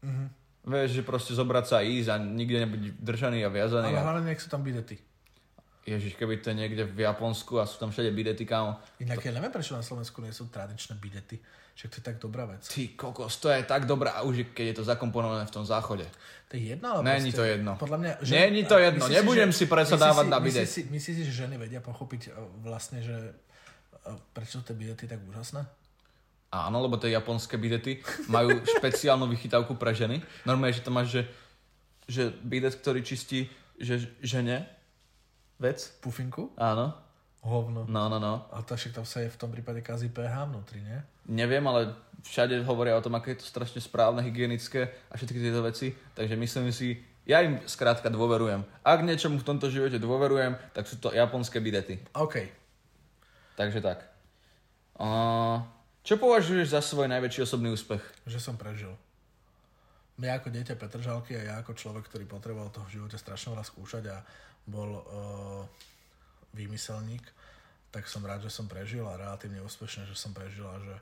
Mm-hmm. 0.00 0.28
Vieš, 0.60 0.90
že 1.00 1.02
proste 1.04 1.32
zobrať 1.36 1.64
sa 1.68 1.76
a 1.80 1.86
ísť 1.86 2.08
a 2.12 2.16
nikde 2.20 2.64
nebyť 2.64 2.82
držaný 3.00 3.44
a 3.44 3.52
viazaný. 3.52 3.92
Ale 3.92 4.00
A... 4.00 4.06
hlavne 4.08 4.32
nech 4.32 4.40
sú 4.40 4.48
tam 4.48 4.64
bidety. 4.64 5.00
Ježiš, 5.90 6.14
keby 6.14 6.38
to 6.38 6.54
je 6.54 6.56
niekde 6.62 6.86
v 6.86 7.02
Japonsku 7.02 7.58
a 7.58 7.66
sú 7.66 7.82
tam 7.82 7.90
všade 7.90 8.14
bidety, 8.14 8.46
kámo. 8.46 8.78
Inak 9.02 9.18
ja 9.26 9.34
neviem, 9.34 9.50
prečo 9.50 9.74
na 9.74 9.82
Slovensku 9.82 10.22
nie 10.22 10.30
sú 10.30 10.46
tradičné 10.46 10.94
bidety. 10.96 11.42
Však 11.74 11.88
to 11.90 11.96
je 11.98 12.04
tak 12.04 12.16
dobrá 12.20 12.44
vec. 12.44 12.60
Ty 12.66 12.92
kokos, 12.92 13.40
to 13.40 13.48
je 13.48 13.64
tak 13.64 13.88
dobrá, 13.88 14.20
už 14.20 14.52
keď 14.52 14.64
je 14.74 14.76
to 14.78 14.84
zakomponované 14.84 15.48
v 15.48 15.54
tom 15.54 15.64
záchode. 15.64 16.04
To 16.50 16.58
je 16.58 16.76
jedno, 16.76 16.98
ale 16.98 17.16
Není 17.16 17.32
proste- 17.32 17.38
to 17.38 17.44
jedno. 17.46 17.72
Podľa 17.80 17.98
mňa... 17.98 18.12
Není 18.20 18.62
to 18.66 18.76
jedno, 18.76 19.04
myslíš 19.06 19.16
nebudem 19.16 19.50
si 19.54 19.64
myslíš 19.64 19.96
dávať 19.96 20.26
si- 20.26 20.30
na 20.30 20.38
myslíš 20.38 20.52
bidet. 20.52 20.68
Si, 20.68 20.80
myslíš 20.90 21.14
si, 21.16 21.22
že 21.24 21.32
ženy 21.46 21.54
vedia 21.56 21.80
pochopiť 21.80 22.22
e, 22.26 22.30
vlastne, 22.60 22.98
že 23.00 23.16
e, 23.16 23.32
prečo 24.34 24.60
tie 24.60 24.74
bidety 24.76 25.08
tak 25.08 25.24
úžasné? 25.24 25.62
Áno, 26.50 26.82
lebo 26.82 26.98
tie 26.98 27.14
japonské 27.14 27.54
bidety 27.56 28.02
majú 28.26 28.60
špeciálnu 28.76 29.30
vychytávku 29.30 29.78
pre 29.78 29.94
ženy. 29.94 30.20
Normálne, 30.44 30.74
že 30.74 30.82
to 30.82 30.90
máš, 30.90 31.08
že, 31.14 31.22
že 32.10 32.22
bidet, 32.42 32.74
ktorý 32.76 33.00
čistí 33.06 33.46
že, 33.80 34.04
žene 34.20 34.68
vec? 35.60 35.78
Pufinku? 36.00 36.50
Áno. 36.56 36.96
Hovno. 37.40 37.88
No, 37.88 38.08
no, 38.08 38.20
no. 38.20 38.48
Ale 38.52 38.64
to 38.68 38.76
však 38.76 39.00
tam 39.00 39.06
sa 39.08 39.24
je 39.24 39.32
v 39.32 39.40
tom 39.40 39.48
prípade 39.48 39.80
kazí 39.80 40.12
pH 40.12 40.48
vnútri, 40.48 40.84
nie? 40.84 40.98
Neviem, 41.28 41.64
ale 41.68 41.96
všade 42.20 42.60
hovoria 42.68 42.96
o 42.96 43.04
tom, 43.04 43.16
aké 43.16 43.32
je 43.32 43.40
to 43.40 43.46
strašne 43.48 43.80
správne, 43.80 44.20
hygienické 44.20 44.92
a 45.08 45.16
všetky 45.16 45.40
tieto 45.40 45.64
veci. 45.64 45.96
Takže 46.12 46.36
myslím 46.36 46.68
si, 46.68 47.00
ja 47.24 47.40
im 47.40 47.56
skrátka 47.64 48.12
dôverujem. 48.12 48.60
Ak 48.84 49.00
niečomu 49.00 49.40
v 49.40 49.48
tomto 49.48 49.72
živote 49.72 49.96
dôverujem, 49.96 50.56
tak 50.76 50.84
sú 50.84 51.00
to 51.00 51.16
japonské 51.16 51.64
bidety. 51.64 51.96
OK. 52.12 52.44
Takže 53.56 53.80
tak. 53.80 54.04
Uh, 55.00 55.64
čo 56.04 56.20
považuješ 56.20 56.76
za 56.76 56.84
svoj 56.84 57.08
najväčší 57.08 57.44
osobný 57.44 57.72
úspech? 57.72 58.04
Že 58.28 58.38
som 58.40 58.56
prežil. 58.60 58.92
Ja 60.20 60.36
ako 60.36 60.52
dieťa 60.52 60.76
Petržalky 60.76 61.32
a 61.40 61.42
ja 61.44 61.54
ako 61.64 61.72
človek, 61.72 62.04
ktorý 62.12 62.28
potreboval 62.28 62.68
toho 62.68 62.84
v 62.84 63.00
živote 63.00 63.16
strašne 63.16 63.56
veľa 63.56 63.64
skúšať 63.64 64.04
a 64.12 64.20
bol 64.66 64.90
uh, 65.00 65.62
výmyselník, 66.52 67.22
tak 67.90 68.06
som 68.06 68.22
rád, 68.22 68.46
že 68.46 68.54
som 68.54 68.70
prežil 68.70 69.02
a 69.06 69.18
relatívne 69.18 69.62
úspešne, 69.62 70.06
že 70.06 70.14
som 70.14 70.30
prežil 70.30 70.62
a 70.66 70.78
že, 70.78 70.96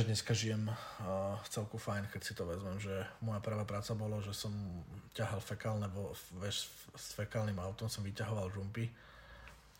že 0.00 0.02
dneska 0.08 0.32
žijem 0.32 0.68
uh, 0.68 1.36
celku 1.48 1.76
fajn, 1.76 2.08
keď 2.08 2.22
si 2.24 2.32
to 2.32 2.48
vezmem, 2.48 2.80
že 2.80 3.04
moja 3.20 3.40
prvá 3.44 3.64
práca 3.68 3.92
bolo, 3.92 4.20
že 4.24 4.32
som 4.32 4.52
ťahal 5.12 5.40
fekálne, 5.44 5.88
vo, 5.92 6.16
veš, 6.40 6.72
s 6.96 7.12
fekálnym 7.18 7.56
autom 7.60 7.90
som 7.90 8.00
vyťahoval 8.00 8.48
žumpy. 8.52 8.88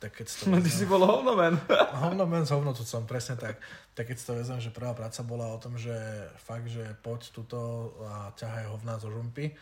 Tak 0.04 0.20
keď 0.20 0.26
to 0.28 0.44
No, 0.52 0.60
ty 0.60 0.68
si 0.68 0.84
bol 0.84 1.00
hovnomen. 1.00 1.56
Hovno 2.04 2.28
men 2.28 2.44
s 2.44 2.52
hovnocúcom, 2.52 3.08
presne 3.08 3.40
tak. 3.40 3.56
Tak 3.96 4.04
keď 4.12 4.16
si 4.20 4.26
to 4.28 4.36
vezmem, 4.36 4.60
že 4.60 4.74
prvá 4.74 4.92
práca 4.92 5.24
bola 5.24 5.48
o 5.48 5.56
tom, 5.56 5.80
že 5.80 5.94
fakt, 6.36 6.68
že 6.68 6.84
poď 7.00 7.32
tuto 7.32 7.94
a 8.04 8.28
ťahaj 8.36 8.68
hovná 8.68 9.00
zo 9.00 9.08
žumpy, 9.08 9.56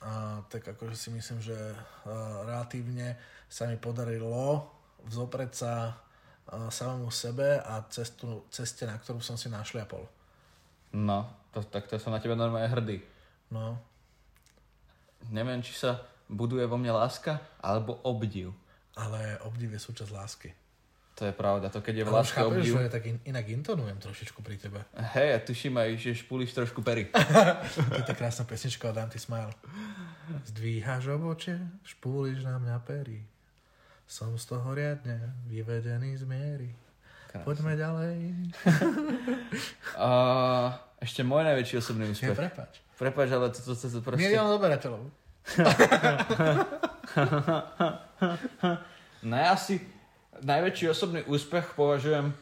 a, 0.00 0.42
tak 0.46 0.62
akože 0.62 0.94
si 0.94 1.08
myslím, 1.10 1.42
že 1.42 1.54
a, 1.54 1.74
relatívne 2.46 3.18
sa 3.48 3.66
mi 3.66 3.76
podarilo 3.76 4.66
vzopreť 5.06 5.50
sa 5.54 5.72
a, 6.48 6.70
samému 6.70 7.10
sebe 7.10 7.58
a 7.58 7.82
cestu, 7.90 8.46
ceste, 8.50 8.86
na 8.86 8.96
ktorú 8.98 9.18
som 9.20 9.34
si 9.34 9.50
našliapol. 9.50 10.06
No, 10.94 11.26
to, 11.52 11.60
tak 11.66 11.84
to 11.90 12.00
som 12.00 12.14
na 12.14 12.22
teba 12.22 12.38
normálne 12.38 12.70
hrdý. 12.70 13.02
No, 13.52 13.76
Neviem, 15.34 15.60
či 15.66 15.74
sa 15.74 15.98
buduje 16.30 16.62
vo 16.64 16.78
mne 16.78 16.94
láska, 16.94 17.42
alebo 17.58 17.98
obdiv. 18.06 18.54
ale 18.94 19.34
obdiv 19.42 19.74
je 19.74 19.80
súčasť 19.82 20.10
lásky. 20.14 20.50
To 21.18 21.26
je 21.26 21.34
pravda, 21.34 21.66
to 21.66 21.82
keď 21.82 21.94
je 21.98 22.04
v 22.06 22.08
Ale 22.08 22.14
už 22.14 22.18
láske 22.22 22.38
chápeš, 22.38 22.62
obdiv. 22.62 22.74
že 22.78 22.90
tak 22.94 23.04
in, 23.10 23.18
inak 23.26 23.46
intonujem 23.50 23.98
trošičku 23.98 24.38
pri 24.38 24.54
tebe. 24.54 24.78
Hej, 25.18 25.28
ja 25.34 25.38
tuším 25.42 25.74
aj, 25.74 25.88
že 25.98 26.10
špulíš 26.14 26.54
trošku 26.54 26.78
pery. 26.86 27.10
Je 27.98 28.04
to 28.06 28.14
krásna 28.14 28.46
pesnička 28.46 28.94
od 28.94 29.02
Anti-Smile. 29.02 29.50
Zdvíhaš 30.46 31.10
obočie, 31.10 31.58
špúliš 31.82 32.46
na 32.46 32.62
mňa 32.62 32.78
pery. 32.86 33.26
Som 34.06 34.38
z 34.38 34.46
toho 34.46 34.70
riadne 34.70 35.34
vyvedený 35.50 36.14
z 36.14 36.22
miery. 36.22 36.70
Krásne. 37.34 37.44
Poďme 37.44 37.74
ďalej. 37.74 38.16
A 39.98 40.08
ešte 41.02 41.26
môj 41.26 41.42
najväčší 41.42 41.82
osobný 41.82 42.06
Nie, 42.08 42.14
úspech. 42.14 42.38
prepač. 42.38 42.72
Prepač, 42.94 43.28
ale 43.34 43.50
to, 43.50 43.58
to, 43.58 43.72
to, 43.74 43.86
to 43.90 44.00
proste... 44.06 44.22
Milión 44.22 44.46
odberateľov. 44.54 45.02
No 49.18 49.34
ja 49.34 49.58
asi 49.58 49.97
najväčší 50.42 50.90
osobný 50.90 51.20
úspech 51.26 51.74
považujem, 51.74 52.32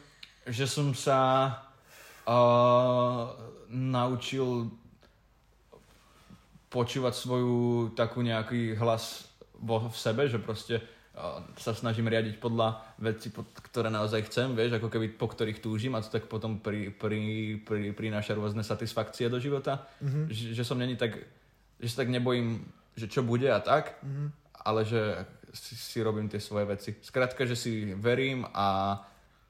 že 0.47 0.65
som 0.67 0.95
sa 0.95 1.19
uh, 2.27 3.33
naučil 3.71 4.71
počúvať 6.67 7.13
svoju 7.15 7.57
takú 7.95 8.23
nejaký 8.23 8.75
hlas 8.75 9.27
vo, 9.55 9.87
v 9.87 9.97
sebe, 9.97 10.27
že 10.27 10.39
proste 10.39 10.79
uh, 10.79 11.43
sa 11.59 11.71
snažím 11.71 12.11
riadiť 12.11 12.39
podľa 12.39 12.83
veci, 12.99 13.31
pod, 13.31 13.47
ktoré 13.71 13.87
naozaj 13.87 14.27
chcem, 14.27 14.55
vieš, 14.55 14.79
ako 14.79 14.87
keby 14.91 15.15
po 15.15 15.27
ktorých 15.31 15.63
túžim 15.63 15.95
a 15.95 16.03
to 16.03 16.11
tak 16.11 16.27
potom 16.27 16.59
pri, 16.59 16.91
pri, 16.91 17.19
pri, 17.63 17.91
prináša 17.95 18.35
rôzne 18.35 18.63
satisfakcie 18.63 19.31
do 19.31 19.39
života. 19.39 19.87
Mm-hmm. 20.03 20.23
Že, 20.31 20.43
že 20.55 20.63
som 20.63 20.79
není 20.79 20.95
tak, 20.99 21.15
že 21.79 21.87
sa 21.91 22.03
tak 22.03 22.11
nebojím, 22.11 22.67
že 22.99 23.07
čo 23.07 23.23
bude 23.23 23.47
a 23.47 23.63
tak, 23.63 23.99
mm-hmm. 24.03 24.27
ale 24.63 24.81
že 24.83 25.01
si, 25.53 25.73
si 25.75 25.99
robím 26.03 26.27
tie 26.27 26.41
svoje 26.41 26.65
veci. 26.67 26.89
Skrátka, 26.99 27.45
že 27.47 27.55
si 27.55 27.93
verím 27.95 28.43
a, 28.51 28.99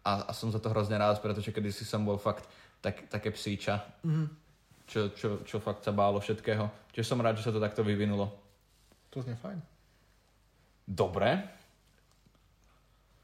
a, 0.03 0.11
a 0.27 0.31
som 0.33 0.51
za 0.53 0.61
to 0.61 0.69
hrozne 0.69 0.97
rád, 0.97 1.21
pretože 1.21 1.49
kedy 1.49 1.69
si 1.73 1.85
som 1.85 2.05
bol 2.05 2.17
fakt 2.21 2.45
tak, 2.81 3.09
také 3.09 3.33
psíča, 3.33 3.81
mm-hmm. 4.05 4.27
čo, 4.85 4.99
čo, 5.13 5.29
čo 5.43 5.57
fakt 5.57 5.81
sa 5.81 5.91
bálo 5.91 6.21
všetkého. 6.21 6.93
Čiže 6.93 7.09
som 7.09 7.21
rád, 7.21 7.37
že 7.41 7.49
sa 7.49 7.53
to 7.53 7.63
takto 7.63 7.81
vyvinulo. 7.81 8.29
To 9.13 9.21
znie 9.23 9.37
fajn. 9.37 9.59
Dobre. 10.87 11.43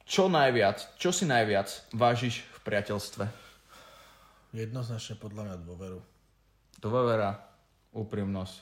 Čo 0.03 0.27
najviac, 0.27 0.99
čo 0.99 1.15
si 1.15 1.23
najviac 1.23 1.71
vážiš 1.95 2.43
v 2.43 2.59
priateľstve? 2.67 3.25
Jednoznačne 4.53 5.15
podľa 5.15 5.41
mňa 5.47 5.55
dôveru. 5.63 5.99
Dôvera, 6.83 7.31
úprimnosť, 7.95 8.55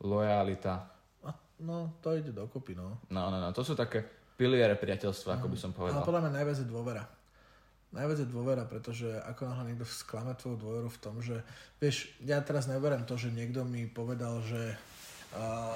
lojalita. 0.00 0.95
No, 1.64 1.96
to 2.04 2.12
ide 2.12 2.36
dokopy, 2.36 2.76
no. 2.76 3.00
No, 3.08 3.32
no, 3.32 3.40
no, 3.40 3.48
to 3.56 3.64
sú 3.64 3.72
také 3.72 4.04
piliere 4.36 4.76
priateľstva, 4.76 5.40
ako 5.40 5.46
by 5.48 5.56
som 5.56 5.70
Ale 5.72 5.78
povedal. 5.80 6.04
podľa 6.04 6.22
mňa 6.28 6.32
najviac 6.36 6.58
je 6.60 6.68
dôvera. 6.68 7.04
Najviac 7.96 8.18
je 8.20 8.28
dôvera, 8.28 8.64
pretože 8.68 9.08
ako 9.24 9.48
náhle 9.48 9.72
niekto 9.72 9.88
sklame 9.88 10.36
tvoju 10.36 10.56
dôveru 10.60 10.88
v 10.92 11.00
tom, 11.00 11.14
že 11.24 11.40
vieš, 11.80 12.12
ja 12.20 12.36
teraz 12.44 12.68
neberiem 12.68 13.08
to, 13.08 13.16
že 13.16 13.32
niekto 13.32 13.64
mi 13.64 13.88
povedal, 13.88 14.44
že 14.44 14.76
uh, 15.32 15.72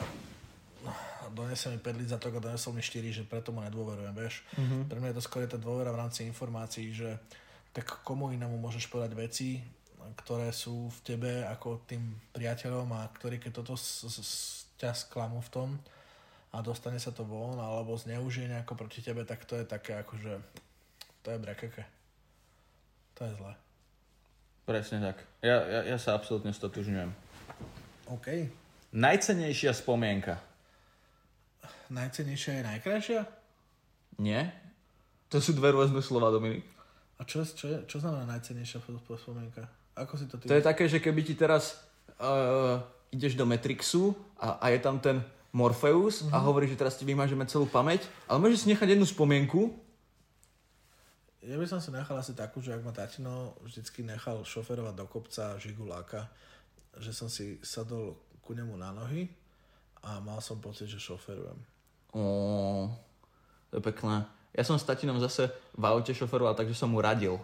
donese 1.33 1.73
mi 1.73 1.81
5 1.81 1.97
lizatok 1.97 2.37
a 2.37 2.45
donesol 2.53 2.77
mi 2.77 2.85
4, 2.85 3.01
že 3.09 3.23
preto 3.25 3.53
mu 3.55 3.65
nedôverujem, 3.65 4.13
vieš. 4.13 4.45
Mm-hmm. 4.57 4.81
Pre 4.93 4.99
mňa 5.01 5.11
je 5.13 5.17
to 5.17 5.25
skôr 5.25 5.49
tá 5.49 5.57
dôvera 5.57 5.93
v 5.97 6.01
rámci 6.05 6.29
informácií, 6.29 6.93
že 6.93 7.17
tak 7.73 8.05
komu 8.05 8.35
inému 8.35 8.59
môžeš 8.59 8.91
povedať 8.91 9.17
veci, 9.17 9.63
ktoré 10.21 10.51
sú 10.51 10.91
v 10.91 10.99
tebe 11.07 11.33
ako 11.47 11.87
tým 11.87 12.03
priateľom 12.35 12.89
a 12.99 13.07
ktorí 13.15 13.39
keď 13.39 13.63
toto 13.63 13.79
s, 13.79 14.09
s, 14.11 14.19
ťa 14.81 14.97
sklamú 14.97 15.45
v 15.45 15.53
tom 15.53 15.69
a 16.57 16.65
dostane 16.65 16.97
sa 16.97 17.13
to 17.13 17.23
von 17.29 17.61
alebo 17.61 18.01
zneužije 18.01 18.49
nejako 18.49 18.75
proti 18.75 19.05
tebe, 19.05 19.29
tak 19.29 19.45
to 19.45 19.61
je 19.61 19.69
také 19.69 20.01
akože 20.01 20.41
to 21.21 21.31
je 21.31 21.39
brekeke. 21.39 21.85
To 23.21 23.29
je 23.29 23.33
zlé. 23.37 23.53
Presne 24.65 25.05
tak. 25.05 25.21
Ja, 25.45 25.61
ja, 25.69 25.81
ja 25.85 25.99
sa 26.01 26.17
absolútne 26.17 26.57
stotužňujem. 26.57 27.13
OK. 28.09 28.49
Najcenejšia 28.97 29.77
spomienka. 29.77 30.41
Najcenejšia 31.93 32.53
je 32.57 32.63
najkrajšia? 32.65 33.21
Nie? 34.19 34.49
To 35.29 35.39
sú 35.39 35.53
dve 35.53 35.77
rôzne 35.77 36.01
slova, 36.01 36.33
Dominik. 36.33 36.65
A 37.21 37.29
čo, 37.29 37.45
čo, 37.45 37.67
je, 37.69 37.79
čo 37.85 38.01
znamená 38.01 38.25
najcenejšia 38.25 38.81
spomienka? 39.21 39.69
Ako 39.95 40.17
si 40.17 40.25
to 40.25 40.41
ty... 40.41 40.49
To 40.49 40.57
je 40.57 40.65
také, 40.65 40.89
že 40.89 41.03
keby 41.03 41.21
ti 41.21 41.37
teraz 41.37 41.85
uh, 42.17 42.81
ideš 43.11 43.35
do 43.35 43.45
Matrixu 43.47 44.15
a, 44.39 44.59
a 44.63 44.71
je 44.71 44.79
tam 44.79 44.99
ten 45.03 45.23
Morpheus 45.51 46.23
mm-hmm. 46.23 46.35
a 46.35 46.37
hovorí, 46.47 46.71
že 46.71 46.79
teraz 46.79 46.95
ti 46.95 47.03
vymažeme 47.03 47.43
celú 47.51 47.67
pamäť, 47.67 48.07
ale 48.31 48.39
môžeš 48.39 48.65
si 48.65 48.71
nechať 48.71 48.95
jednu 48.95 49.07
spomienku. 49.07 49.75
Ja 51.43 51.57
by 51.59 51.67
som 51.67 51.81
si 51.83 51.91
nechal 51.91 52.15
asi 52.21 52.37
takú, 52.37 52.63
že 52.63 52.77
ak 52.77 52.85
ma 52.85 52.93
tatino 52.95 53.57
vždycky 53.65 54.07
nechal 54.07 54.45
šoferovať 54.47 54.95
do 54.95 55.07
kopca 55.09 55.59
Žiguláka, 55.59 56.29
že 57.01 57.11
som 57.11 57.27
si 57.27 57.59
sadol 57.65 58.15
ku 58.45 58.55
nemu 58.55 58.77
na 58.79 58.95
nohy 58.95 59.27
a 60.05 60.21
mal 60.23 60.39
som 60.45 60.63
pocit, 60.63 60.87
že 60.87 61.03
šoferujem. 61.03 61.59
Ó, 62.15 62.23
to 63.73 63.81
je 63.81 63.83
pekné. 63.83 64.29
Ja 64.55 64.63
som 64.67 64.77
s 64.79 64.87
tatinom 64.87 65.19
zase 65.23 65.51
v 65.75 65.85
aute 65.87 66.13
šoferoval, 66.15 66.55
takže 66.55 66.77
som 66.77 66.93
mu 66.93 67.01
radil. 67.01 67.39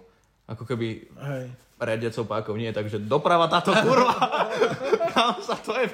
Ako 0.46 0.62
keby 0.62 1.10
Hej. 1.10 1.44
riadiacou 1.78 2.26
pákou 2.26 2.54
nie, 2.54 2.70
takže 2.70 3.02
doprava 3.02 3.50
táto 3.50 3.74
kurva. 3.74 4.14
Tam 5.16 5.32
sa 5.40 5.56
to 5.56 5.72
je. 5.80 5.88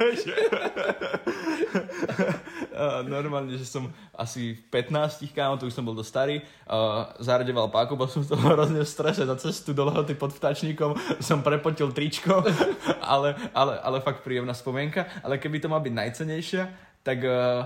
A 2.74 3.06
normálne, 3.06 3.54
že 3.54 3.62
som 3.62 3.86
asi 4.10 4.58
v 4.58 4.60
15 4.82 5.30
kámo, 5.30 5.54
to 5.54 5.70
už 5.70 5.78
som 5.78 5.86
bol 5.86 5.94
dosť 5.94 6.10
starý, 6.10 6.36
uh, 6.66 7.06
zaradeval 7.22 7.70
páku, 7.70 7.94
bol 7.94 8.10
som 8.10 8.26
z 8.26 8.34
toho 8.34 8.42
hrozne 8.42 8.82
v 8.82 8.88
strese 8.88 9.22
za 9.22 9.36
cestu 9.38 9.70
do 9.70 9.86
lehoty 9.86 10.18
pod 10.18 10.34
vtačníkom, 10.34 10.98
som 11.22 11.46
prepotil 11.46 11.94
tričko, 11.94 12.42
ale, 13.14 13.38
ale, 13.54 13.78
ale 13.78 14.02
fakt 14.02 14.26
príjemná 14.26 14.58
spomienka. 14.58 15.06
Ale 15.22 15.38
keby 15.38 15.62
to 15.62 15.70
má 15.70 15.78
byť 15.78 15.94
najcenejšia, 15.94 16.62
tak 17.06 17.22
uh, 17.22 17.62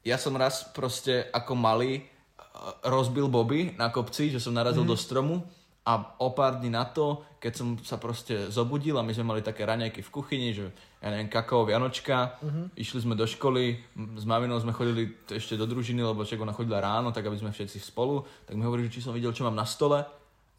ja 0.00 0.16
som 0.16 0.32
raz 0.32 0.64
proste 0.72 1.28
ako 1.28 1.52
malý 1.52 2.00
uh, 2.00 2.88
rozbil 2.88 3.28
Bobby 3.28 3.76
na 3.76 3.92
kopci, 3.92 4.32
že 4.32 4.40
som 4.40 4.56
narazil 4.56 4.88
mm. 4.88 4.90
do 4.90 4.96
stromu 4.96 5.44
a 5.90 6.14
o 6.22 6.30
pár 6.30 6.62
dní 6.62 6.70
na 6.70 6.86
to, 6.86 7.26
keď 7.42 7.52
som 7.56 7.68
sa 7.82 7.98
proste 7.98 8.46
zobudil 8.46 8.94
a 8.94 9.02
my 9.02 9.10
sme 9.10 9.26
mali 9.26 9.42
také 9.42 9.66
raňajky 9.66 10.06
v 10.06 10.12
kuchyni, 10.14 10.54
že 10.54 10.70
ja 11.02 11.10
neviem, 11.10 11.26
kakao, 11.26 11.66
vianočka, 11.66 12.38
uh-huh. 12.38 12.70
išli 12.78 13.02
sme 13.02 13.18
do 13.18 13.26
školy, 13.26 13.80
s 14.14 14.22
maminou 14.28 14.60
sme 14.62 14.70
chodili 14.70 15.18
ešte 15.26 15.58
do 15.58 15.66
družiny, 15.66 15.98
lebo 16.04 16.22
však 16.22 16.38
ona 16.38 16.54
chodila 16.54 16.78
ráno, 16.78 17.10
tak 17.10 17.26
aby 17.26 17.34
sme 17.34 17.50
všetci 17.50 17.82
spolu, 17.82 18.22
tak 18.46 18.54
mi 18.54 18.62
hovorí, 18.62 18.86
že 18.86 19.00
či 19.00 19.02
som 19.02 19.16
videl, 19.16 19.34
čo 19.34 19.42
mám 19.42 19.58
na 19.58 19.66
stole 19.66 19.98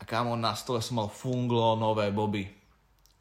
a 0.01 0.03
kámo, 0.03 0.35
na 0.35 0.51
stole 0.57 0.83
som 0.83 0.99
mal 0.99 1.07
funglo 1.07 1.79
nové 1.79 2.11
boby. 2.11 2.49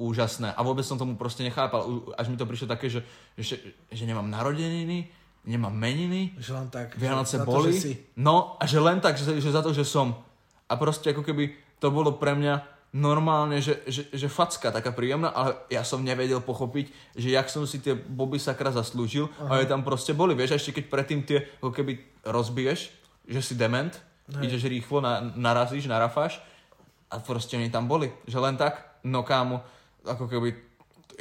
Úžasné. 0.00 0.56
A 0.56 0.64
vôbec 0.64 0.80
som 0.80 0.96
tomu 0.96 1.12
proste 1.20 1.44
nechápal. 1.44 1.84
Až 2.16 2.32
mi 2.32 2.40
to 2.40 2.48
prišlo 2.48 2.72
také, 2.72 2.88
že, 2.88 3.04
že, 3.36 3.60
že 3.92 4.08
nemám 4.08 4.32
narodeniny, 4.32 5.12
nemám 5.44 5.76
meniny, 5.76 6.32
Že 6.40 6.52
len 6.56 6.68
tak, 6.72 6.96
Vianoce 6.96 7.36
že, 7.36 7.40
za 7.40 7.44
to, 7.44 7.52
boli. 7.52 7.76
že 7.76 7.76
si. 7.76 7.92
No 8.16 8.56
a 8.56 8.64
že 8.64 8.80
len 8.80 8.96
tak, 9.04 9.20
že, 9.20 9.36
že 9.36 9.52
za 9.52 9.60
to, 9.60 9.76
že 9.76 9.84
som. 9.84 10.16
A 10.72 10.80
proste 10.80 11.12
ako 11.12 11.20
keby 11.20 11.52
to 11.80 11.88
bolo 11.88 12.20
pre 12.20 12.36
mňa 12.36 12.80
normálne, 12.90 13.62
že, 13.62 13.86
že, 13.86 14.10
že 14.10 14.26
facka 14.26 14.74
taká 14.74 14.90
príjemná, 14.90 15.30
ale 15.30 15.54
ja 15.70 15.86
som 15.86 16.02
nevedel 16.02 16.42
pochopiť, 16.42 17.14
že 17.14 17.30
jak 17.30 17.46
som 17.46 17.62
si 17.62 17.78
tie 17.78 17.94
boby 17.94 18.42
sakra 18.42 18.74
zaslúžil, 18.74 19.30
ale 19.46 19.66
tam 19.66 19.86
proste 19.86 20.10
boli, 20.10 20.34
vieš, 20.34 20.54
a 20.54 20.58
ešte 20.58 20.82
keď 20.82 20.84
predtým 20.90 21.20
tie 21.22 21.38
ako 21.62 21.70
keby 21.70 22.02
rozbiješ, 22.26 22.90
že 23.30 23.40
si 23.40 23.54
dement, 23.54 23.94
ideš 24.42 24.66
rýchlo, 24.66 24.98
na, 24.98 25.22
narazíš, 25.22 25.86
narafáš 25.86 26.42
a 27.10 27.22
proste 27.22 27.54
oni 27.54 27.70
tam 27.70 27.86
boli, 27.86 28.10
že 28.26 28.42
len 28.42 28.58
tak, 28.58 29.02
no 29.06 29.22
kámo, 29.22 29.62
ako 30.02 30.26
keby 30.26 30.70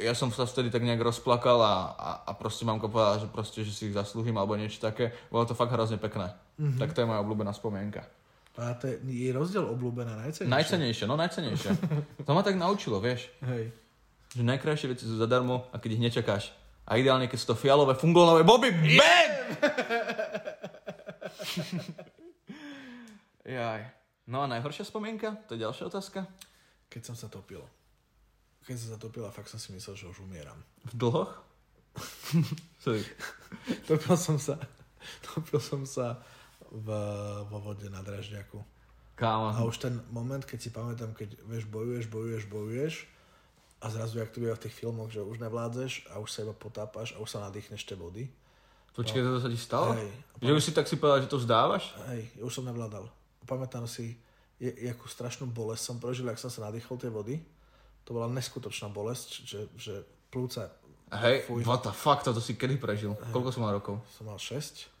ja 0.00 0.16
som 0.16 0.32
sa 0.32 0.48
vtedy 0.48 0.72
tak 0.72 0.82
nejak 0.82 1.02
rozplakal 1.04 1.60
a, 1.60 1.74
a, 1.92 2.10
a 2.24 2.30
proste 2.32 2.64
mamko 2.64 2.88
povedala, 2.88 3.20
že 3.20 3.28
proste, 3.28 3.60
že 3.62 3.70
si 3.70 3.92
ich 3.92 3.94
zaslúžim 3.94 4.32
alebo 4.40 4.56
niečo 4.56 4.80
také. 4.80 5.12
Bolo 5.28 5.44
to 5.44 5.52
fakt 5.52 5.76
hrozne 5.76 6.00
pekné. 6.00 6.32
Mm-hmm. 6.56 6.80
Tak 6.80 6.96
to 6.96 7.04
je 7.04 7.08
moja 7.10 7.20
obľúbená 7.20 7.52
spomienka. 7.52 8.08
A 8.60 8.76
to 8.76 8.92
je, 8.92 9.00
je 9.08 9.32
rozdiel 9.32 9.64
obľúbená 9.64 10.20
najcenejšia. 10.20 10.52
Najcenejšie, 10.52 11.04
no 11.08 11.16
najcenejšie. 11.16 11.70
to 12.26 12.30
ma 12.36 12.44
tak 12.44 12.60
naučilo, 12.60 13.00
vieš. 13.00 13.32
Hej. 13.40 13.72
Že 14.36 14.42
najkrajšie 14.44 14.86
veci 14.92 15.08
sú 15.08 15.16
zadarmo 15.16 15.64
a 15.72 15.80
keď 15.80 15.90
ich 15.96 16.04
nečakáš. 16.04 16.52
A 16.84 17.00
ideálne, 17.00 17.30
keď 17.30 17.38
sú 17.40 17.46
to 17.54 17.56
fialové 17.56 17.96
funglonové 17.96 18.44
boby. 18.44 19.00
BAM! 19.00 19.32
Jaj. 23.58 24.00
No 24.30 24.44
a 24.44 24.46
najhoršia 24.46 24.86
spomienka? 24.86 25.34
To 25.50 25.56
je 25.56 25.64
ďalšia 25.66 25.90
otázka. 25.90 26.22
Keď 26.86 27.02
som 27.02 27.16
sa 27.18 27.26
topil. 27.26 27.62
Keď 28.66 28.76
som 28.76 28.88
sa 28.94 28.98
topil 29.00 29.26
a 29.26 29.34
fakt 29.34 29.50
som 29.50 29.58
si 29.58 29.74
myslel, 29.74 29.98
že 29.98 30.06
už 30.06 30.22
umieram. 30.22 30.58
V 30.90 30.92
dlhoch? 30.94 31.32
Topil 33.90 34.14
som 34.14 34.38
sa, 34.38 34.54
topil 35.26 35.58
som 35.58 35.82
sa 35.82 36.22
v, 36.70 36.88
vo 37.50 37.58
vode 37.58 37.86
na 37.90 38.00
dražďaku. 38.00 38.62
Kámo. 39.18 39.52
A 39.52 39.60
už 39.68 39.76
ten 39.84 40.00
moment, 40.08 40.40
keď 40.40 40.58
si 40.58 40.70
pamätám, 40.72 41.12
keď 41.12 41.36
vieš, 41.44 41.68
bojuješ, 41.68 42.06
bojuješ, 42.08 42.44
bojuješ 42.48 42.94
a 43.80 43.86
zrazu, 43.92 44.20
jak 44.20 44.32
to 44.32 44.40
býva 44.40 44.56
v 44.56 44.64
tých 44.64 44.76
filmoch, 44.76 45.12
že 45.12 45.20
už 45.20 45.40
nevládzeš 45.44 46.08
a 46.08 46.20
už 46.20 46.28
sa 46.32 46.38
iba 46.44 46.56
potápaš 46.56 47.12
a 47.12 47.20
už 47.20 47.28
sa 47.28 47.44
nadýchneš 47.44 47.84
tej 47.84 48.00
vody. 48.00 48.24
Počkej, 48.96 49.20
to 49.22 49.40
sa 49.40 49.52
ti 49.52 49.60
stalo? 49.60 49.92
Hej. 49.96 50.10
Že 50.40 50.52
už 50.56 50.62
si 50.64 50.72
tak 50.72 50.88
si 50.88 50.96
povedal, 50.96 51.24
že 51.24 51.32
to 51.32 51.38
vzdávaš? 51.40 51.92
Hej, 52.10 52.32
už 52.40 52.52
som 52.52 52.64
nevládal. 52.64 53.08
Pamätám 53.44 53.84
si, 53.84 54.16
je, 54.56 54.72
jakú 54.88 55.08
strašnú 55.08 55.48
bolesť 55.48 55.82
som 55.84 55.96
prežil, 55.96 56.28
ak 56.28 56.40
som 56.40 56.52
sa 56.52 56.68
nadýchol 56.68 56.96
tej 57.00 57.12
vody. 57.12 57.36
To 58.08 58.16
bola 58.16 58.28
neskutočná 58.28 58.88
bolesť, 58.88 59.28
že, 59.46 59.60
že 59.76 59.94
plúca 60.32 60.72
Hej, 61.10 61.50
Fuj. 61.50 61.66
what 61.66 61.82
the 61.82 61.90
fuck, 61.90 62.22
toto 62.22 62.38
si 62.38 62.54
kedy 62.54 62.78
prežil? 62.78 63.18
Koľko 63.34 63.50
som 63.50 63.66
mal 63.66 63.74
rokov? 63.74 63.98
som 64.14 64.30
mal 64.30 64.38
6 64.38 64.99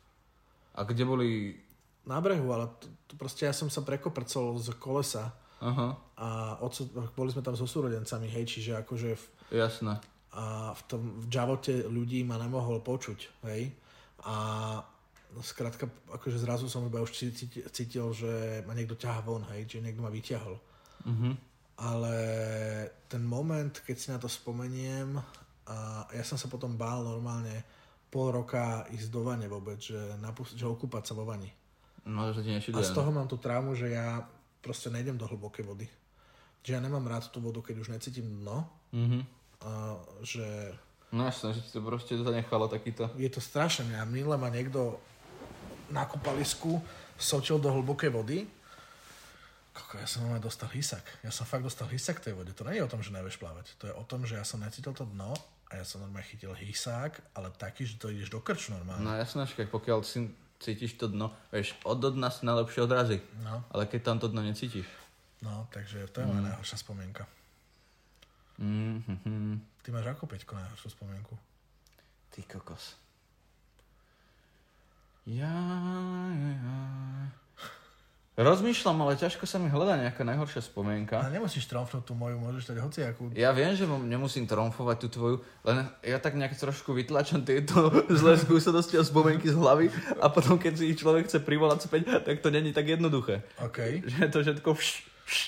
A 0.74 0.86
kde 0.86 1.02
boli... 1.04 1.58
na 2.06 2.20
brehu, 2.20 2.46
ale 2.52 2.70
to, 2.78 2.86
to 3.10 3.14
proste 3.18 3.46
ja 3.46 3.54
som 3.54 3.68
sa 3.68 3.82
prekoprcol 3.82 4.58
z 4.58 4.74
kolesa 4.78 5.34
Aha, 5.60 5.92
a 6.16 6.56
odsu, 6.64 6.88
boli 7.12 7.28
sme 7.28 7.44
tam 7.44 7.52
so 7.52 7.68
súrodencami, 7.68 8.32
hej, 8.32 8.48
čiže 8.48 8.72
akože 8.80 9.10
v, 9.12 9.24
jasné. 9.52 10.00
a 10.32 10.72
v 10.72 10.82
tom 10.88 11.20
v 11.20 11.28
džavote 11.28 11.84
ľudí 11.84 12.24
ma 12.24 12.40
nemohol 12.40 12.80
počuť, 12.80 13.44
hej. 13.44 13.68
A 14.24 14.80
skrátka, 15.44 15.84
akože 16.16 16.40
zrazu 16.40 16.64
som 16.64 16.88
iba 16.88 17.04
už 17.04 17.12
cítil, 17.12 17.68
cítil, 17.68 18.08
že 18.16 18.64
ma 18.64 18.72
niekto 18.72 18.96
ťaha 18.96 19.20
von, 19.20 19.44
hej, 19.52 19.68
že 19.68 19.84
niekto 19.84 20.00
ma 20.00 20.08
vyťahol. 20.08 20.56
Mhm. 21.04 21.30
Ale 21.80 22.14
ten 23.08 23.24
moment, 23.24 23.72
keď 23.84 23.96
si 23.96 24.08
na 24.12 24.20
to 24.20 24.28
spomeniem, 24.28 25.20
a 25.70 26.08
ja 26.12 26.24
som 26.24 26.40
sa 26.40 26.48
potom 26.48 26.72
bál 26.74 27.04
normálne 27.04 27.64
pol 28.10 28.34
roka 28.34 28.84
ísť 28.90 29.08
do 29.08 29.22
vane 29.22 29.46
vôbec, 29.46 29.78
že, 29.78 29.96
napust- 30.18 30.58
že 30.58 30.66
okúpať 30.66 31.10
sa 31.10 31.14
vo 31.14 31.22
vani. 31.22 31.48
No, 32.04 32.26
že 32.34 32.42
ti 32.42 32.74
A 32.74 32.82
z 32.82 32.90
toho 32.90 33.14
mám 33.14 33.30
tú 33.30 33.38
traumu, 33.38 33.78
že 33.78 33.94
ja 33.94 34.26
proste 34.58 34.90
nejdem 34.90 35.14
do 35.14 35.30
hlbokej 35.30 35.64
vody. 35.64 35.86
Že 36.66 36.76
ja 36.76 36.80
nemám 36.82 37.06
rád 37.06 37.30
tú 37.30 37.38
vodu, 37.40 37.62
keď 37.62 37.80
už 37.80 37.88
necítim 37.94 38.26
dno. 38.42 38.66
Mhm. 38.92 39.20
A 39.62 39.94
že 40.26 40.74
No 41.10 41.26
jasné, 41.26 41.50
že 41.58 41.66
ti 41.66 41.70
to 41.74 41.82
proste 41.82 42.14
zanechalo 42.14 42.70
takýto. 42.70 43.10
je 43.18 43.26
to 43.26 43.42
strašné. 43.42 43.98
A 43.98 44.06
minule 44.06 44.38
ma 44.38 44.46
niekto 44.46 44.98
na 45.90 46.06
kúpalisku 46.06 46.78
sočil 47.18 47.58
do 47.58 47.66
hlbokej 47.66 48.10
vody. 48.14 48.46
Koko, 49.74 49.98
ja 49.98 50.06
som 50.06 50.22
normálne 50.22 50.42
dostal 50.42 50.70
hysak. 50.70 51.02
Ja 51.26 51.34
som 51.34 51.46
fakt 51.46 51.66
dostal 51.66 51.90
hysak 51.90 52.22
tej 52.22 52.34
vode. 52.38 52.54
To 52.54 52.62
nie 52.66 52.78
je 52.78 52.86
o 52.86 52.90
tom, 52.90 53.02
že 53.02 53.10
nevieš 53.10 53.42
plávať. 53.42 53.74
To 53.82 53.84
je 53.90 53.94
o 53.94 54.04
tom, 54.06 54.22
že 54.22 54.38
ja 54.38 54.46
som 54.46 54.62
necítil 54.62 54.94
to 54.94 55.02
dno 55.04 55.34
a 55.70 55.78
ja 55.78 55.84
som 55.86 56.02
normálne 56.02 56.26
chytil 56.26 56.50
hysák, 56.50 57.38
ale 57.38 57.54
taký, 57.54 57.86
že 57.86 57.94
to 57.96 58.10
ideš 58.10 58.34
do 58.34 58.42
krču 58.42 58.74
normálne. 58.74 59.06
No 59.06 59.14
jasné, 59.14 59.46
však 59.46 59.70
pokiaľ 59.70 60.02
si 60.02 60.26
cítiš 60.58 60.98
to 60.98 61.06
dno, 61.06 61.30
vieš, 61.54 61.78
od 61.86 62.02
dna 62.02 62.28
si 62.28 62.42
najlepšie 62.42 62.80
odrazí. 62.82 63.18
No. 63.46 63.62
Ale 63.70 63.86
keď 63.86 64.00
tam 64.02 64.16
to 64.18 64.26
dno 64.26 64.42
necítiš. 64.42 64.84
No, 65.40 65.70
takže 65.72 66.10
to 66.10 66.20
je 66.20 66.26
moja 66.26 66.42
najhoršia 66.52 66.78
spomienka. 66.82 67.24
Mhm. 68.60 69.80
Ty 69.80 69.88
máš 69.96 70.06
ako 70.12 70.28
Peťko 70.28 70.52
najhoršiu 70.52 70.90
spomienku? 70.92 71.32
Ty 72.34 72.44
kokos. 72.44 73.00
Ja, 75.24 75.54
ja, 76.34 76.50
ja. 76.60 76.78
Rozmýšľam, 78.40 79.04
ale 79.04 79.20
ťažko 79.20 79.44
sa 79.44 79.60
mi 79.60 79.68
hľadá 79.68 80.00
nejaká 80.00 80.24
najhoršia 80.24 80.64
spomienka. 80.64 81.20
Ale 81.20 81.36
nemusíš 81.36 81.68
tromfnúť 81.68 82.08
tú 82.08 82.16
moju, 82.16 82.40
môžeš 82.40 82.72
dať 82.72 82.78
hociakú. 82.80 83.36
Ja 83.36 83.52
viem, 83.52 83.76
že 83.76 83.84
nemusím 83.84 84.48
tromfovať 84.48 84.96
tú 84.96 85.08
tvoju, 85.12 85.36
len 85.60 85.84
ja 86.00 86.16
tak 86.16 86.40
nejak 86.40 86.56
trošku 86.56 86.96
vytlačam 86.96 87.44
tieto 87.44 87.92
zlé 88.20 88.40
skúsenosti 88.40 88.96
a 88.96 89.04
spomienky 89.04 89.52
z 89.52 89.60
hlavy 89.60 89.92
a 90.24 90.32
potom, 90.32 90.56
keď 90.56 90.72
si 90.72 90.88
ich 90.88 90.96
človek 90.96 91.28
chce 91.28 91.44
privolať 91.44 91.84
späť, 91.84 92.24
tak 92.24 92.40
to 92.40 92.48
není 92.48 92.72
tak 92.72 92.88
jednoduché. 92.88 93.44
OK. 93.60 94.08
Že 94.08 94.32
to 94.32 94.38
všetko 94.40 94.68
vš, 94.72 94.88
vš, 95.28 95.40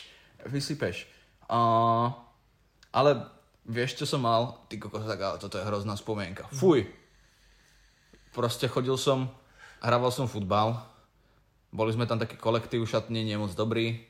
vysypeš. 0.52 1.08
Uh, 1.48 2.12
ale 2.92 3.24
vieš, 3.64 3.96
čo 3.96 4.04
som 4.04 4.20
mal? 4.20 4.68
Ty 4.68 4.76
kokos, 4.76 5.08
tak 5.08 5.16
ale 5.16 5.40
toto 5.40 5.56
je 5.56 5.64
hrozná 5.64 5.96
spomienka. 5.96 6.44
Fuj. 6.52 6.84
Proste 8.36 8.68
chodil 8.68 9.00
som, 9.00 9.32
hrával 9.80 10.12
som 10.12 10.28
futbal, 10.28 10.91
boli 11.72 11.90
sme 11.90 12.04
tam 12.04 12.20
taký 12.20 12.36
kolektív 12.36 12.84
šatný, 12.84 13.24
nie 13.24 13.40
moc 13.40 13.56
dobrý. 13.56 14.04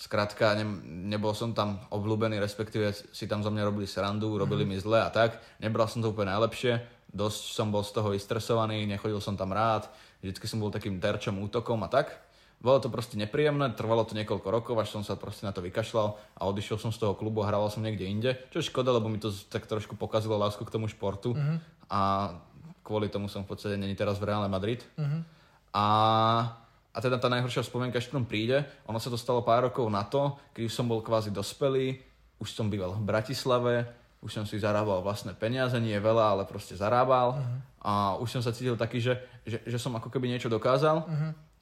Skrátka, 0.00 0.56
ne, 0.56 0.64
nebol 1.12 1.36
som 1.36 1.52
tam 1.52 1.82
obľúbený, 1.92 2.40
respektíve 2.40 2.94
si 2.94 3.28
tam 3.28 3.44
za 3.44 3.52
mňa 3.52 3.68
robili 3.68 3.84
srandu, 3.84 4.38
robili 4.40 4.64
mi 4.64 4.80
zle 4.80 5.02
a 5.02 5.12
tak. 5.12 5.36
Nebral 5.60 5.90
som 5.90 6.00
to 6.00 6.08
úplne 6.08 6.32
najlepšie, 6.32 6.80
dosť 7.12 7.42
som 7.52 7.68
bol 7.68 7.84
z 7.84 7.92
toho 7.92 8.08
vystresovaný, 8.16 8.88
nechodil 8.88 9.20
som 9.20 9.36
tam 9.36 9.52
rád, 9.52 9.92
vždycky 10.24 10.48
som 10.48 10.62
bol 10.62 10.72
takým 10.72 10.96
terčom, 10.96 11.36
útokom 11.44 11.84
a 11.84 11.92
tak. 11.92 12.16
Bolo 12.60 12.76
to 12.76 12.92
proste 12.92 13.16
nepríjemné, 13.16 13.72
trvalo 13.72 14.04
to 14.04 14.12
niekoľko 14.12 14.48
rokov, 14.52 14.76
až 14.76 14.92
som 14.92 15.02
sa 15.04 15.16
proste 15.16 15.48
na 15.48 15.52
to 15.52 15.64
vykašľal 15.64 16.16
a 16.36 16.42
odišiel 16.44 16.76
som 16.76 16.92
z 16.92 17.00
toho 17.00 17.16
klubu 17.16 17.40
a 17.40 17.48
hrával 17.48 17.72
som 17.72 17.80
niekde 17.80 18.04
inde. 18.04 18.36
Čo 18.52 18.60
je 18.60 18.68
škoda, 18.68 18.92
lebo 18.92 19.08
mi 19.08 19.16
to 19.16 19.32
tak 19.48 19.64
trošku 19.64 19.96
pokazilo 19.96 20.36
lásku 20.36 20.60
k 20.64 20.72
tomu 20.72 20.84
športu 20.84 21.32
a 21.88 22.32
kvôli 22.84 23.08
tomu 23.08 23.32
som 23.32 23.44
v 23.44 23.52
podstate 23.52 23.80
není 23.80 23.96
teraz 23.96 24.20
v 24.20 24.28
Reále 24.28 24.48
Madrid. 24.52 24.84
A, 25.72 25.86
a 26.90 26.98
teda 26.98 27.22
tá 27.22 27.30
najhoršia 27.30 27.62
spomienka 27.62 28.02
ešte 28.02 28.18
príde. 28.26 28.66
Ono 28.90 28.98
sa 28.98 29.10
to 29.10 29.18
stalo 29.18 29.46
pár 29.46 29.70
rokov 29.70 29.86
na 29.86 30.02
to, 30.02 30.34
keď 30.50 30.62
už 30.66 30.74
som 30.74 30.90
bol 30.90 30.98
kvázi 31.02 31.30
dospelý, 31.30 32.02
už 32.42 32.50
som 32.50 32.66
býval 32.66 32.98
v 32.98 33.06
Bratislave, 33.06 33.86
už 34.20 34.30
som 34.36 34.44
si 34.44 34.60
zarábal 34.60 35.00
vlastné 35.00 35.32
peniaze, 35.32 35.78
nie 35.80 35.96
veľa, 35.96 36.36
ale 36.36 36.42
proste 36.44 36.76
zarábal. 36.76 37.40
A 37.80 38.20
už 38.20 38.36
som 38.36 38.42
sa 38.44 38.52
cítil 38.52 38.76
taký, 38.76 39.00
že, 39.00 39.16
že, 39.48 39.64
že 39.64 39.78
som 39.80 39.96
ako 39.96 40.12
keby 40.12 40.28
niečo 40.28 40.52
dokázal, 40.52 41.08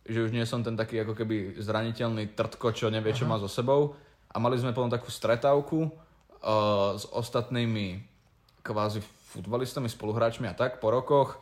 že 0.09 0.25
už 0.25 0.35
nie 0.35 0.43
som 0.49 0.65
ten 0.65 0.75
taký 0.75 1.05
ako 1.05 1.15
keby 1.15 1.61
zraniteľný 1.61 2.35
trtko, 2.35 2.75
čo 2.75 2.91
nevie, 2.91 3.15
čo 3.15 3.29
má 3.29 3.39
so 3.39 3.47
sebou. 3.47 3.95
A 4.33 4.43
mali 4.43 4.59
sme 4.59 4.75
potom 4.75 4.91
takú 4.91 5.13
stretávku 5.13 5.87
uh, 5.87 6.99
s 6.99 7.05
ostatnými 7.13 8.03
kvázi 8.65 9.05
futbalistami, 9.29 9.87
spoluhráčmi 9.87 10.49
a 10.49 10.57
tak 10.57 10.81
po 10.81 10.89
rokoch 10.91 11.39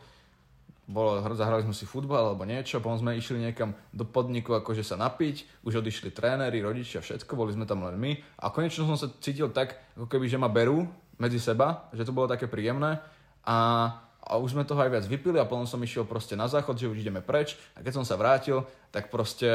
bolo, 0.87 1.19
zahrali 1.35 1.67
sme 1.67 1.75
si 1.75 1.83
futbal 1.83 2.31
alebo 2.31 2.47
niečo, 2.47 2.79
potom 2.79 2.95
sme 2.95 3.19
išli 3.19 3.43
niekam 3.43 3.75
do 3.91 4.07
podniku 4.07 4.55
akože 4.55 4.87
sa 4.87 4.95
napiť, 4.95 5.67
už 5.67 5.83
odišli 5.83 6.15
tréneri, 6.15 6.63
rodičia, 6.63 7.03
všetko, 7.03 7.35
boli 7.35 7.51
sme 7.51 7.67
tam 7.67 7.83
len 7.83 7.99
my. 7.99 8.15
A 8.39 8.47
konečne 8.55 8.87
som 8.87 8.95
sa 8.95 9.11
cítil 9.19 9.51
tak, 9.51 9.75
ako 9.99 10.07
keby, 10.07 10.31
že 10.31 10.39
ma 10.39 10.47
berú 10.47 10.87
medzi 11.19 11.43
seba, 11.43 11.91
že 11.91 12.07
to 12.07 12.15
bolo 12.15 12.31
také 12.31 12.47
príjemné. 12.47 13.03
A, 13.43 13.57
a 14.23 14.39
už 14.39 14.55
sme 14.55 14.63
toho 14.63 14.79
aj 14.79 14.91
viac 14.95 15.05
vypili 15.11 15.43
a 15.43 15.49
potom 15.49 15.67
som 15.67 15.83
išiel 15.83 16.07
proste 16.07 16.39
na 16.39 16.47
záchod, 16.47 16.79
že 16.79 16.87
už 16.87 17.03
ideme 17.03 17.19
preč. 17.19 17.59
A 17.75 17.83
keď 17.83 17.99
som 17.99 18.05
sa 18.07 18.15
vrátil, 18.15 18.63
tak 18.95 19.11
proste 19.11 19.47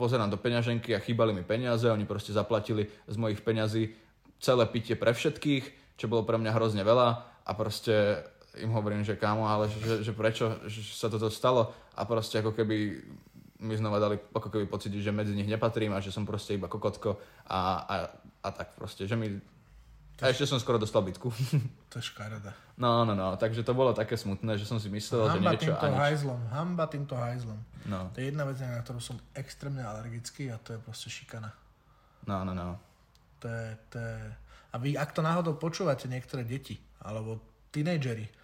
pozerám 0.00 0.32
do 0.32 0.40
peňaženky 0.40 0.96
a 0.96 1.04
chýbali 1.04 1.36
mi 1.36 1.44
peniaze, 1.44 1.84
oni 1.92 2.08
proste 2.08 2.32
zaplatili 2.32 2.88
z 3.04 3.16
mojich 3.20 3.44
peňazí 3.44 3.92
celé 4.40 4.64
pitie 4.64 4.96
pre 4.96 5.12
všetkých, 5.12 5.96
čo 6.00 6.08
bolo 6.08 6.24
pre 6.24 6.40
mňa 6.40 6.56
hrozne 6.56 6.80
veľa. 6.88 7.08
A 7.44 7.50
proste 7.52 8.24
im 8.58 8.70
hovorím, 8.74 9.06
že 9.06 9.14
kámo, 9.14 9.46
ale 9.46 9.70
že, 9.70 10.02
že 10.02 10.10
prečo 10.10 10.58
že 10.66 10.82
sa 10.82 11.06
toto 11.06 11.30
stalo 11.30 11.70
a 11.94 12.02
proste 12.02 12.42
ako 12.42 12.50
keby 12.50 12.98
mi 13.60 13.74
znova 13.76 14.00
dali 14.00 14.16
ako 14.16 14.48
keby 14.48 14.66
pocit, 14.66 14.90
že 14.96 15.12
medzi 15.12 15.36
nich 15.36 15.46
nepatrím 15.46 15.92
a 15.92 16.00
že 16.00 16.10
som 16.10 16.24
proste 16.24 16.56
iba 16.56 16.66
kokotko 16.66 17.20
a, 17.46 17.58
a, 17.84 17.94
a 18.42 18.48
tak 18.50 18.72
proste, 18.74 19.04
že 19.04 19.14
mi 19.14 19.36
A 20.20 20.32
ešte 20.32 20.48
som 20.48 20.60
skoro 20.60 20.76
dostal 20.76 21.00
bitku. 21.00 21.32
To 21.90 21.96
je 21.96 22.04
škareda. 22.12 22.52
No, 22.76 23.04
no, 23.08 23.16
no, 23.16 23.36
takže 23.36 23.64
to 23.64 23.72
bolo 23.72 23.92
také 23.92 24.16
smutné, 24.16 24.56
že 24.56 24.68
som 24.68 24.76
si 24.80 24.92
myslel, 24.92 25.26
že 25.26 25.40
Hamba 25.40 25.52
niečo 25.52 25.62
týmto 25.68 25.84
a 25.84 25.90
nič. 25.90 26.00
hajzlom, 26.00 26.40
hamba 26.52 26.84
týmto 26.88 27.14
hajzlom. 27.16 27.60
No, 27.88 28.08
To 28.12 28.16
je 28.20 28.26
jedna 28.28 28.44
vec, 28.44 28.56
na 28.60 28.80
ktorú 28.80 29.00
som 29.00 29.16
extrémne 29.32 29.80
alergický 29.80 30.52
a 30.52 30.56
to 30.60 30.76
je 30.76 30.78
proste 30.80 31.08
šikana. 31.08 31.52
no, 32.28 32.44
no, 32.44 32.52
no. 32.52 32.76
To 33.40 33.48
je, 33.48 33.68
to 33.88 33.96
je... 33.96 34.16
A 34.70 34.76
vy, 34.76 34.94
ak 34.94 35.16
to 35.16 35.24
náhodou 35.24 35.56
počúvate 35.56 36.04
niektoré 36.06 36.44
deti, 36.44 36.76
alebo 37.00 37.40
tínejdžeri, 37.72 38.39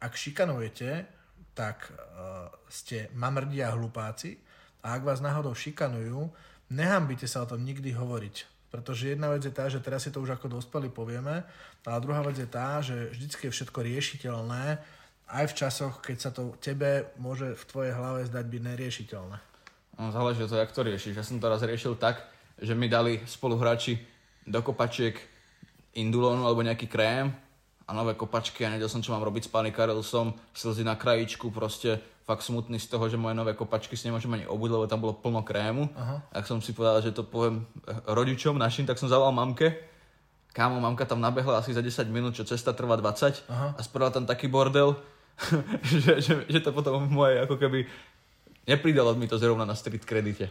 ak 0.00 0.12
šikanujete, 0.14 1.06
tak 1.54 1.90
uh, 1.90 2.50
ste 2.66 3.08
mamrdi 3.14 3.62
a 3.62 3.74
hlupáci 3.74 4.36
a 4.82 4.98
ak 4.98 5.02
vás 5.06 5.22
náhodou 5.22 5.54
šikanujú, 5.54 6.28
nehambite 6.74 7.30
sa 7.30 7.46
o 7.46 7.50
tom 7.50 7.62
nikdy 7.62 7.94
hovoriť. 7.94 8.36
Pretože 8.74 9.14
jedna 9.14 9.30
vec 9.30 9.46
je 9.46 9.54
tá, 9.54 9.70
že 9.70 9.78
teraz 9.78 10.02
si 10.02 10.10
to 10.10 10.18
už 10.18 10.34
ako 10.34 10.58
dospelí 10.58 10.90
povieme, 10.90 11.46
a 11.84 12.00
druhá 12.02 12.26
vec 12.26 12.34
je 12.40 12.48
tá, 12.48 12.82
že 12.82 13.12
vždycky 13.14 13.46
je 13.46 13.54
všetko 13.54 13.78
riešiteľné, 13.86 14.64
aj 15.30 15.44
v 15.46 15.56
časoch, 15.56 15.94
keď 16.02 16.16
sa 16.20 16.30
to 16.34 16.58
tebe 16.58 17.12
môže 17.16 17.54
v 17.54 17.64
tvojej 17.70 17.92
hlave 17.96 18.28
zdať 18.28 18.44
byť 18.44 18.62
neriešiteľné. 18.64 19.36
No, 19.94 20.10
záleží 20.10 20.42
od 20.42 20.50
toho, 20.50 20.60
jak 20.60 20.74
to 20.74 20.82
riešiš. 20.82 21.14
Ja 21.16 21.24
som 21.24 21.38
to 21.38 21.46
raz 21.46 21.62
riešil 21.62 21.94
tak, 21.96 22.26
že 22.58 22.74
mi 22.74 22.90
dali 22.90 23.22
spoluhráči 23.24 24.02
do 24.42 24.58
kopačiek 24.60 25.16
indulónu 25.94 26.44
alebo 26.44 26.66
nejaký 26.66 26.90
krém 26.90 27.30
a 27.84 27.90
nové 27.92 28.16
kopačky 28.16 28.64
a 28.64 28.72
nevedel 28.72 28.88
som, 28.88 29.04
čo 29.04 29.12
mám 29.12 29.24
robiť. 29.24 29.52
Spanikaril 29.52 30.00
som, 30.00 30.32
slzy 30.56 30.84
na 30.84 30.96
krajičku, 30.96 31.52
proste 31.52 32.00
fakt 32.24 32.40
smutný 32.40 32.80
z 32.80 32.88
toho, 32.88 33.04
že 33.12 33.20
moje 33.20 33.36
nové 33.36 33.52
kopačky 33.52 33.96
si 33.96 34.08
nemôžem 34.08 34.32
ani 34.32 34.48
obuť, 34.48 34.70
lebo 34.72 34.84
tam 34.88 35.00
bolo 35.04 35.12
plno 35.12 35.44
krému. 35.44 35.92
Aha. 35.92 36.24
Ak 36.32 36.48
som 36.48 36.64
si 36.64 36.72
povedal, 36.72 37.04
že 37.04 37.12
to 37.12 37.20
poviem 37.20 37.68
eh, 37.84 37.92
rodičom 38.08 38.56
našim, 38.56 38.88
tak 38.88 38.96
som 38.96 39.12
zavolal 39.12 39.36
mamke. 39.36 39.76
Kámo, 40.56 40.80
mamka 40.80 41.04
tam 41.04 41.20
nabehla 41.20 41.60
asi 41.60 41.74
za 41.74 41.82
10 41.82 42.08
minút, 42.08 42.38
čo 42.38 42.46
cesta 42.46 42.72
trvá 42.72 42.96
20 42.96 43.50
Aha. 43.50 43.68
a 43.76 43.80
spravila 43.82 44.14
tam 44.14 44.24
taký 44.24 44.46
bordel, 44.48 44.96
že, 45.82 46.22
že, 46.22 46.34
že 46.46 46.60
to 46.62 46.70
potom 46.70 47.10
moje 47.10 47.42
ako 47.42 47.58
keby 47.58 47.90
nepridalo 48.64 49.12
mi 49.18 49.28
to 49.28 49.36
zrovna 49.36 49.68
na 49.68 49.74
street 49.74 50.06
kredite. 50.06 50.48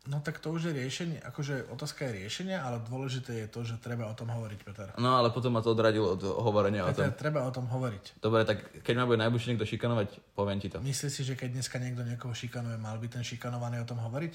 No 0.00 0.24
tak 0.24 0.40
to 0.40 0.48
už 0.48 0.64
je 0.64 0.72
riešenie, 0.72 1.20
akože 1.20 1.68
otázka 1.68 2.08
je 2.08 2.24
riešenia, 2.24 2.64
ale 2.64 2.80
dôležité 2.80 3.36
je 3.36 3.48
to, 3.48 3.60
že 3.62 3.76
treba 3.76 4.08
o 4.08 4.16
tom 4.16 4.32
hovoriť, 4.32 4.58
Peter. 4.64 4.88
No 4.96 5.12
ale 5.14 5.28
potom 5.28 5.52
ma 5.52 5.60
to 5.60 5.70
odradilo 5.70 6.16
od 6.16 6.24
hovorenia 6.24 6.82
o 6.82 6.88
Peter, 6.88 7.12
tom. 7.12 7.20
treba 7.20 7.44
o 7.44 7.52
tom 7.52 7.68
hovoriť. 7.68 8.16
Dobre, 8.16 8.48
tak 8.48 8.80
keď 8.80 8.94
ma 8.96 9.04
bude 9.04 9.20
najbližšie 9.20 9.48
niekto 9.52 9.68
šikanovať, 9.68 10.08
poviem 10.32 10.56
ti 10.56 10.72
to. 10.72 10.80
Myslíš 10.80 11.12
si, 11.12 11.22
že 11.22 11.36
keď 11.36 11.52
dneska 11.52 11.76
niekto 11.76 12.00
niekoho 12.00 12.32
šikanuje, 12.32 12.80
mal 12.80 12.96
by 12.96 13.12
ten 13.12 13.20
šikanovaný 13.20 13.76
o 13.76 13.86
tom 13.86 14.00
hovoriť? 14.00 14.34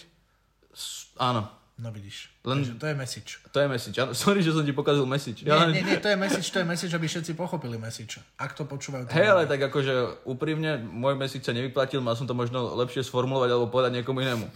S- 0.69 1.09
Áno, 1.17 1.49
No 1.75 1.91
vidíš. 1.91 2.31
Len- 2.41 2.63
Takže 2.63 2.79
to 2.79 2.87
je 2.87 2.95
message. 2.95 3.31
to 3.51 3.57
je 3.59 3.67
message. 3.67 3.97
Áno, 3.99 4.15
Sorry, 4.23 4.39
že 4.39 4.55
som 4.55 4.63
ti 4.63 4.71
pokazil 4.71 5.03
message. 5.03 5.43
Nie, 5.43 5.51
Ja 5.51 5.67
len- 5.67 5.75
nie, 5.75 5.83
nie, 5.83 5.99
to 5.99 6.07
je 6.07 6.15
message, 6.15 6.47
to 6.47 6.63
je 6.63 6.65
message, 6.65 6.95
aby 6.95 7.03
všetci 7.03 7.35
pochopili 7.35 7.75
message. 7.75 8.23
Ak 8.39 8.55
to 8.55 8.63
počúvajú. 8.63 9.11
Hej, 9.11 9.27
ale 9.27 9.43
tak 9.43 9.59
akože 9.61 10.23
úprimne, 10.23 10.79
môj 10.79 11.13
mesiac 11.13 11.43
sa 11.43 11.51
nevyplatil, 11.51 11.99
mal 11.99 12.15
som 12.15 12.23
to 12.23 12.31
možno 12.31 12.79
lepšie 12.79 13.03
sformulovať 13.03 13.49
alebo 13.51 13.67
povedať 13.67 13.91
niekomu 13.93 14.23
inému. 14.23 14.47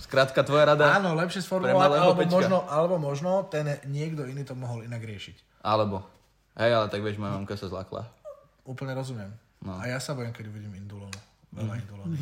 Skrátka, 0.00 0.40
tvoja 0.40 0.64
rada? 0.66 0.88
Áno, 0.94 1.12
lepšie 1.14 1.44
sformulovať, 1.44 2.00
alebo 2.00 2.16
Peťka. 2.18 2.32
možno, 2.32 2.56
alebo 2.64 2.96
možno 2.96 3.44
ten 3.44 3.68
niekto 3.84 4.24
iný 4.24 4.40
to 4.42 4.56
mohol 4.56 4.80
inak 4.80 5.04
riešiť. 5.04 5.60
Alebo. 5.60 6.00
Hej, 6.56 6.70
ale 6.72 6.86
tak 6.88 7.04
vieš, 7.04 7.20
moja 7.20 7.36
mamka 7.36 7.54
sa 7.54 7.68
zlakla. 7.68 8.08
Úplne 8.64 8.96
rozumiem. 8.96 9.30
No. 9.60 9.76
A 9.76 9.84
ja 9.84 10.00
sa 10.00 10.16
bojím, 10.16 10.32
keď 10.32 10.48
uvidím 10.48 10.72
indulónu. 10.76 11.12
Veľa 11.52 11.74
indulóny. 11.80 12.18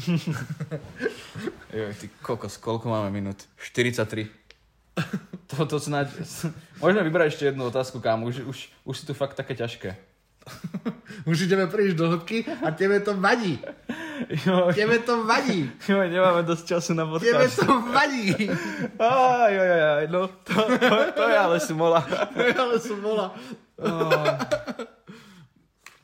Joj, 1.74 1.92
ty 1.98 2.06
kokos, 2.22 2.56
koľko 2.62 2.86
máme 2.90 3.10
minút? 3.10 3.46
43. 3.58 4.30
Toto 5.50 5.76
snáď... 5.76 6.14
Môžeme 6.80 7.04
vybrať 7.04 7.26
ešte 7.34 7.44
jednu 7.52 7.68
otázku, 7.68 8.00
kámo. 8.00 8.26
Už, 8.30 8.46
už, 8.46 8.58
už 8.86 8.94
si 8.96 9.04
tu 9.04 9.12
fakt 9.12 9.36
také 9.36 9.54
ťažké. 9.54 9.94
Už 11.30 11.50
ideme 11.50 11.66
príliš 11.66 11.98
do 11.98 12.06
hĺbky 12.06 12.46
a 12.62 12.70
tebe 12.70 13.02
to 13.02 13.18
vadí. 13.18 13.58
Joj, 14.46 14.72
Tebe 14.72 15.02
to 15.02 15.26
vadí. 15.26 15.68
joj, 15.90 16.06
nemáme 16.08 16.46
dosť 16.46 16.64
času 16.66 16.94
na 16.94 17.04
Tebe 17.18 17.46
podcast. 17.46 17.60
to 17.60 17.72
vadí. 17.90 18.32
Aj, 18.96 19.52
aj, 19.52 19.82
aj, 19.82 20.04
no, 20.08 20.30
to, 20.46 20.54
to, 20.54 20.96
to 21.12 21.22
je 21.26 21.36
ale 21.36 21.56
smola. 21.60 22.00
ale 22.62 22.74
som 22.80 22.98
bola. 23.02 23.34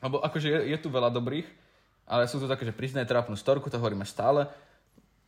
Lebo 0.03 0.19
akože 0.21 0.47
je, 0.51 0.59
je 0.75 0.77
tu 0.77 0.91
veľa 0.91 1.09
dobrých, 1.09 1.47
ale 2.07 2.27
sú 2.27 2.39
tu 2.39 2.47
také, 2.47 2.67
že 2.67 2.75
priznaj 2.75 3.07
trápnu 3.07 3.35
storku, 3.37 3.71
to 3.71 3.79
hovoríme 3.79 4.03
stále. 4.03 4.47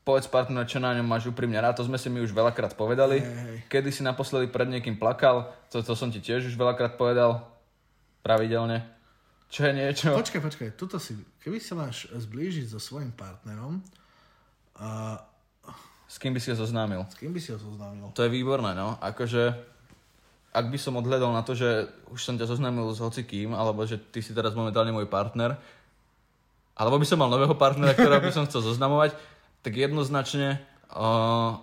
Povedz 0.06 0.30
partner, 0.30 0.70
čo 0.70 0.78
na 0.78 0.94
ňom 0.94 1.08
máš 1.08 1.26
úprimne 1.26 1.58
rád, 1.58 1.82
to 1.82 1.88
sme 1.88 1.98
si 1.98 2.14
my 2.14 2.22
už 2.22 2.30
veľakrát 2.30 2.78
povedali. 2.78 3.26
Hej, 3.26 3.34
hej. 3.34 3.58
Kedy 3.72 3.90
si 3.90 4.02
naposledy 4.06 4.54
pred 4.54 4.70
niekým 4.70 5.02
plakal, 5.02 5.50
to, 5.74 5.82
to 5.82 5.98
som 5.98 6.14
ti 6.14 6.22
tiež 6.22 6.46
už 6.46 6.54
veľakrát 6.54 6.94
povedal. 6.94 7.42
Pravidelne. 8.22 8.86
Čo 9.50 9.70
je 9.70 9.74
niečo? 9.74 10.14
Počkaj, 10.14 10.42
počkaj, 10.42 10.70
tuto 10.78 10.98
si, 11.02 11.18
keby 11.42 11.58
sa 11.58 11.78
máš 11.78 12.10
zblížiť 12.10 12.70
so 12.70 12.78
svojím 12.82 13.14
partnerom, 13.14 13.82
a 14.76 15.18
S 16.06 16.22
kým 16.22 16.36
by 16.36 16.40
si 16.40 16.52
ho 16.54 16.58
zoznámil? 16.58 17.02
s 17.10 17.16
kým 17.18 17.34
by 17.34 17.40
si 17.42 17.50
ho 17.56 17.58
zoznámil? 17.58 18.12
To 18.14 18.22
je 18.24 18.30
výborné, 18.30 18.78
no. 18.78 19.00
Akože, 19.02 19.56
ak 20.54 20.66
by 20.70 20.78
som 20.78 21.00
odhľadol 21.00 21.34
na 21.34 21.42
to, 21.42 21.58
že 21.58 21.90
už 22.14 22.22
som 22.22 22.38
ťa 22.38 22.46
zoznámil 22.46 22.92
s 22.94 23.02
hocikým, 23.02 23.58
alebo 23.58 23.82
že 23.88 23.98
ty 23.98 24.22
si 24.22 24.36
teraz 24.36 24.54
momentálne 24.54 24.94
môj 24.94 25.10
partner, 25.10 25.58
alebo 26.76 27.00
by 27.00 27.08
som 27.08 27.20
mal 27.20 27.32
nového 27.32 27.56
partnera, 27.56 27.96
ktorého 27.96 28.20
by 28.20 28.32
som 28.36 28.46
chcel 28.46 28.62
zoznamovať, 28.62 29.16
tak 29.64 29.74
jednoznačne, 29.80 30.60
uh, 30.92 31.58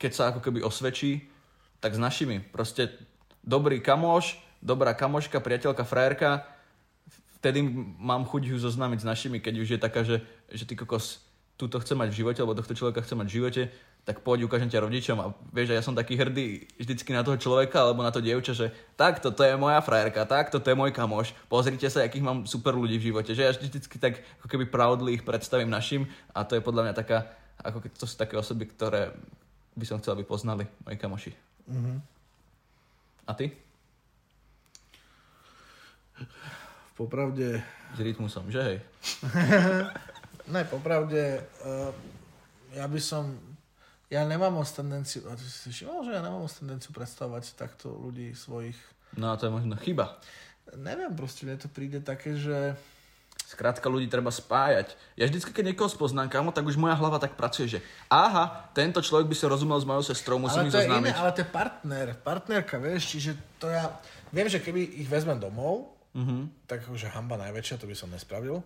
keď 0.00 0.10
sa 0.10 0.22
ako 0.32 0.40
keby 0.40 0.64
osvedčí, 0.64 1.28
tak 1.84 1.92
s 1.94 2.00
našimi. 2.00 2.40
Proste 2.40 2.92
dobrý 3.44 3.84
kamoš, 3.84 4.40
dobrá 4.64 4.96
kamoška, 4.96 5.40
priateľka, 5.40 5.84
frajerka, 5.84 6.48
vtedy 7.40 7.64
mám 8.00 8.28
chuť 8.28 8.52
ju 8.52 8.56
zoznámiť 8.60 9.00
s 9.00 9.08
našimi, 9.08 9.38
keď 9.40 9.54
už 9.60 9.68
je 9.76 9.80
taká, 9.80 10.04
že, 10.04 10.20
že 10.52 10.68
ty 10.68 10.76
kokos, 10.76 11.24
túto 11.60 11.76
chce 11.76 11.92
mať 11.92 12.08
v 12.08 12.24
živote, 12.24 12.40
alebo 12.40 12.56
tohto 12.56 12.72
človeka 12.72 13.04
chce 13.04 13.12
mať 13.12 13.28
v 13.28 13.36
živote, 13.36 13.62
tak 14.08 14.24
poď 14.24 14.48
ukážem 14.48 14.72
ťa 14.72 14.80
rodičom 14.80 15.20
a 15.20 15.36
vieš, 15.52 15.76
a 15.76 15.76
ja 15.76 15.84
som 15.84 15.92
taký 15.92 16.16
hrdý 16.16 16.64
vždycky 16.80 17.12
na 17.12 17.20
toho 17.20 17.36
človeka 17.36 17.84
alebo 17.84 18.00
na 18.00 18.08
to 18.08 18.24
dievča, 18.24 18.56
že 18.56 18.72
tak, 18.96 19.20
toto 19.20 19.44
je 19.44 19.60
moja 19.60 19.84
frajerka, 19.84 20.24
tak, 20.24 20.48
toto 20.48 20.64
je 20.72 20.76
môj 20.80 20.96
kamoš, 20.96 21.36
pozrite 21.52 21.84
sa, 21.92 22.00
akých 22.00 22.24
mám 22.24 22.48
super 22.48 22.72
ľudí 22.72 22.96
v 22.96 23.12
živote, 23.12 23.36
že 23.36 23.44
ja 23.44 23.52
vždycky 23.52 24.00
tak 24.00 24.24
ako 24.40 24.48
keby 24.48 24.72
proudly 24.72 25.20
ich 25.20 25.26
predstavím 25.28 25.68
našim 25.68 26.08
a 26.32 26.48
to 26.48 26.56
je 26.56 26.64
podľa 26.64 26.88
mňa 26.88 26.94
taká, 26.96 27.28
ako 27.60 27.84
keď 27.84 27.90
to 28.00 28.08
sú 28.08 28.16
také 28.16 28.40
osoby, 28.40 28.64
ktoré 28.72 29.12
by 29.76 29.84
som 29.84 30.00
chcel, 30.00 30.16
aby 30.16 30.24
poznali 30.24 30.64
moji 30.88 30.96
kamoši. 30.96 31.32
Mhm. 31.68 31.92
A 33.28 33.32
ty? 33.36 33.52
Popravde, 36.96 37.62
S 37.96 37.98
rytmusom, 38.00 38.48
že 38.52 38.60
hej? 38.60 38.76
ne, 40.46 40.62
popravde, 40.62 41.38
uh, 41.60 41.92
ja 42.72 42.84
by 42.84 42.96
som, 42.96 43.34
ja 44.06 44.22
nemám 44.22 44.54
moc 44.54 44.66
tendenciu, 44.66 45.24
a 45.24 45.34
ty 45.34 45.42
si 45.42 45.68
všimol, 45.68 46.02
že 46.02 46.12
ja 46.12 46.20
nemám 46.20 46.40
moc 46.40 46.52
tendenciu 46.52 46.90
predstavovať 46.90 47.44
takto 47.54 47.90
ľudí 47.90 48.32
svojich, 48.32 48.78
No 49.10 49.28
a 49.28 49.34
to 49.34 49.44
je 49.44 49.52
možno 49.52 49.74
chyba. 49.76 50.22
neviem, 50.72 51.10
proste 51.10 51.42
mne 51.42 51.56
to 51.56 51.66
príde 51.66 51.98
také, 51.98 52.34
že 52.34 52.78
Skrátka 53.42 53.90
ľudí 53.90 54.06
treba 54.06 54.30
spájať. 54.30 54.94
Ja 55.18 55.26
vždycky, 55.26 55.50
keď 55.50 55.74
niekoho 55.74 55.90
spoznám, 55.90 56.30
kámo, 56.30 56.54
tak 56.54 56.62
už 56.62 56.78
moja 56.78 56.94
hlava 56.94 57.18
tak 57.18 57.34
pracuje, 57.34 57.66
že 57.66 57.78
aha, 58.06 58.70
tento 58.70 59.02
človek 59.02 59.26
by 59.26 59.34
sa 59.34 59.50
rozumel 59.50 59.74
s 59.74 59.82
mojou 59.82 60.06
sestrou, 60.06 60.38
musím 60.38 60.70
ich 60.70 60.70
je 60.70 60.78
iné, 60.78 60.86
zoznámiť. 60.86 61.14
ale 61.18 61.30
to 61.34 61.40
je 61.42 61.48
partner, 61.50 62.06
partnerka, 62.14 62.78
vieš, 62.78 63.10
čiže 63.10 63.30
to 63.58 63.66
ja, 63.66 63.90
viem, 64.30 64.46
že 64.46 64.62
keby 64.62 65.02
ich 65.02 65.10
vezmem 65.10 65.34
domov, 65.36 65.90
Mhm. 66.10 66.66
tak 66.66 66.86
akože 66.86 67.06
hamba 67.08 67.38
najväčšia, 67.40 67.78
to 67.78 67.86
by 67.86 67.94
som 67.94 68.06
nespravil. 68.08 68.62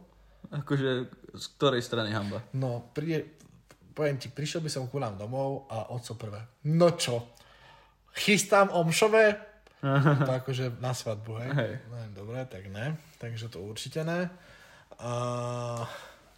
Akože 0.53 0.91
z 1.35 1.45
ktorej 1.57 1.83
strany 1.83 2.13
hamba? 2.13 2.45
No, 2.55 2.91
príde, 2.93 3.39
poviem 3.95 4.19
ti, 4.19 4.29
prišiel 4.29 4.61
by 4.61 4.71
som 4.71 4.91
ku 4.91 4.99
nám 4.99 5.17
domov 5.17 5.71
a 5.71 5.95
oco 5.95 6.13
prvé. 6.19 6.41
No 6.69 6.95
čo? 6.99 7.33
Chystám 8.15 8.71
omšové? 8.71 9.55
to 10.25 10.33
akože 10.33 10.81
na 10.81 10.97
svadbu, 10.97 11.33
hej? 11.45 11.51
Hej. 11.53 11.73
No, 11.93 11.97
dobre, 12.25 12.41
tak 12.49 12.65
ne. 12.73 12.97
Takže 13.21 13.53
to 13.53 13.61
určite 13.61 14.01
ne. 14.01 14.33
A 14.97 15.13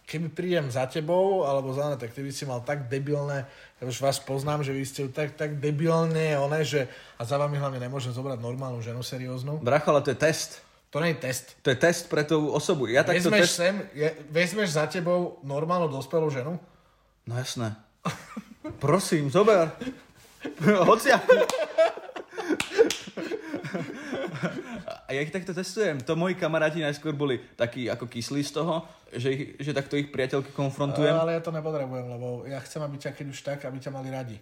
keby 0.03 0.27
prídem 0.31 0.67
za 0.67 0.87
tebou, 0.87 1.47
alebo 1.47 1.71
za 1.71 1.87
mňa, 1.87 1.97
tak 1.99 2.11
ty 2.11 2.23
by 2.23 2.31
si 2.31 2.43
mal 2.43 2.59
tak 2.63 2.91
debilné, 2.91 3.47
ja 3.79 3.83
už 3.87 3.99
vás 4.03 4.19
poznám, 4.19 4.63
že 4.63 4.75
vy 4.75 4.83
ste 4.83 5.07
ju 5.07 5.09
tak, 5.11 5.35
tak 5.39 5.59
debilné, 5.59 6.35
one, 6.39 6.63
že 6.63 6.87
a 7.19 7.23
za 7.23 7.39
vami 7.39 7.55
hlavne 7.59 7.79
nemôžem 7.79 8.11
zobrať 8.11 8.39
normálnu 8.39 8.83
ženu 8.83 9.03
serióznu. 9.03 9.59
Bracho, 9.63 9.91
ale 9.95 10.03
to 10.03 10.11
je 10.11 10.19
test. 10.19 10.66
To 10.89 11.03
nie 11.03 11.11
je 11.13 11.19
test. 11.19 11.45
To 11.61 11.69
je 11.69 11.77
test 11.77 12.07
pre 12.07 12.23
tú 12.23 12.47
osobu. 12.47 12.87
Ja 12.87 13.03
takto 13.03 13.27
Vezmeš 13.27 13.51
test... 13.51 13.59
sem, 13.59 13.75
je, 13.91 14.07
vezmeš 14.31 14.79
za 14.79 14.87
tebou 14.87 15.43
normálnu 15.43 15.91
dospelú 15.91 16.31
ženu? 16.31 16.55
No 17.27 17.33
jasné. 17.35 17.75
Prosím, 18.83 19.27
zober. 19.27 19.67
Hoci 20.89 21.11
A 25.07 25.09
ja 25.11 25.19
ich 25.23 25.31
takto 25.31 25.51
testujem. 25.51 25.99
To 26.03 26.15
moji 26.15 26.35
kamaráti 26.35 26.79
najskôr 26.79 27.11
boli 27.15 27.39
takí 27.55 27.87
ako 27.91 28.07
kyslí 28.07 28.43
z 28.43 28.51
toho, 28.55 28.83
že, 29.11 29.29
ich, 29.31 29.43
že 29.59 29.71
takto 29.75 29.95
ich 29.99 30.11
priateľky 30.11 30.51
konfrontujem. 30.51 31.11
Ale 31.11 31.35
ja 31.35 31.41
to 31.43 31.51
nepotrebujem, 31.51 32.07
lebo 32.11 32.27
ja 32.47 32.59
chcem, 32.63 32.79
aby 32.83 32.95
ťa 32.95 33.11
keď 33.15 33.25
už 33.27 33.39
tak, 33.43 33.59
aby 33.63 33.79
ťa 33.79 33.91
mali 33.91 34.07
radi. 34.11 34.37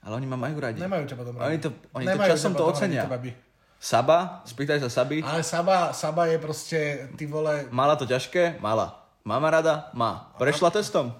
Ale 0.00 0.16
oni 0.16 0.26
ma 0.26 0.38
majú 0.38 0.56
radi. 0.62 0.78
Nemajú 0.80 1.04
ťa 1.10 1.16
potom 1.18 1.34
Oni 1.38 1.58
radi. 1.58 1.62
to- 1.62 1.76
oni 1.92 2.04
to 2.06 2.18
časom 2.24 2.52
to 2.54 2.64
radi, 2.64 2.70
ocenia. 2.72 3.02
baby. 3.06 3.30
Saba, 3.80 4.44
spýtaj 4.44 4.84
sa 4.84 4.92
Saby. 4.92 5.24
Ale 5.24 5.40
Saba, 5.40 5.96
Saba 5.96 6.28
je 6.28 6.36
proste, 6.36 6.78
ty 7.16 7.24
vole, 7.24 7.64
Mala 7.72 7.96
to 7.96 8.04
ťažké? 8.04 8.60
Mala. 8.60 9.08
Mama 9.24 9.48
rada? 9.48 9.88
Má. 9.96 10.36
Prešla 10.36 10.68
testom? 10.68 11.16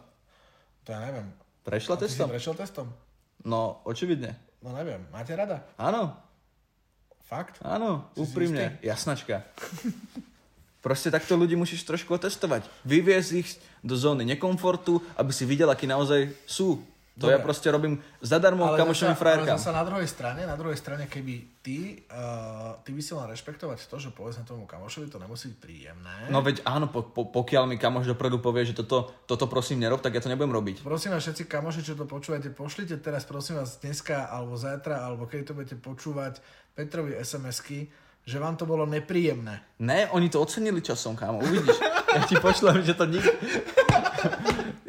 to 0.84 0.92
ja 0.92 1.00
neviem. 1.08 1.24
Prešla 1.64 1.96
si 1.96 2.02
testom? 2.04 2.28
prešiel 2.28 2.52
testom? 2.56 2.86
No, 3.40 3.80
očividne. 3.88 4.36
No 4.60 4.76
neviem, 4.76 5.00
máte 5.08 5.32
rada? 5.32 5.64
Áno, 5.80 6.12
Fakt? 7.24 7.64
áno, 7.64 8.12
Si 8.12 8.20
si 8.20 8.28
úprimne. 8.28 8.76
Jasnačka. 8.84 9.40
Proste 10.84 11.08
takto 11.08 11.36
ľudí 11.40 11.56
musíš 11.56 11.84
trošku 11.84 12.12
otestovať. 12.16 12.64
Vyviezť 12.84 13.30
ich 13.40 13.48
do 13.80 13.96
zóny 13.96 14.24
nekomfortu, 14.24 15.00
aby 15.16 15.32
si 15.32 15.44
videl, 15.48 15.68
akí 15.68 15.88
naozaj 15.88 16.32
sú. 16.44 16.80
To 17.18 17.26
Dobre. 17.26 17.36
ja 17.36 17.38
proste 17.42 17.68
robím 17.68 17.98
zadarmo 18.22 18.70
kamošovým 18.70 19.12
zasa, 19.12 19.18
ale 19.18 19.22
frajerkám. 19.22 19.58
zasa 19.58 19.70
na 19.74 19.84
druhej 19.84 20.08
strane, 20.08 20.40
na 20.46 20.56
druhej 20.56 20.78
strane, 20.78 21.04
keby 21.10 21.60
ty, 21.60 22.06
uh, 22.06 22.78
ty 22.80 22.94
by 22.94 23.02
si 23.02 23.12
mal 23.12 23.26
rešpektovať 23.28 23.90
to, 23.90 23.96
že 23.98 24.08
povedzme 24.14 24.46
tomu 24.46 24.64
kamošovi 24.64 25.10
to 25.10 25.18
nemusí 25.18 25.52
byť 25.52 25.58
príjemné. 25.58 26.30
No 26.30 26.40
veď 26.40 26.64
áno, 26.64 26.88
po, 26.88 27.02
po, 27.02 27.28
pokiaľ 27.28 27.66
mi 27.66 27.76
kamoš 27.76 28.08
dopredu 28.14 28.38
povie, 28.38 28.70
že 28.70 28.78
toto, 28.78 29.10
toto 29.26 29.50
prosím 29.50 29.82
nerob, 29.82 30.00
tak 30.00 30.16
ja 30.16 30.22
to 30.22 30.30
nebudem 30.30 30.54
robiť. 30.54 30.86
Prosím 30.86 31.12
vás 31.12 31.26
všetci 31.26 31.44
kamoši, 31.50 31.82
čo 31.82 31.98
to 31.98 32.06
počúvate, 32.06 32.48
pošlite 32.54 32.96
teraz 33.02 33.26
prosím 33.28 33.58
vás 33.58 33.82
dneska 33.82 34.30
alebo 34.30 34.54
zajtra, 34.56 35.04
alebo 35.04 35.26
keď 35.26 35.50
to 35.50 35.52
budete 35.58 35.76
počúvať 35.82 36.38
Petrovi 36.72 37.18
SMS-ky, 37.18 37.90
že 38.24 38.36
vám 38.38 38.56
to 38.56 38.64
bolo 38.64 38.86
nepríjemné. 38.86 39.82
Ne, 39.82 40.06
oni 40.14 40.30
to 40.30 40.40
ocenili 40.40 40.80
časom, 40.80 41.18
kámo, 41.18 41.42
uvidíš. 41.42 41.76
Ja 42.10 42.26
ti 42.26 42.34
pošlem, 42.42 42.82
že 42.82 42.98
to 42.98 43.06
nik... 43.06 43.22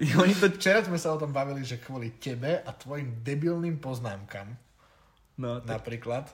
oni 0.21 0.33
to... 0.33 0.49
Včera 0.57 0.81
sme 0.81 0.97
sa 0.97 1.13
o 1.13 1.21
tom 1.21 1.29
bavili, 1.29 1.61
že 1.61 1.77
kvôli 1.77 2.17
tebe 2.17 2.61
a 2.61 2.69
tvojim 2.73 3.21
debilným 3.21 3.77
poznámkam 3.77 4.57
No, 5.41 5.57
tak, 5.57 5.81
napríklad 5.81 6.25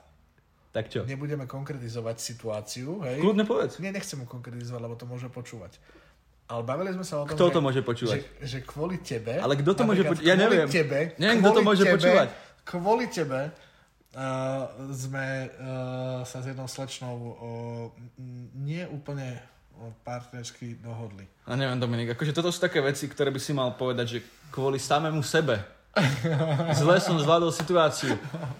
tak 0.75 0.91
čo? 0.91 1.07
nebudeme 1.07 1.47
konkretizovať 1.47 2.17
situáciu, 2.19 3.01
hej? 3.07 3.23
Kľudne 3.23 3.47
povedz. 3.47 3.79
Nie, 3.79 3.95
nechcem 3.95 4.19
mu 4.19 4.25
konkretizovať, 4.27 4.81
lebo 4.83 4.99
to 4.99 5.07
môže 5.07 5.31
počúvať. 5.31 5.79
Ale 6.47 6.63
bavili 6.63 6.95
sme 6.95 7.03
sa 7.03 7.23
o 7.23 7.27
tom, 7.27 7.35
Kto 7.35 7.51
to 7.51 7.59
môže 7.59 7.81
počúvať? 7.83 8.23
Že, 8.23 8.47
že 8.47 8.59
kvôli 8.63 9.03
tebe... 9.03 9.35
Ale 9.35 9.59
kto 9.59 9.71
to 9.75 9.83
môže 9.83 10.03
počúvať? 10.03 10.27
Ja 10.27 10.35
neviem. 10.39 10.67
Tebe, 10.67 11.15
Neviem, 11.19 11.39
kto 11.43 11.51
to 11.55 11.61
môže 11.63 11.83
tebe, 11.83 11.93
počúvať. 11.99 12.27
Kvôli 12.63 13.05
tebe 13.11 13.51
uh, 13.51 14.63
sme 14.91 15.27
uh, 15.51 16.23
sa 16.23 16.39
s 16.39 16.45
jednou 16.47 16.67
slečnou 16.67 17.15
uh, 17.15 17.35
nie 18.55 18.83
úplne 18.87 19.39
partnersky 20.03 20.77
dohodli. 20.81 21.27
A 21.45 21.55
neviem, 21.55 21.79
Dominik, 21.79 22.13
akože 22.13 22.33
toto 22.35 22.51
sú 22.51 22.59
také 22.59 22.81
veci, 22.81 23.07
ktoré 23.07 23.29
by 23.31 23.39
si 23.41 23.51
mal 23.53 23.73
povedať, 23.73 24.17
že 24.17 24.19
kvôli 24.51 24.81
samému 24.81 25.21
sebe. 25.21 25.61
Zle 26.77 27.01
som 27.01 27.17
zvládol 27.17 27.49
situáciu. 27.49 28.17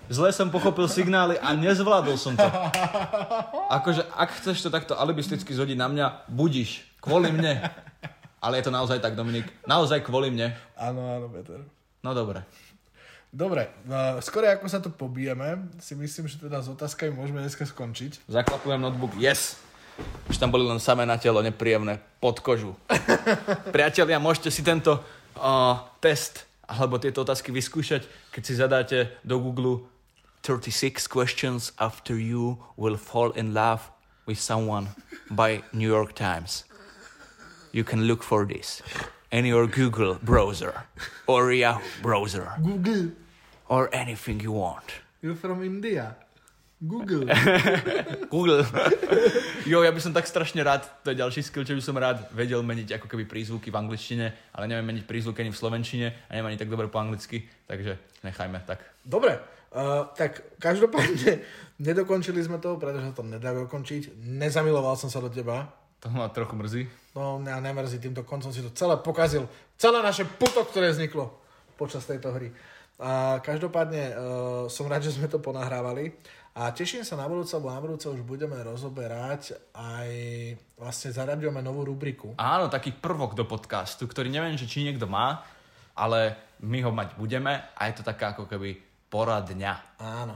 Zle 0.09 0.33
som 0.33 0.49
pochopil 0.49 0.89
signály 0.89 1.37
a 1.37 1.53
nezvládol 1.53 2.17
som 2.17 2.33
to. 2.33 2.47
Akože, 3.69 4.01
ak 4.17 4.29
chceš 4.41 4.65
to 4.65 4.69
takto 4.73 4.97
alibisticky 4.97 5.53
zhodiť 5.53 5.77
na 5.77 5.87
mňa, 5.89 6.05
budíš. 6.29 6.81
Kvôli 6.97 7.29
mne. 7.29 7.61
Ale 8.41 8.57
je 8.61 8.65
to 8.65 8.73
naozaj 8.73 8.97
tak, 9.01 9.13
Dominik. 9.13 9.45
Naozaj 9.69 10.01
kvôli 10.05 10.33
mne. 10.33 10.53
Áno, 10.77 11.01
áno, 11.01 11.27
Peter. 11.29 11.61
No 12.01 12.13
dobre. 12.17 12.41
Dobre, 13.27 13.69
uh, 13.91 14.17
skoro 14.23 14.47
ako 14.47 14.65
sa 14.71 14.79
to 14.79 14.87
pobijeme, 14.87 15.67
si 15.83 15.93
myslím, 15.99 16.31
že 16.31 16.39
teda 16.39 16.63
s 16.63 16.71
otázkami 16.71 17.11
môžeme 17.11 17.43
dneska 17.43 17.67
skončiť. 17.67 18.23
Zaklapujem 18.25 18.79
notebook. 18.79 19.13
Yes! 19.19 19.59
Už 20.27 20.37
tam 20.37 20.51
boli 20.51 20.67
len 20.67 20.79
samé 20.79 21.07
na 21.07 21.17
telo, 21.17 21.39
nepríjemné, 21.41 21.99
pod 22.19 22.39
kožu. 22.43 22.75
Priatelia, 23.75 24.19
môžete 24.19 24.51
si 24.51 24.61
tento 24.61 24.99
uh, 25.39 25.75
test 26.03 26.45
alebo 26.67 26.99
tieto 26.99 27.23
otázky 27.23 27.55
vyskúšať, 27.55 28.03
keď 28.31 28.41
si 28.43 28.53
zadáte 28.53 28.97
do 29.23 29.39
Google 29.39 29.87
36 30.43 31.07
questions 31.07 31.71
after 31.79 32.19
you 32.19 32.59
will 32.75 32.99
fall 32.99 33.31
in 33.39 33.55
love 33.55 33.87
with 34.27 34.39
someone 34.39 34.91
by 35.31 35.63
New 35.71 35.87
York 35.87 36.11
Times. 36.11 36.67
You 37.71 37.83
can 37.87 38.07
look 38.07 38.23
for 38.23 38.43
this 38.43 38.83
in 39.31 39.45
your 39.45 39.67
Google 39.67 40.19
browser 40.23 40.87
or 41.27 41.51
Yahoo 41.51 41.83
browser 42.01 42.51
Google, 42.63 43.11
or 43.67 43.89
anything 43.95 44.39
you 44.39 44.51
want. 44.51 45.03
you're 45.21 45.35
from 45.35 45.63
India. 45.63 46.15
Google. 46.77 47.25
Google. 48.33 48.61
jo, 49.71 49.81
ja 49.81 49.89
by 49.89 49.97
som 49.97 50.13
tak 50.13 50.29
strašne 50.29 50.61
rád, 50.61 50.85
to 51.01 51.09
je 51.09 51.17
ďalší 51.17 51.41
skill, 51.41 51.65
čo 51.65 51.73
by 51.73 51.81
som 51.81 51.97
rád 51.97 52.29
vedel 52.29 52.61
meniť 52.61 53.01
ako 53.01 53.09
keby 53.09 53.25
prízvuky 53.25 53.73
v 53.73 53.79
angličtine, 53.81 54.25
ale 54.53 54.69
neviem 54.69 54.85
meniť 54.85 55.09
prízvuky 55.09 55.41
ani 55.41 55.49
v 55.49 55.57
slovenčine 55.57 56.07
a 56.29 56.29
neviem 56.37 56.53
ani 56.53 56.61
tak 56.61 56.69
dobre 56.69 56.85
po 56.85 57.01
anglicky, 57.01 57.49
takže 57.65 57.97
nechajme 58.21 58.61
tak. 58.69 58.85
Dobre, 59.01 59.41
uh, 59.73 60.05
tak 60.13 60.45
každopádne 60.61 61.41
nedokončili 61.87 62.45
sme 62.45 62.61
to, 62.61 62.77
pretože 62.77 63.09
to 63.17 63.25
nedá 63.25 63.57
dokončiť. 63.57 64.13
Nezamiloval 64.21 64.93
som 65.01 65.09
sa 65.09 65.17
do 65.17 65.33
teba. 65.33 65.73
To 66.05 66.13
ma 66.13 66.29
trochu 66.29 66.53
mrzí. 66.53 66.81
No, 67.17 67.41
mňa 67.41 67.57
nemrzí, 67.57 67.97
týmto 67.97 68.21
koncom 68.21 68.53
si 68.53 68.61
to 68.61 68.69
celé 68.77 69.01
pokazil. 69.01 69.49
Celé 69.81 70.05
naše 70.05 70.29
puto, 70.29 70.61
ktoré 70.61 70.93
vzniklo 70.93 71.33
počas 71.73 72.05
tejto 72.05 72.29
hry. 72.37 72.53
A 72.97 73.37
každopádne 73.45 74.03
uh, 74.09 74.15
som 74.73 74.89
rád, 74.89 75.05
že 75.05 75.13
sme 75.13 75.29
to 75.29 75.37
ponahrávali. 75.37 76.17
A 76.57 76.73
teším 76.73 77.05
sa 77.05 77.13
na 77.13 77.29
budúce, 77.29 77.53
lebo 77.53 77.69
na 77.69 77.77
budúce 77.77 78.09
už 78.09 78.25
budeme 78.25 78.57
rozoberať 78.65 79.53
aj 79.77 80.09
vlastne 80.73 81.13
zaraďujeme 81.13 81.61
novú 81.61 81.85
rubriku. 81.85 82.33
Áno, 82.41 82.65
taký 82.65 82.97
prvok 82.97 83.37
do 83.37 83.45
podcastu, 83.45 84.09
ktorý 84.09 84.33
neviem, 84.33 84.57
že 84.57 84.65
či 84.65 84.81
niekto 84.81 85.05
má, 85.05 85.45
ale 85.93 86.33
my 86.65 86.81
ho 86.81 86.89
mať 86.89 87.13
budeme 87.13 87.61
a 87.61 87.81
je 87.85 88.01
to 88.01 88.03
taká 88.03 88.33
ako 88.33 88.49
keby 88.49 88.73
poradňa 89.13 90.01
Áno. 90.01 90.33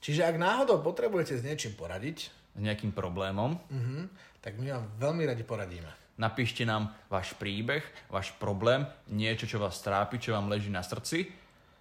Čiže 0.00 0.24
ak 0.24 0.40
náhodou 0.40 0.80
potrebujete 0.80 1.36
s 1.36 1.44
niečím 1.44 1.76
poradiť, 1.76 2.32
s 2.32 2.60
nejakým 2.60 2.96
problémom. 2.96 3.52
uh 3.52 4.08
tak 4.42 4.58
my 4.58 4.74
vám 4.74 4.84
veľmi 4.98 5.22
radi 5.22 5.46
poradíme. 5.46 6.18
Napíšte 6.18 6.66
nám 6.66 6.90
váš 7.06 7.30
príbeh, 7.38 7.86
váš 8.10 8.34
problém, 8.42 8.82
niečo, 9.06 9.46
čo 9.46 9.62
vás 9.62 9.78
trápi, 9.78 10.18
čo 10.18 10.34
vám 10.34 10.50
leží 10.50 10.66
na 10.66 10.82
srdci 10.82 11.30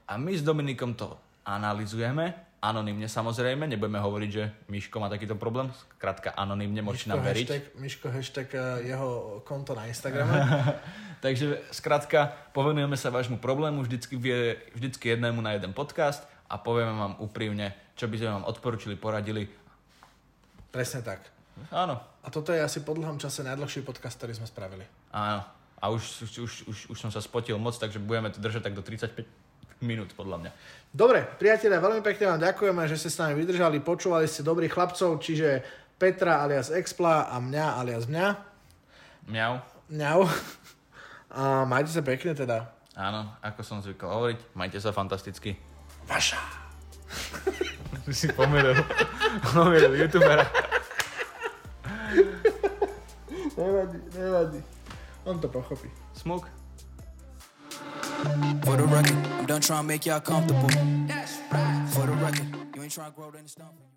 a 0.08 0.14
my 0.18 0.32
s 0.34 0.42
Dominikom 0.42 0.94
to 0.94 1.14
analizujeme, 1.46 2.34
anonymne 2.62 3.10
samozrejme, 3.10 3.66
nebudeme 3.66 3.98
hovoriť, 3.98 4.30
že 4.30 4.44
Miško 4.70 5.02
má 5.02 5.10
takýto 5.10 5.34
problém, 5.34 5.74
skrátka 5.98 6.30
anonymne, 6.38 6.86
môžete 6.86 7.10
nám 7.10 7.26
veriť. 7.26 7.46
hashtag, 7.50 7.64
Miško 7.82 8.08
hashtag 8.14 8.48
eh, 8.54 8.94
jeho 8.94 9.42
konto 9.42 9.74
na 9.74 9.90
Instagrame. 9.90 10.38
Takže 11.26 11.62
skrátka, 11.74 12.34
povenujeme 12.54 12.98
sa 12.98 13.14
vášmu 13.14 13.38
problému 13.42 13.82
vždycky, 13.86 14.18
vie, 14.18 14.58
vždycky 14.78 15.14
jednému 15.14 15.42
na 15.42 15.58
jeden 15.58 15.74
podcast 15.74 16.26
a 16.50 16.58
povieme 16.58 16.94
vám 16.94 17.14
úprimne, 17.22 17.74
čo 17.98 18.10
by 18.10 18.16
sme 18.18 18.30
vám 18.42 18.46
odporučili, 18.50 18.98
poradili. 18.98 19.50
Presne 20.70 21.02
tak. 21.02 21.22
Áno, 21.70 22.00
A 22.26 22.28
toto 22.34 22.54
je 22.56 22.62
asi 22.64 22.82
po 22.82 22.98
dlhom 22.98 23.22
čase 23.22 23.46
najdlhší 23.46 23.86
podcast, 23.86 24.18
ktorý 24.18 24.38
sme 24.38 24.48
spravili. 24.50 24.86
áno. 25.14 25.46
A 25.82 25.90
už, 25.90 26.30
už, 26.30 26.32
už, 26.46 26.54
už, 26.70 26.78
už 26.94 26.98
som 27.02 27.10
sa 27.10 27.18
spotil 27.18 27.58
moc, 27.58 27.74
takže 27.74 27.98
budeme 27.98 28.30
to 28.30 28.38
držať 28.38 28.70
tak 28.70 28.78
do 28.78 28.86
35 28.86 29.26
minút, 29.82 30.14
podľa 30.14 30.38
mňa. 30.46 30.52
Dobre, 30.92 31.24
priatelia, 31.24 31.80
veľmi 31.80 32.04
pekne 32.04 32.36
vám 32.36 32.42
ďakujeme, 32.44 32.84
že 32.88 33.00
ste 33.00 33.10
s 33.10 33.20
nami 33.22 33.34
vydržali, 33.40 33.80
počúvali 33.80 34.28
ste 34.28 34.44
dobrých 34.44 34.76
chlapcov, 34.76 35.24
čiže 35.24 35.64
Petra 35.96 36.42
alias 36.42 36.74
Expla 36.74 37.30
a 37.30 37.38
mňa 37.38 37.66
alias 37.78 38.10
mňa. 38.10 38.28
Mňau. 39.30 39.54
Mňau. 39.88 40.20
A 41.32 41.64
majte 41.64 41.96
sa 41.96 42.04
pekne 42.04 42.36
teda. 42.36 42.68
Áno, 42.98 43.32
ako 43.40 43.62
som 43.64 43.80
zvykol 43.80 44.10
hovoriť, 44.10 44.40
majte 44.52 44.84
sa 44.84 44.92
fantasticky. 44.92 45.56
Vaša. 46.06 46.40
Si 48.12 48.28
pomeril. 48.34 48.76
pomeril 49.54 49.94
youtubera. 49.94 50.44
Nevadí, 53.56 54.00
nevadí. 54.16 54.60
On 55.24 55.38
to 55.40 55.48
pochopí. 55.48 55.88
Smuk. 56.18 56.50
For 58.22 58.78
the 58.78 58.86
record, 58.86 59.18
I'm 59.40 59.46
done 59.46 59.62
trying 59.62 59.84
to 59.84 59.88
make 59.88 60.06
y'all 60.06 60.20
comfortable. 60.20 60.70
That's 61.08 61.40
right. 61.52 61.88
For 61.90 62.06
the 62.06 62.14
record, 62.14 62.48
you 62.76 62.84
ain't 62.84 62.92
trying 62.92 63.12
to 63.12 63.16
grow, 63.16 63.32
then 63.32 63.44
it's 63.46 63.58
nothing. 63.58 63.91